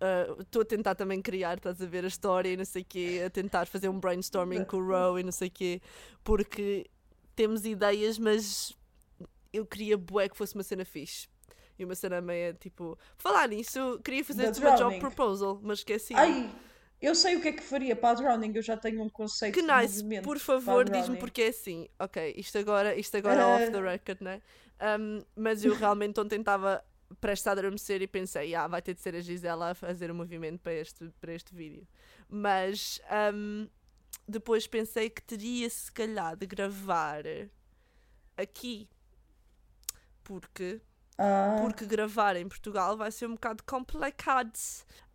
ah, 0.00 0.34
Estou 0.40 0.62
a 0.62 0.64
tentar 0.64 0.94
também 0.94 1.20
criar, 1.20 1.58
estás 1.58 1.82
a 1.82 1.86
ver 1.86 2.06
a 2.06 2.08
história 2.08 2.48
e 2.48 2.56
não 2.56 2.64
sei 2.64 2.80
o 2.80 2.86
quê, 2.86 3.22
a 3.26 3.28
tentar 3.28 3.66
fazer 3.66 3.90
um 3.90 4.00
brainstorming 4.00 4.64
com 4.64 4.78
o 4.78 4.86
Row 4.86 5.18
e 5.18 5.22
não 5.22 5.30
sei 5.32 5.48
o 5.48 5.50
quê, 5.50 5.82
porque 6.24 6.86
temos 7.36 7.66
ideias, 7.66 8.18
mas 8.18 8.72
eu 9.52 9.66
queria 9.66 9.96
bué 9.96 10.28
que 10.28 10.36
fosse 10.36 10.54
uma 10.54 10.62
cena 10.62 10.84
fixe. 10.84 11.28
E 11.78 11.84
uma 11.84 11.94
cena 11.94 12.20
meia 12.20 12.52
tipo. 12.54 12.98
Falar 13.16 13.48
nisso, 13.48 13.78
eu 13.78 14.00
queria 14.00 14.24
fazer 14.24 14.50
Da 14.50 14.58
uma 14.60 14.76
job 14.76 14.98
proposal, 14.98 15.60
mas 15.62 15.78
esqueci. 15.78 16.12
Ai, 16.14 16.50
eu 17.00 17.14
sei 17.14 17.36
o 17.36 17.40
que 17.40 17.48
é 17.48 17.52
que 17.52 17.62
faria 17.62 17.94
para 17.94 18.10
a 18.10 18.14
Drowning, 18.14 18.52
eu 18.56 18.62
já 18.62 18.76
tenho 18.76 19.00
um 19.00 19.08
conceito 19.08 19.54
Que 19.54 19.62
de 19.62 19.68
nice, 19.68 20.02
movimento 20.02 20.24
por 20.24 20.38
favor, 20.40 20.88
diz-me 20.90 21.16
porque 21.18 21.42
é 21.42 21.48
assim. 21.48 21.88
Ok, 21.98 22.34
isto 22.36 22.58
agora, 22.58 22.96
isto 22.96 23.16
agora 23.16 23.40
Eh. 23.40 23.44
off 23.64 23.70
the 23.70 23.80
record, 23.80 24.20
né? 24.20 24.42
Um, 24.80 25.24
mas 25.36 25.64
eu 25.64 25.74
realmente 25.74 26.18
ontem 26.18 26.40
estava 26.40 26.84
prestes 27.20 27.46
a 27.46 27.52
adormecer 27.52 28.02
e 28.02 28.06
pensei, 28.08 28.54
ah, 28.54 28.66
vai 28.66 28.82
ter 28.82 28.94
de 28.94 29.00
ser 29.00 29.14
a 29.14 29.20
Gisela 29.20 29.70
a 29.70 29.74
fazer 29.74 30.10
o 30.10 30.14
movimento 30.14 30.60
para 30.60 30.74
este, 30.74 31.08
para 31.20 31.32
este 31.32 31.54
vídeo. 31.54 31.86
Mas 32.28 33.00
um, 33.32 33.68
depois 34.26 34.66
pensei 34.66 35.08
que 35.08 35.22
teria 35.22 35.70
se 35.70 35.90
calhar 35.92 36.36
de 36.36 36.44
gravar 36.46 37.22
aqui. 38.36 38.88
Porque 40.28 40.80
Ah, 41.16 41.58
porque 41.62 41.84
gravar 41.86 42.36
em 42.36 42.46
Portugal 42.46 42.96
vai 42.96 43.10
ser 43.10 43.26
um 43.26 43.32
bocado 43.32 43.64
complicado. 43.64 44.52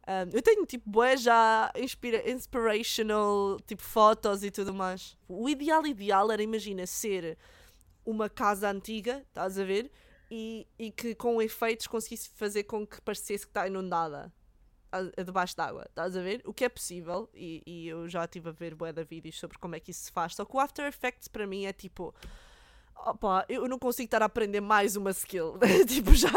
Um, 0.06 0.36
eu 0.36 0.41
tenho 0.41 0.65
tipo 0.65 0.89
bué 0.89 1.15
já 1.15 1.71
inspira 1.78 2.30
inspirational, 2.30 3.58
tipo 3.62 3.82
fotos 3.82 4.43
e 4.43 4.52
tudo 4.52 4.73
mais. 4.73 5.15
O 5.30 5.47
ideal 5.47 5.86
ideal 5.88 6.30
era, 6.32 6.43
imagina, 6.43 6.86
ser 6.86 7.38
uma 8.06 8.28
casa 8.28 8.69
antiga, 8.69 9.23
estás 9.30 9.58
a 9.58 9.63
ver? 9.63 9.89
E, 10.30 10.67
e 10.78 10.91
que 10.91 11.15
com 11.15 11.41
efeitos 11.41 11.88
conseguisse 11.88 12.30
fazer 12.36 12.63
com 12.63 12.86
que 12.86 12.99
parecesse 13.02 13.45
que 13.45 13.52
está 13.52 13.67
inundada 13.67 14.34
debaixo 15.26 15.56
d'água, 15.56 15.86
estás 15.88 16.17
a 16.17 16.21
ver? 16.21 16.41
O 16.45 16.54
que 16.54 16.65
é 16.65 16.69
possível, 16.69 17.30
e, 17.34 17.63
e 17.65 17.88
eu 17.88 18.10
já 18.10 18.26
estive 18.26 18.49
a 18.49 18.52
ver 18.52 18.76
bué 18.76 18.91
de 18.91 19.04
vídeos 19.04 19.39
sobre 19.39 19.58
como 19.58 19.76
é 19.76 19.80
que 19.80 19.91
isso 19.91 20.06
se 20.06 20.12
faz, 20.12 20.36
só 20.36 20.43
que 20.43 20.56
o 20.56 20.60
After 20.60 20.86
Effects 20.86 21.28
para 21.28 21.47
mim 21.47 21.65
é 21.65 21.73
tipo 21.73 22.13
opa, 23.06 23.46
eu 23.50 23.68
não 23.68 23.78
consigo 23.80 24.06
estar 24.06 24.22
a 24.22 24.26
aprender 24.26 24.62
mais 24.62 24.96
uma 24.96 25.12
skill. 25.12 25.58
tipo, 25.88 26.13
já 26.16 26.30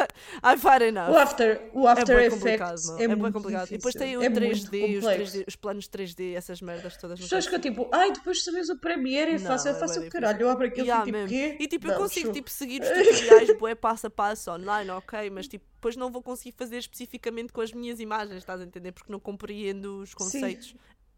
I've 0.44 0.66
had 0.66 0.82
enough. 0.82 1.10
o 1.10 1.16
After, 1.16 1.70
o 1.72 1.86
É 1.88 1.92
after 1.92 2.16
bem 2.16 2.26
Effects 2.26 2.88
é, 2.98 3.04
É, 3.04 3.08
muito 3.08 3.32
complicado. 3.32 3.66
E 3.68 3.76
depois 3.76 3.94
difícil. 3.94 4.00
tem 4.00 4.16
o 4.16 4.22
é 4.22 4.28
3D, 4.28 4.40
muito 4.40 4.54
os, 4.98 5.00
complexo. 5.04 5.36
3D, 5.38 5.44
os 5.48 5.56
planos 5.56 5.88
3D, 5.88 6.34
essas 6.34 6.60
merdas 6.60 6.96
todas. 6.96 7.14
As 7.14 7.20
não 7.20 7.26
pessoas 7.28 7.46
consigo. 7.46 7.62
ficam 7.74 7.84
tipo, 7.84 7.96
ai, 7.96 8.12
depois 8.12 8.42
sabes 8.44 8.68
o 8.68 8.76
Premiere, 8.78 9.32
é 9.32 9.38
fácil, 9.38 9.68
é 9.68 9.72
é 9.72 9.74
fácil 9.74 10.02
o 10.02 10.10
caralho. 10.10 10.40
Eu 10.42 10.50
abro 10.50 10.66
aquilo 10.66 10.86
Yeah, 10.86 11.02
e 11.02 11.06
tipo, 11.06 11.18
mesmo. 11.18 11.28
quê? 11.28 11.56
E 11.60 11.66
tipo, 11.68 11.86
eu 11.86 11.92
Não, 11.92 11.98
consigo 11.98 12.26
show. 12.26 12.32
tipo, 12.34 12.50
seguir 12.50 12.82
os 12.82 12.88
tutoriais 13.18 13.56
bué 13.58 13.74
passo 13.74 14.06
a 14.06 14.10
passo 14.10 14.50
online, 14.50 14.90
ok, 14.90 15.30
mas 15.30 15.48
tipo, 15.48 15.64
depois 15.74 15.96
não 15.96 16.10
vou 16.10 16.22
conseguir 16.22 16.52
fazer 16.56 16.78
especificamente 16.78 17.52
com 17.52 17.60
as 17.60 17.72
minhas 17.72 18.00
imagens, 18.00 18.38
estás 18.38 18.60
a 18.60 18.64
entender? 18.64 18.92
Porque 18.92 19.12
não 19.12 19.20
compreendo 19.20 20.00
os 20.00 20.14
conceitos. 20.14 20.74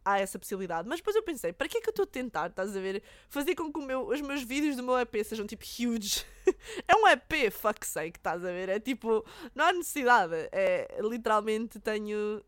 Há 0.09 0.21
essa 0.21 0.39
possibilidade. 0.39 0.89
Mas 0.89 1.01
depois 1.01 1.15
eu 1.17 1.23
pensei, 1.23 1.53
para 1.53 1.69
que 1.69 1.79
é 1.79 1.81
que 1.81 1.89
eu 1.89 1.93
estou 1.93 2.05
a 2.05 2.07
tentar, 2.07 2.49
estás 2.49 2.75
a 2.77 2.81
ver? 2.81 3.03
Fazer 3.29 3.55
com 3.55 3.71
que 3.73 3.81
meu- 3.81 4.09
os 4.09 4.21
meus 4.21 4.43
vídeos 4.43 4.77
do 4.77 4.83
meu 4.83 4.99
EP 4.99 5.23
sejam 5.23 5.47
tipo 5.47 5.65
huge. 5.65 6.25
é 6.89 6.97
um 6.97 7.07
EP, 7.09 7.51
fuck 7.51 7.87
sake, 7.87 8.19
estás 8.19 8.45
a 8.45 8.51
ver? 8.51 8.69
É 8.69 8.81
tipo, 8.81 9.25
não 9.55 9.67
há 9.67 9.73
necessidade. 9.73 10.35
É 10.51 10.99
literalmente 11.03 11.79
tenho 11.81 12.43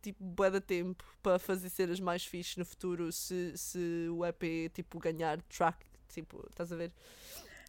tipo 0.00 0.24
bué 0.24 0.50
de 0.50 0.60
tempo 0.60 1.04
para 1.22 1.38
fazer 1.38 1.68
cenas 1.68 2.00
mais 2.00 2.24
fixes 2.24 2.56
no 2.56 2.64
futuro 2.64 3.12
se, 3.12 3.52
se 3.56 4.08
o 4.10 4.24
EP 4.26 4.70
tipo 4.72 4.98
ganhar 4.98 5.40
track, 5.42 5.84
tipo, 6.08 6.44
estás 6.50 6.72
a 6.72 6.76
ver? 6.76 6.92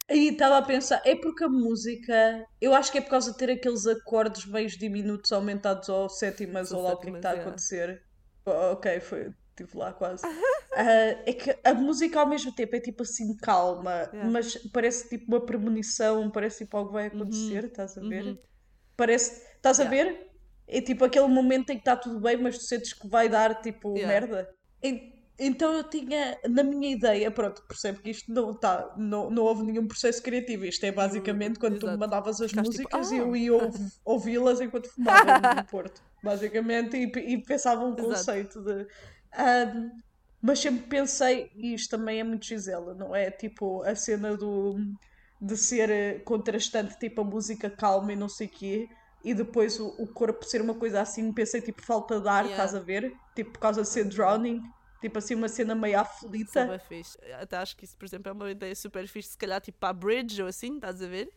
Aí 0.09 0.29
estava 0.29 0.57
a 0.57 0.61
pensar, 0.61 1.01
é 1.05 1.15
porque 1.15 1.45
a 1.45 1.49
música, 1.49 2.45
eu 2.59 2.73
acho 2.73 2.91
que 2.91 2.97
é 2.97 3.01
por 3.01 3.11
causa 3.11 3.31
de 3.31 3.37
ter 3.37 3.49
aqueles 3.51 3.87
acordes 3.87 4.45
meios 4.45 4.77
diminutos 4.77 5.31
aumentados 5.31 5.89
ao 5.89 6.09
sétimas 6.09 6.71
ou 6.71 6.81
lá 6.81 6.93
o 6.93 6.97
que 6.97 7.09
é 7.09 7.13
está 7.13 7.31
a 7.31 7.35
é. 7.37 7.39
acontecer. 7.41 8.03
Oh, 8.45 8.71
ok, 8.73 8.99
foi, 8.99 9.33
estive 9.49 9.77
lá 9.77 9.93
quase. 9.93 10.23
Ah, 10.75 11.21
é 11.27 11.33
que 11.33 11.55
a 11.63 11.73
música 11.75 12.19
ao 12.19 12.27
mesmo 12.27 12.51
tempo 12.51 12.75
é 12.75 12.79
tipo 12.79 13.03
assim 13.03 13.37
calma, 13.37 14.09
Yeah. 14.11 14.27
mas 14.31 14.55
parece 14.73 15.07
tipo 15.07 15.25
uma 15.27 15.45
premonição, 15.45 16.31
parece 16.31 16.65
tipo 16.65 16.75
algo 16.75 16.91
vai 16.93 17.05
acontecer, 17.07 17.65
estás 17.65 17.95
a 17.95 18.01
ver? 18.01 18.23
uhum. 18.25 18.37
Parece, 18.97 19.39
estás 19.55 19.79
a 19.79 19.83
Yeah. 19.83 20.11
ver? 20.13 20.27
É 20.67 20.81
tipo 20.81 21.05
aquele 21.05 21.27
momento 21.27 21.69
em 21.69 21.75
que 21.75 21.81
está 21.81 21.95
tudo 21.95 22.19
bem, 22.19 22.37
mas 22.37 22.57
tu 22.57 22.63
sentes 22.63 22.91
que 22.91 23.07
vai 23.07 23.29
dar 23.29 23.61
tipo 23.61 23.95
Yeah. 23.95 24.07
merda. 24.21 24.49
En- 24.81 25.13
Então 25.37 25.71
eu 25.73 25.83
tinha, 25.83 26.39
na 26.49 26.63
minha 26.63 26.91
ideia, 26.91 27.29
pronto, 27.31 27.61
percebo 27.67 27.99
que 28.01 28.09
isto 28.11 28.31
não 28.33 28.51
está, 28.51 28.93
não, 28.97 29.29
não 29.31 29.43
houve 29.43 29.63
nenhum 29.63 29.87
processo 29.87 30.21
criativo. 30.23 30.63
Isto 30.65 30.85
é 30.85 30.91
basicamente 30.91 31.59
quando 31.59 31.77
tu 31.79 31.85
me 31.87 31.93
exato. 31.93 31.99
mandavas 31.99 32.39
as 32.41 32.49
Ficaste 32.51 32.71
tipo, 32.77 32.97
músicas 32.97 33.11
e 33.11 33.17
eu 33.17 33.31
"Ah." 33.33 33.37
ia 33.37 33.53
ouv- 33.53 33.91
ouvi-las 34.05 34.59
enquanto 34.61 34.87
fumava 34.93 35.55
no 35.55 35.65
Porto, 35.67 36.01
basicamente, 36.23 36.97
e, 36.97 37.33
e 37.33 37.43
pensava 37.43 37.83
um 37.85 37.95
Exato. 37.95 38.03
conceito 38.07 38.61
de. 38.63 38.87
Ahm, 39.33 39.89
mas 40.41 40.59
sempre 40.59 40.87
pensei, 40.87 41.49
e 41.55 41.73
isto 41.73 41.97
também 41.97 42.19
é 42.19 42.23
muito 42.23 42.45
Gisela, 42.45 42.93
não 42.95 43.15
é? 43.15 43.31
Tipo 43.31 43.83
a 43.83 43.95
cena 43.95 44.35
do, 44.37 44.77
de 45.41 45.57
ser 45.57 45.89
eh, 45.89 46.19
contrastante, 46.19 46.97
tipo 46.99 47.21
a 47.21 47.23
música 47.23 47.69
calma 47.69 48.13
e 48.13 48.15
não 48.15 48.29
sei 48.29 48.47
o 48.47 48.51
quê, 48.51 48.87
e 49.23 49.33
depois 49.33 49.79
o, 49.79 49.87
o 49.87 50.07
corpo 50.13 50.43
ser 50.45 50.61
uma 50.61 50.77
coisa 50.77 51.01
assim, 51.01 51.33
pensei 51.33 51.61
tipo 51.61 51.81
falta 51.85 52.19
de 52.19 52.27
ar, 52.27 52.45
Yeah. 52.45 52.49
estás 52.49 52.75
a 52.75 52.79
ver? 52.79 53.11
Tipo 53.35 53.53
por 53.53 53.59
causa 53.59 53.81
de 53.83 53.89
ser 53.89 54.05
drowning, 54.05 54.61
tipo 55.01 55.17
assim 55.17 55.35
uma 55.35 55.49
cena 55.49 55.75
meio 55.75 55.99
aflita. 55.99 56.61
Super 56.61 56.79
fixe. 56.79 57.17
Até 57.39 57.57
acho 57.57 57.75
que 57.75 57.85
isso, 57.85 57.97
por 57.97 58.05
exemplo, 58.05 58.29
é 58.29 58.33
uma 58.33 58.51
ideia 58.51 58.75
super 58.75 59.07
fixe, 59.07 59.29
se 59.29 59.37
calhar 59.37 59.61
tipo 59.61 59.79
para 59.79 59.89
a 59.89 59.93
bridge 59.93 60.41
ou 60.41 60.47
assim, 60.47 60.75
estás 60.75 61.01
a 61.01 61.07
ver? 61.07 61.29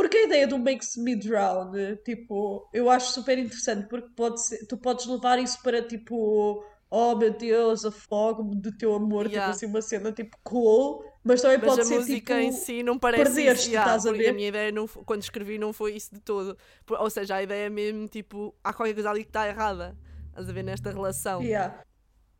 Porque 0.00 0.16
a 0.16 0.24
ideia 0.24 0.46
do 0.46 0.58
Makes 0.58 0.96
Me 0.96 1.14
Drown, 1.14 1.76
eh, 1.76 1.94
tipo, 1.96 2.66
eu 2.72 2.88
acho 2.88 3.12
super 3.12 3.36
interessante, 3.38 3.86
porque 3.86 4.08
pode 4.16 4.40
ser, 4.40 4.66
tu 4.66 4.78
podes 4.78 5.04
levar 5.04 5.38
isso 5.38 5.62
para 5.62 5.82
tipo, 5.82 6.64
oh 6.90 7.14
meu 7.16 7.30
Deus, 7.30 7.84
afogo-me 7.84 8.56
do 8.56 8.72
teu 8.78 8.94
amor, 8.94 9.26
Yeah. 9.26 9.52
tipo 9.52 9.56
assim, 9.56 9.66
uma 9.66 9.82
cena 9.82 10.10
tipo 10.10 10.34
cool, 10.42 11.04
mas 11.22 11.42
também 11.42 11.58
Mas 11.58 11.68
pode 11.68 11.80
a 11.82 11.84
ser 11.84 11.98
música 11.98 12.34
tipo. 12.34 12.46
em 12.46 12.50
si 12.50 12.82
não 12.82 12.98
parece 12.98 13.24
perdeste, 13.24 13.52
isso. 13.64 13.70
yeah, 13.72 13.90
estás 13.94 14.06
a 14.06 14.12
ver? 14.16 14.30
A 14.30 14.32
minha 14.32 14.48
ideia, 14.48 14.72
não, 14.72 14.88
quando 14.88 15.20
escrevi, 15.22 15.58
não 15.58 15.70
foi 15.70 15.92
isso 15.96 16.14
de 16.14 16.20
todo. 16.22 16.56
Ou 16.88 17.10
seja, 17.10 17.34
a 17.34 17.42
ideia 17.42 17.66
é 17.66 17.68
mesmo, 17.68 18.08
tipo, 18.08 18.54
há 18.64 18.72
qualquer 18.72 18.94
coisa 18.94 19.10
ali 19.10 19.22
que 19.22 19.28
está 19.28 19.46
errada. 19.46 19.94
Estás 20.30 20.48
a 20.48 20.52
ver 20.54 20.62
nesta 20.62 20.90
relação. 20.90 21.42
Yeah. 21.42 21.82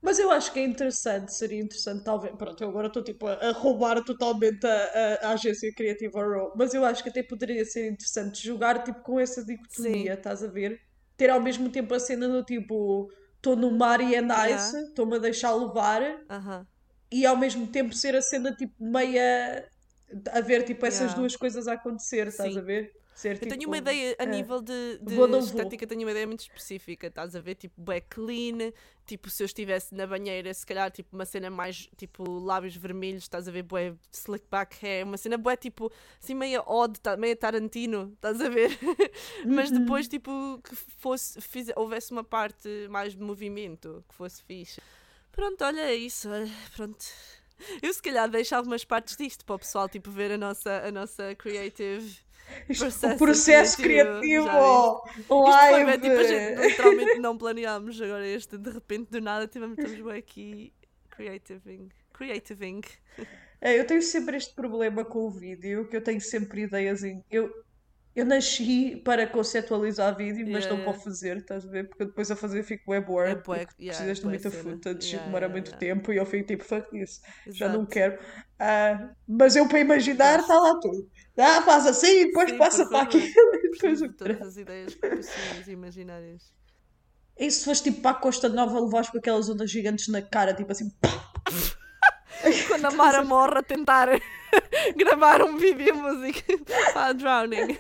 Mas 0.02 0.18
eu 0.18 0.30
acho 0.30 0.52
que 0.52 0.58
é 0.60 0.64
interessante, 0.64 1.32
seria 1.34 1.60
interessante, 1.60 2.04
talvez. 2.04 2.34
Pronto, 2.36 2.62
eu 2.62 2.68
agora 2.70 2.86
estou 2.88 3.02
tipo 3.04 3.26
a, 3.26 3.52
roubar 3.52 4.02
totalmente 4.02 4.66
a, 4.66 5.18
a- 5.24 5.28
a 5.28 5.32
agência 5.32 5.70
criativa 5.74 6.20
Raw, 6.22 6.52
mas 6.56 6.72
eu 6.72 6.84
acho 6.84 7.02
que 7.02 7.10
até 7.10 7.22
poderia 7.22 7.64
ser 7.66 7.90
interessante 7.90 8.42
jogar 8.42 8.82
tipo 8.82 9.00
com 9.02 9.20
essa 9.20 9.44
dicotomia, 9.44 10.14
estás 10.14 10.42
a 10.42 10.46
ver? 10.48 10.80
Ter 11.18 11.28
ao 11.30 11.40
mesmo 11.40 11.68
tempo 11.70 11.92
a 11.94 12.00
cena 12.00 12.26
do 12.28 12.42
tipo, 12.44 13.10
estou 13.36 13.54
no 13.56 13.70
mar 13.72 14.00
e 14.00 14.14
é 14.14 14.22
nice, 14.22 14.74
Yeah. 14.74 14.88
estou-me 14.88 15.16
a 15.16 15.18
deixar 15.18 15.54
levar, 15.54 16.02
Aham. 16.30 16.66
e 17.12 17.26
ao 17.26 17.36
mesmo 17.36 17.66
tempo 17.66 17.94
ser 17.94 18.16
a 18.16 18.22
cena 18.22 18.54
tipo 18.54 18.74
meia. 18.82 19.68
a 20.32 20.40
ver 20.40 20.64
tipo 20.64 20.84
essas 20.86 21.12
Yeah. 21.12 21.20
duas 21.20 21.36
coisas 21.36 21.68
a 21.68 21.74
acontecer, 21.74 22.26
estás 22.28 22.54
Sim. 22.54 22.58
a 22.58 22.62
ver? 22.62 22.90
Ser, 23.20 23.34
Eu 23.34 23.40
tenho 23.40 23.58
tipo, 23.58 23.66
uma 23.70 23.76
ideia 23.76 24.16
a 24.18 24.22
é. 24.22 24.26
nível 24.26 24.62
de, 24.62 24.98
de 25.02 25.14
Vou, 25.14 25.28
não 25.28 25.40
vou. 25.40 25.46
estética, 25.48 25.86
tenho 25.86 26.00
uma 26.02 26.10
ideia 26.10 26.26
muito 26.26 26.40
específica. 26.40 27.06
Estás 27.08 27.36
a 27.36 27.40
ver, 27.40 27.54
tipo, 27.54 27.78
bué 27.78 28.00
clean, 28.00 28.72
tipo, 29.04 29.28
se 29.28 29.42
eu 29.42 29.44
estivesse 29.44 29.94
na 29.94 30.06
banheira, 30.06 30.54
se 30.54 30.64
calhar, 30.64 30.90
tipo, 30.90 31.14
uma 31.14 31.26
cena 31.26 31.50
mais, 31.50 31.86
tipo, 31.98 32.22
lábios 32.40 32.74
vermelhos, 32.74 33.24
estás 33.24 33.46
a 33.46 33.50
ver, 33.50 33.62
bué 33.62 33.94
slick 34.10 34.46
back 34.50 34.74
hair, 34.82 35.04
uma 35.04 35.18
cena 35.18 35.36
bué, 35.36 35.54
tipo, 35.54 35.92
assim, 36.18 36.34
meia 36.34 36.62
odd, 36.66 36.98
tá- 36.98 37.14
meia 37.16 37.36
Tarantino, 37.36 38.10
estás 38.14 38.40
a 38.40 38.48
ver? 38.48 38.70
Mas 39.46 39.70
Uhum. 39.70 39.80
depois, 39.80 40.08
tipo, 40.08 40.58
que 40.64 40.74
fosse, 40.74 41.38
fize- 41.42 41.74
houvesse 41.76 42.12
uma 42.12 42.24
parte 42.24 42.68
mais 42.88 43.14
de 43.14 43.20
movimento, 43.22 44.02
que 44.08 44.14
fosse 44.14 44.42
fixe. 44.42 44.80
Pronto, 45.30 45.62
olha 45.62 45.82
é 45.82 45.94
isso, 45.94 46.26
olha, 46.30 46.50
pronto. 46.74 47.04
Eu 47.82 47.92
se 47.92 48.00
calhar 48.00 48.30
deixo 48.30 48.54
algumas 48.56 48.82
partes 48.86 49.14
disto 49.16 49.44
para 49.44 49.56
o 49.56 49.58
pessoal, 49.58 49.86
tipo, 49.90 50.10
ver 50.10 50.32
a 50.32 50.38
nossa, 50.38 50.78
a 50.86 50.90
nossa 50.90 51.34
creative 51.34 52.18
Isto- 52.68 52.82
processo 52.84 53.14
o 53.14 53.18
processo 53.18 53.76
criativo, 53.82 54.44
criativo, 54.44 55.02
Isto 55.18 55.26
foi 55.28 55.50
live. 55.50 55.84
bem, 55.90 56.00
tipo, 56.00 56.20
a 56.20 56.24
gente 56.24 56.60
literalmente 56.68 57.18
não 57.18 57.36
planeámos. 57.38 58.00
Agora 58.00 58.26
este, 58.26 58.56
de 58.58 58.70
repente, 58.70 59.10
do 59.10 59.20
nada, 59.20 59.46
tivemos, 59.46 59.78
estamos 59.78 60.00
bem 60.04 60.18
aqui 60.18 60.72
creativing. 61.10 61.88
Creativing. 62.12 62.80
É, 63.60 63.78
eu 63.78 63.86
tenho 63.86 64.02
sempre 64.02 64.36
este 64.36 64.54
problema 64.54 65.04
com 65.04 65.26
o 65.26 65.30
vídeo, 65.30 65.86
que 65.88 65.96
eu 65.96 66.02
tenho 66.02 66.20
sempre 66.20 66.62
ideias 66.62 67.02
em. 67.04 67.22
Eu, 67.30 67.50
eu 68.14 68.24
nasci 68.26 68.96
para 69.04 69.26
conceptualizar 69.26 70.16
vídeo, 70.16 70.48
mas 70.50 70.64
Yeah, 70.64 70.68
não 70.68 70.80
yeah. 70.80 70.92
para 70.92 70.94
fazer, 70.94 71.36
estás 71.38 71.64
a 71.66 71.70
ver? 71.70 71.88
Porque 71.88 72.06
depois 72.06 72.30
a 72.30 72.36
fazer 72.36 72.62
fico 72.64 72.90
web 72.90 73.06
bored, 73.06 73.40
É 73.48 73.66
yeah, 73.78 73.86
precisas 73.86 74.20
de 74.20 74.24
bué 74.24 74.38
muita 74.38 74.50
cena. 74.50 74.62
footage 74.62 75.16
e 75.16 75.18
Yeah, 75.18 75.24
demora 75.24 75.48
muito 75.48 75.76
tempo 75.78 76.12
e 76.12 76.16
eu 76.16 76.26
fico 76.26 76.46
tipo, 76.46 76.64
fuck 76.64 76.86
isso, 76.98 77.20
já 77.54 77.68
não 77.68 77.86
quero. 77.86 78.18
Ah, 78.58 79.14
mas 79.26 79.56
eu 79.56 79.68
para 79.68 79.80
imaginar 79.80 80.40
está 80.40 80.54
lá 80.58 80.78
tudo. 80.80 81.08
Ah, 81.38 81.62
faz 81.62 81.86
assim 81.86 82.06
e 82.22 82.26
depois 82.26 82.50
Sim, 82.50 82.58
passa 82.58 82.88
para 82.88 83.02
aquilo 83.02 83.24
e 83.54 83.70
depois 83.70 84.00
Preciso 84.00 84.04
o 84.04 84.08
de 84.08 84.16
todas 84.16 84.40
as 84.42 84.56
ideias 84.56 84.94
possíveis 85.14 85.68
e 85.68 85.72
imaginárias. 85.72 86.52
E 87.36 87.50
se 87.50 87.64
foste 87.64 87.84
tipo 87.90 88.02
para 88.02 88.16
a 88.16 88.20
Costa 88.20 88.48
Nova, 88.48 88.78
levares 88.80 89.10
com 89.10 89.18
aquelas 89.18 89.48
ondas 89.48 89.70
gigantes 89.70 90.06
na 90.08 90.22
cara, 90.22 90.54
tipo 90.54 90.70
assim, 90.70 90.88
pá, 91.00 91.08
Quando 92.68 92.84
a 92.86 92.90
Mara 92.90 93.22
morre 93.22 93.58
a 93.58 93.62
tentar 93.62 94.08
gravar 94.96 95.42
um 95.42 95.56
vídeo 95.56 95.94
música 95.94 96.42
para 96.92 97.12
Drowning. 97.12 97.76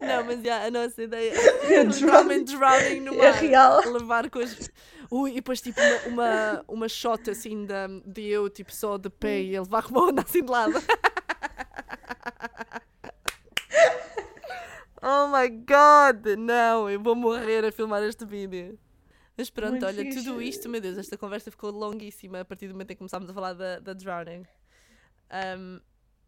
Não, 0.00 0.24
mas 0.24 0.42
já, 0.42 0.64
a 0.66 0.70
nossa 0.70 1.02
ideia 1.02 1.32
é 1.32 1.82
literalmente 1.82 2.56
drowning 2.56 3.00
no 3.00 3.14
É 3.14 3.30
mar. 3.30 3.40
real. 3.40 3.80
Levar 3.92 4.30
com 4.30 4.38
as. 4.40 4.70
Ui, 5.10 5.30
e 5.32 5.34
depois 5.34 5.60
tipo 5.60 5.80
uma, 5.80 6.06
uma, 6.06 6.64
uma 6.68 6.88
shot 6.88 7.30
assim 7.30 7.66
de, 7.66 7.74
de 8.06 8.28
eu, 8.28 8.48
tipo 8.48 8.72
só 8.74 8.96
de 8.96 9.10
pé 9.10 9.40
e 9.40 9.48
ele 9.50 9.60
levar 9.60 9.82
com 9.82 9.90
uma 9.90 10.08
onda 10.08 10.22
assim 10.22 10.42
de 10.42 10.50
lado. 10.50 10.82
Oh 15.02 15.26
my 15.28 15.48
god! 15.48 16.36
Não, 16.38 16.88
eu 16.88 17.00
vou 17.00 17.14
morrer 17.14 17.64
a 17.64 17.72
filmar 17.72 18.02
este 18.04 18.24
vídeo. 18.24 18.78
Mas 19.36 19.48
pronto, 19.48 19.72
Muito 19.72 19.86
olha, 19.86 20.04
fixe. 20.04 20.24
tudo 20.24 20.42
isto, 20.42 20.68
meu 20.68 20.80
Deus, 20.80 20.98
esta 20.98 21.16
conversa 21.16 21.50
ficou 21.50 21.70
longuíssima 21.70 22.40
a 22.40 22.44
partir 22.44 22.68
do 22.68 22.74
momento 22.74 22.90
em 22.90 22.94
que 22.94 22.98
começámos 22.98 23.28
a 23.30 23.32
falar 23.32 23.54
da, 23.54 23.78
da 23.78 23.92
Drowning. 23.92 24.44
Um, 25.58 25.80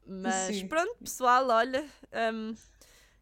mas 0.07 0.57
Sim. 0.57 0.69
pronto, 0.69 0.97
pessoal, 1.03 1.49
olha, 1.49 1.87
um, 2.33 2.55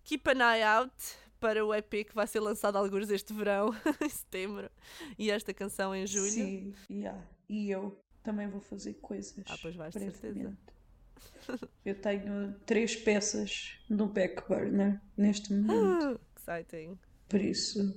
keep 0.05 0.29
an 0.29 0.55
eye 0.55 0.63
out 0.63 0.95
para 1.41 1.65
o 1.65 1.75
EP 1.75 1.91
que 2.07 2.15
vai 2.15 2.27
ser 2.27 2.41
lançado 2.41 2.77
alguns 2.77 3.11
este 3.11 3.33
verão, 3.33 3.71
em 4.01 4.09
setembro, 4.09 4.71
e 5.19 5.31
esta 5.31 5.53
canção 5.53 5.95
em 5.95 6.07
julho. 6.07 6.31
Sim, 6.31 6.75
yeah. 6.89 7.21
e 7.49 7.71
eu 7.71 8.01
também 8.23 8.49
vou 8.49 8.61
fazer 8.61 8.95
coisas. 8.95 9.45
Ah, 9.49 9.57
pois 9.61 9.75
vais, 9.75 9.93
certeza. 9.93 10.57
Eu 11.85 12.01
tenho 12.01 12.55
três 12.67 12.97
peças 12.97 13.77
no 13.89 14.07
back 14.07 14.43
burner 14.49 15.01
neste 15.17 15.53
momento. 15.53 16.21
Exciting. 16.37 16.99
Por 17.29 17.41
isso, 17.41 17.95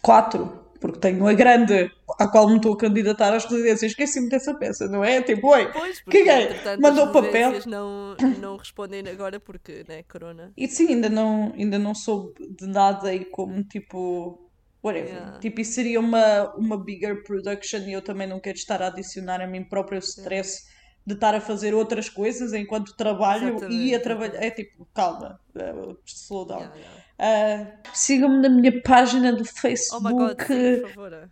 quatro, 0.00 0.66
porque 0.80 0.98
tenho 0.98 1.26
a 1.26 1.32
grande, 1.32 1.90
à 2.18 2.28
qual 2.28 2.48
me 2.48 2.56
estou 2.56 2.74
a 2.74 2.78
candidatar 2.78 3.32
às 3.32 3.44
residências. 3.44 3.92
Esqueci-me 3.92 4.28
dessa 4.28 4.54
peça, 4.54 4.86
não 4.88 5.04
é? 5.04 5.22
Tipo, 5.22 5.48
oi, 5.48 5.70
Pois, 5.72 6.00
porque 6.00 6.24
Caguei. 6.24 6.44
entretanto 6.44 6.80
Mandou 6.80 7.12
papel. 7.12 7.52
não, 7.66 8.16
não 8.40 8.56
respondem 8.56 9.02
agora 9.08 9.40
porque, 9.40 9.84
né, 9.88 10.02
corona. 10.04 10.52
E 10.56 10.68
sim, 10.68 10.88
ainda 10.88 11.08
não, 11.08 11.52
ainda 11.56 11.78
não 11.78 11.94
soube 11.94 12.34
de 12.56 12.66
nada 12.66 13.12
e 13.14 13.24
como 13.24 13.62
tipo. 13.64 14.42
Whatever. 14.82 15.08
Yeah. 15.14 15.38
Tipo, 15.40 15.60
isso 15.62 15.72
seria 15.72 15.98
uma, 15.98 16.54
uma 16.54 16.78
bigger 16.78 17.24
production 17.24 17.80
e 17.80 17.92
eu 17.92 18.02
também 18.02 18.28
não 18.28 18.38
quero 18.38 18.56
estar 18.56 18.80
a 18.82 18.86
adicionar 18.86 19.40
a 19.40 19.46
mim 19.46 19.64
próprio 19.64 19.98
o 19.98 20.02
stress 20.02 20.62
de 21.04 21.14
estar 21.14 21.34
a 21.34 21.40
fazer 21.40 21.74
outras 21.74 22.08
coisas 22.08 22.52
enquanto 22.52 22.94
trabalho 22.96 23.48
Exatamente, 23.56 23.74
e 23.74 23.94
a 23.94 24.00
trabalhar. 24.00 24.40
É 24.40 24.50
tipo, 24.50 24.86
calma, 24.94 25.40
uh, 25.56 25.96
slow 26.04 26.44
down. 26.46 26.60
Yeah, 26.60 26.76
yeah. 26.76 27.04
Uh, 27.18 27.66
Sigam-me 27.94 28.40
na 28.42 28.48
minha 28.48 28.82
página 28.82 29.32
do 29.32 29.42
Oh 29.42 29.44
Facebook. 29.44 30.04
my 30.04 30.12
god, 30.12 30.40
sim, 30.42 30.80
por 30.82 30.90
favor. 30.90 31.30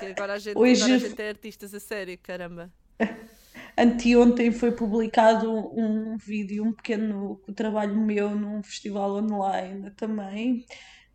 Que 0.00 0.06
agora 0.06 0.32
a 0.34 0.38
gente, 0.38 0.56
Hoje- 0.56 0.82
agora 0.84 0.94
a 0.94 0.98
gente 1.08 1.22
é 1.22 1.28
artistas 1.30 1.74
a 1.74 1.80
sério, 1.80 2.18
caramba. 2.22 2.72
Anteontem 3.76 4.52
foi 4.52 4.70
publicado 4.70 5.50
um 5.52 6.16
vídeo, 6.16 6.64
um 6.64 6.72
pequeno 6.72 7.40
trabalho 7.56 7.96
meu 7.96 8.30
num 8.30 8.62
festival 8.62 9.16
online 9.16 9.90
também. 9.92 10.64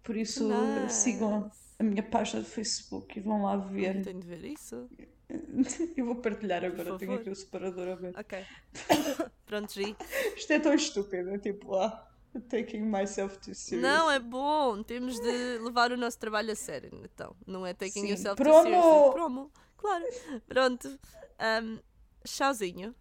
Por 0.03 0.17
isso, 0.17 0.49
Nice. 0.49 0.93
sigam 0.95 1.49
a 1.79 1.83
minha 1.83 2.03
página 2.03 2.41
do 2.41 2.47
Facebook 2.49 3.17
e 3.17 3.21
vão 3.21 3.43
lá 3.43 3.55
ver. 3.55 4.01
Tenho 4.03 4.19
de 4.19 4.27
ver 4.27 4.43
isso. 4.43 4.89
Eu 5.95 6.05
vou 6.05 6.15
partilhar 6.15 6.65
agora, 6.65 6.97
tenho 6.97 7.13
aqui 7.13 7.29
o 7.29 7.35
separador 7.35 7.87
aberto. 7.93 8.19
Ok. 8.19 8.39
Pronto, 9.45 9.71
Gi. 9.73 9.95
Isto 10.35 10.51
é 10.53 10.59
tão 10.59 10.73
estúpido, 10.73 11.29
é 11.29 11.37
tipo, 11.37 11.75
ah, 11.75 12.08
taking 12.49 12.89
myself 12.89 13.37
too 13.39 13.53
serious. 13.53 13.81
Não, 13.81 14.09
é 14.09 14.19
bom. 14.19 14.83
Temos 14.83 15.19
de 15.19 15.57
levar 15.59 15.91
o 15.91 15.97
nosso 15.97 16.17
trabalho 16.19 16.51
a 16.51 16.55
sério, 16.55 16.89
então. 17.03 17.35
Não 17.45 17.65
é 17.65 17.73
taking 17.73 18.01
Sim. 18.01 18.09
yourself 18.09 18.35
too 18.35 18.43
Promo! 18.43 18.63
seriously. 18.63 19.11
Promo. 19.13 19.51
Claro. 19.77 20.05
Pronto. 20.47 20.99
Um, 21.39 21.79
tchauzinho. 22.23 22.95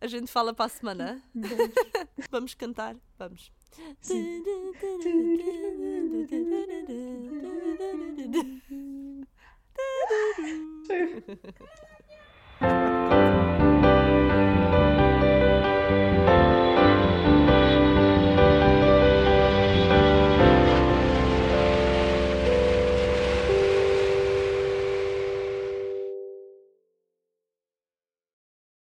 A 0.00 0.06
gente 0.06 0.30
fala 0.30 0.54
para 0.54 0.66
a 0.66 0.68
semana. 0.68 1.22
Vamos 2.30 2.54
cantar? 2.54 2.96
Vamos. 3.18 3.52
Sim. 4.00 4.42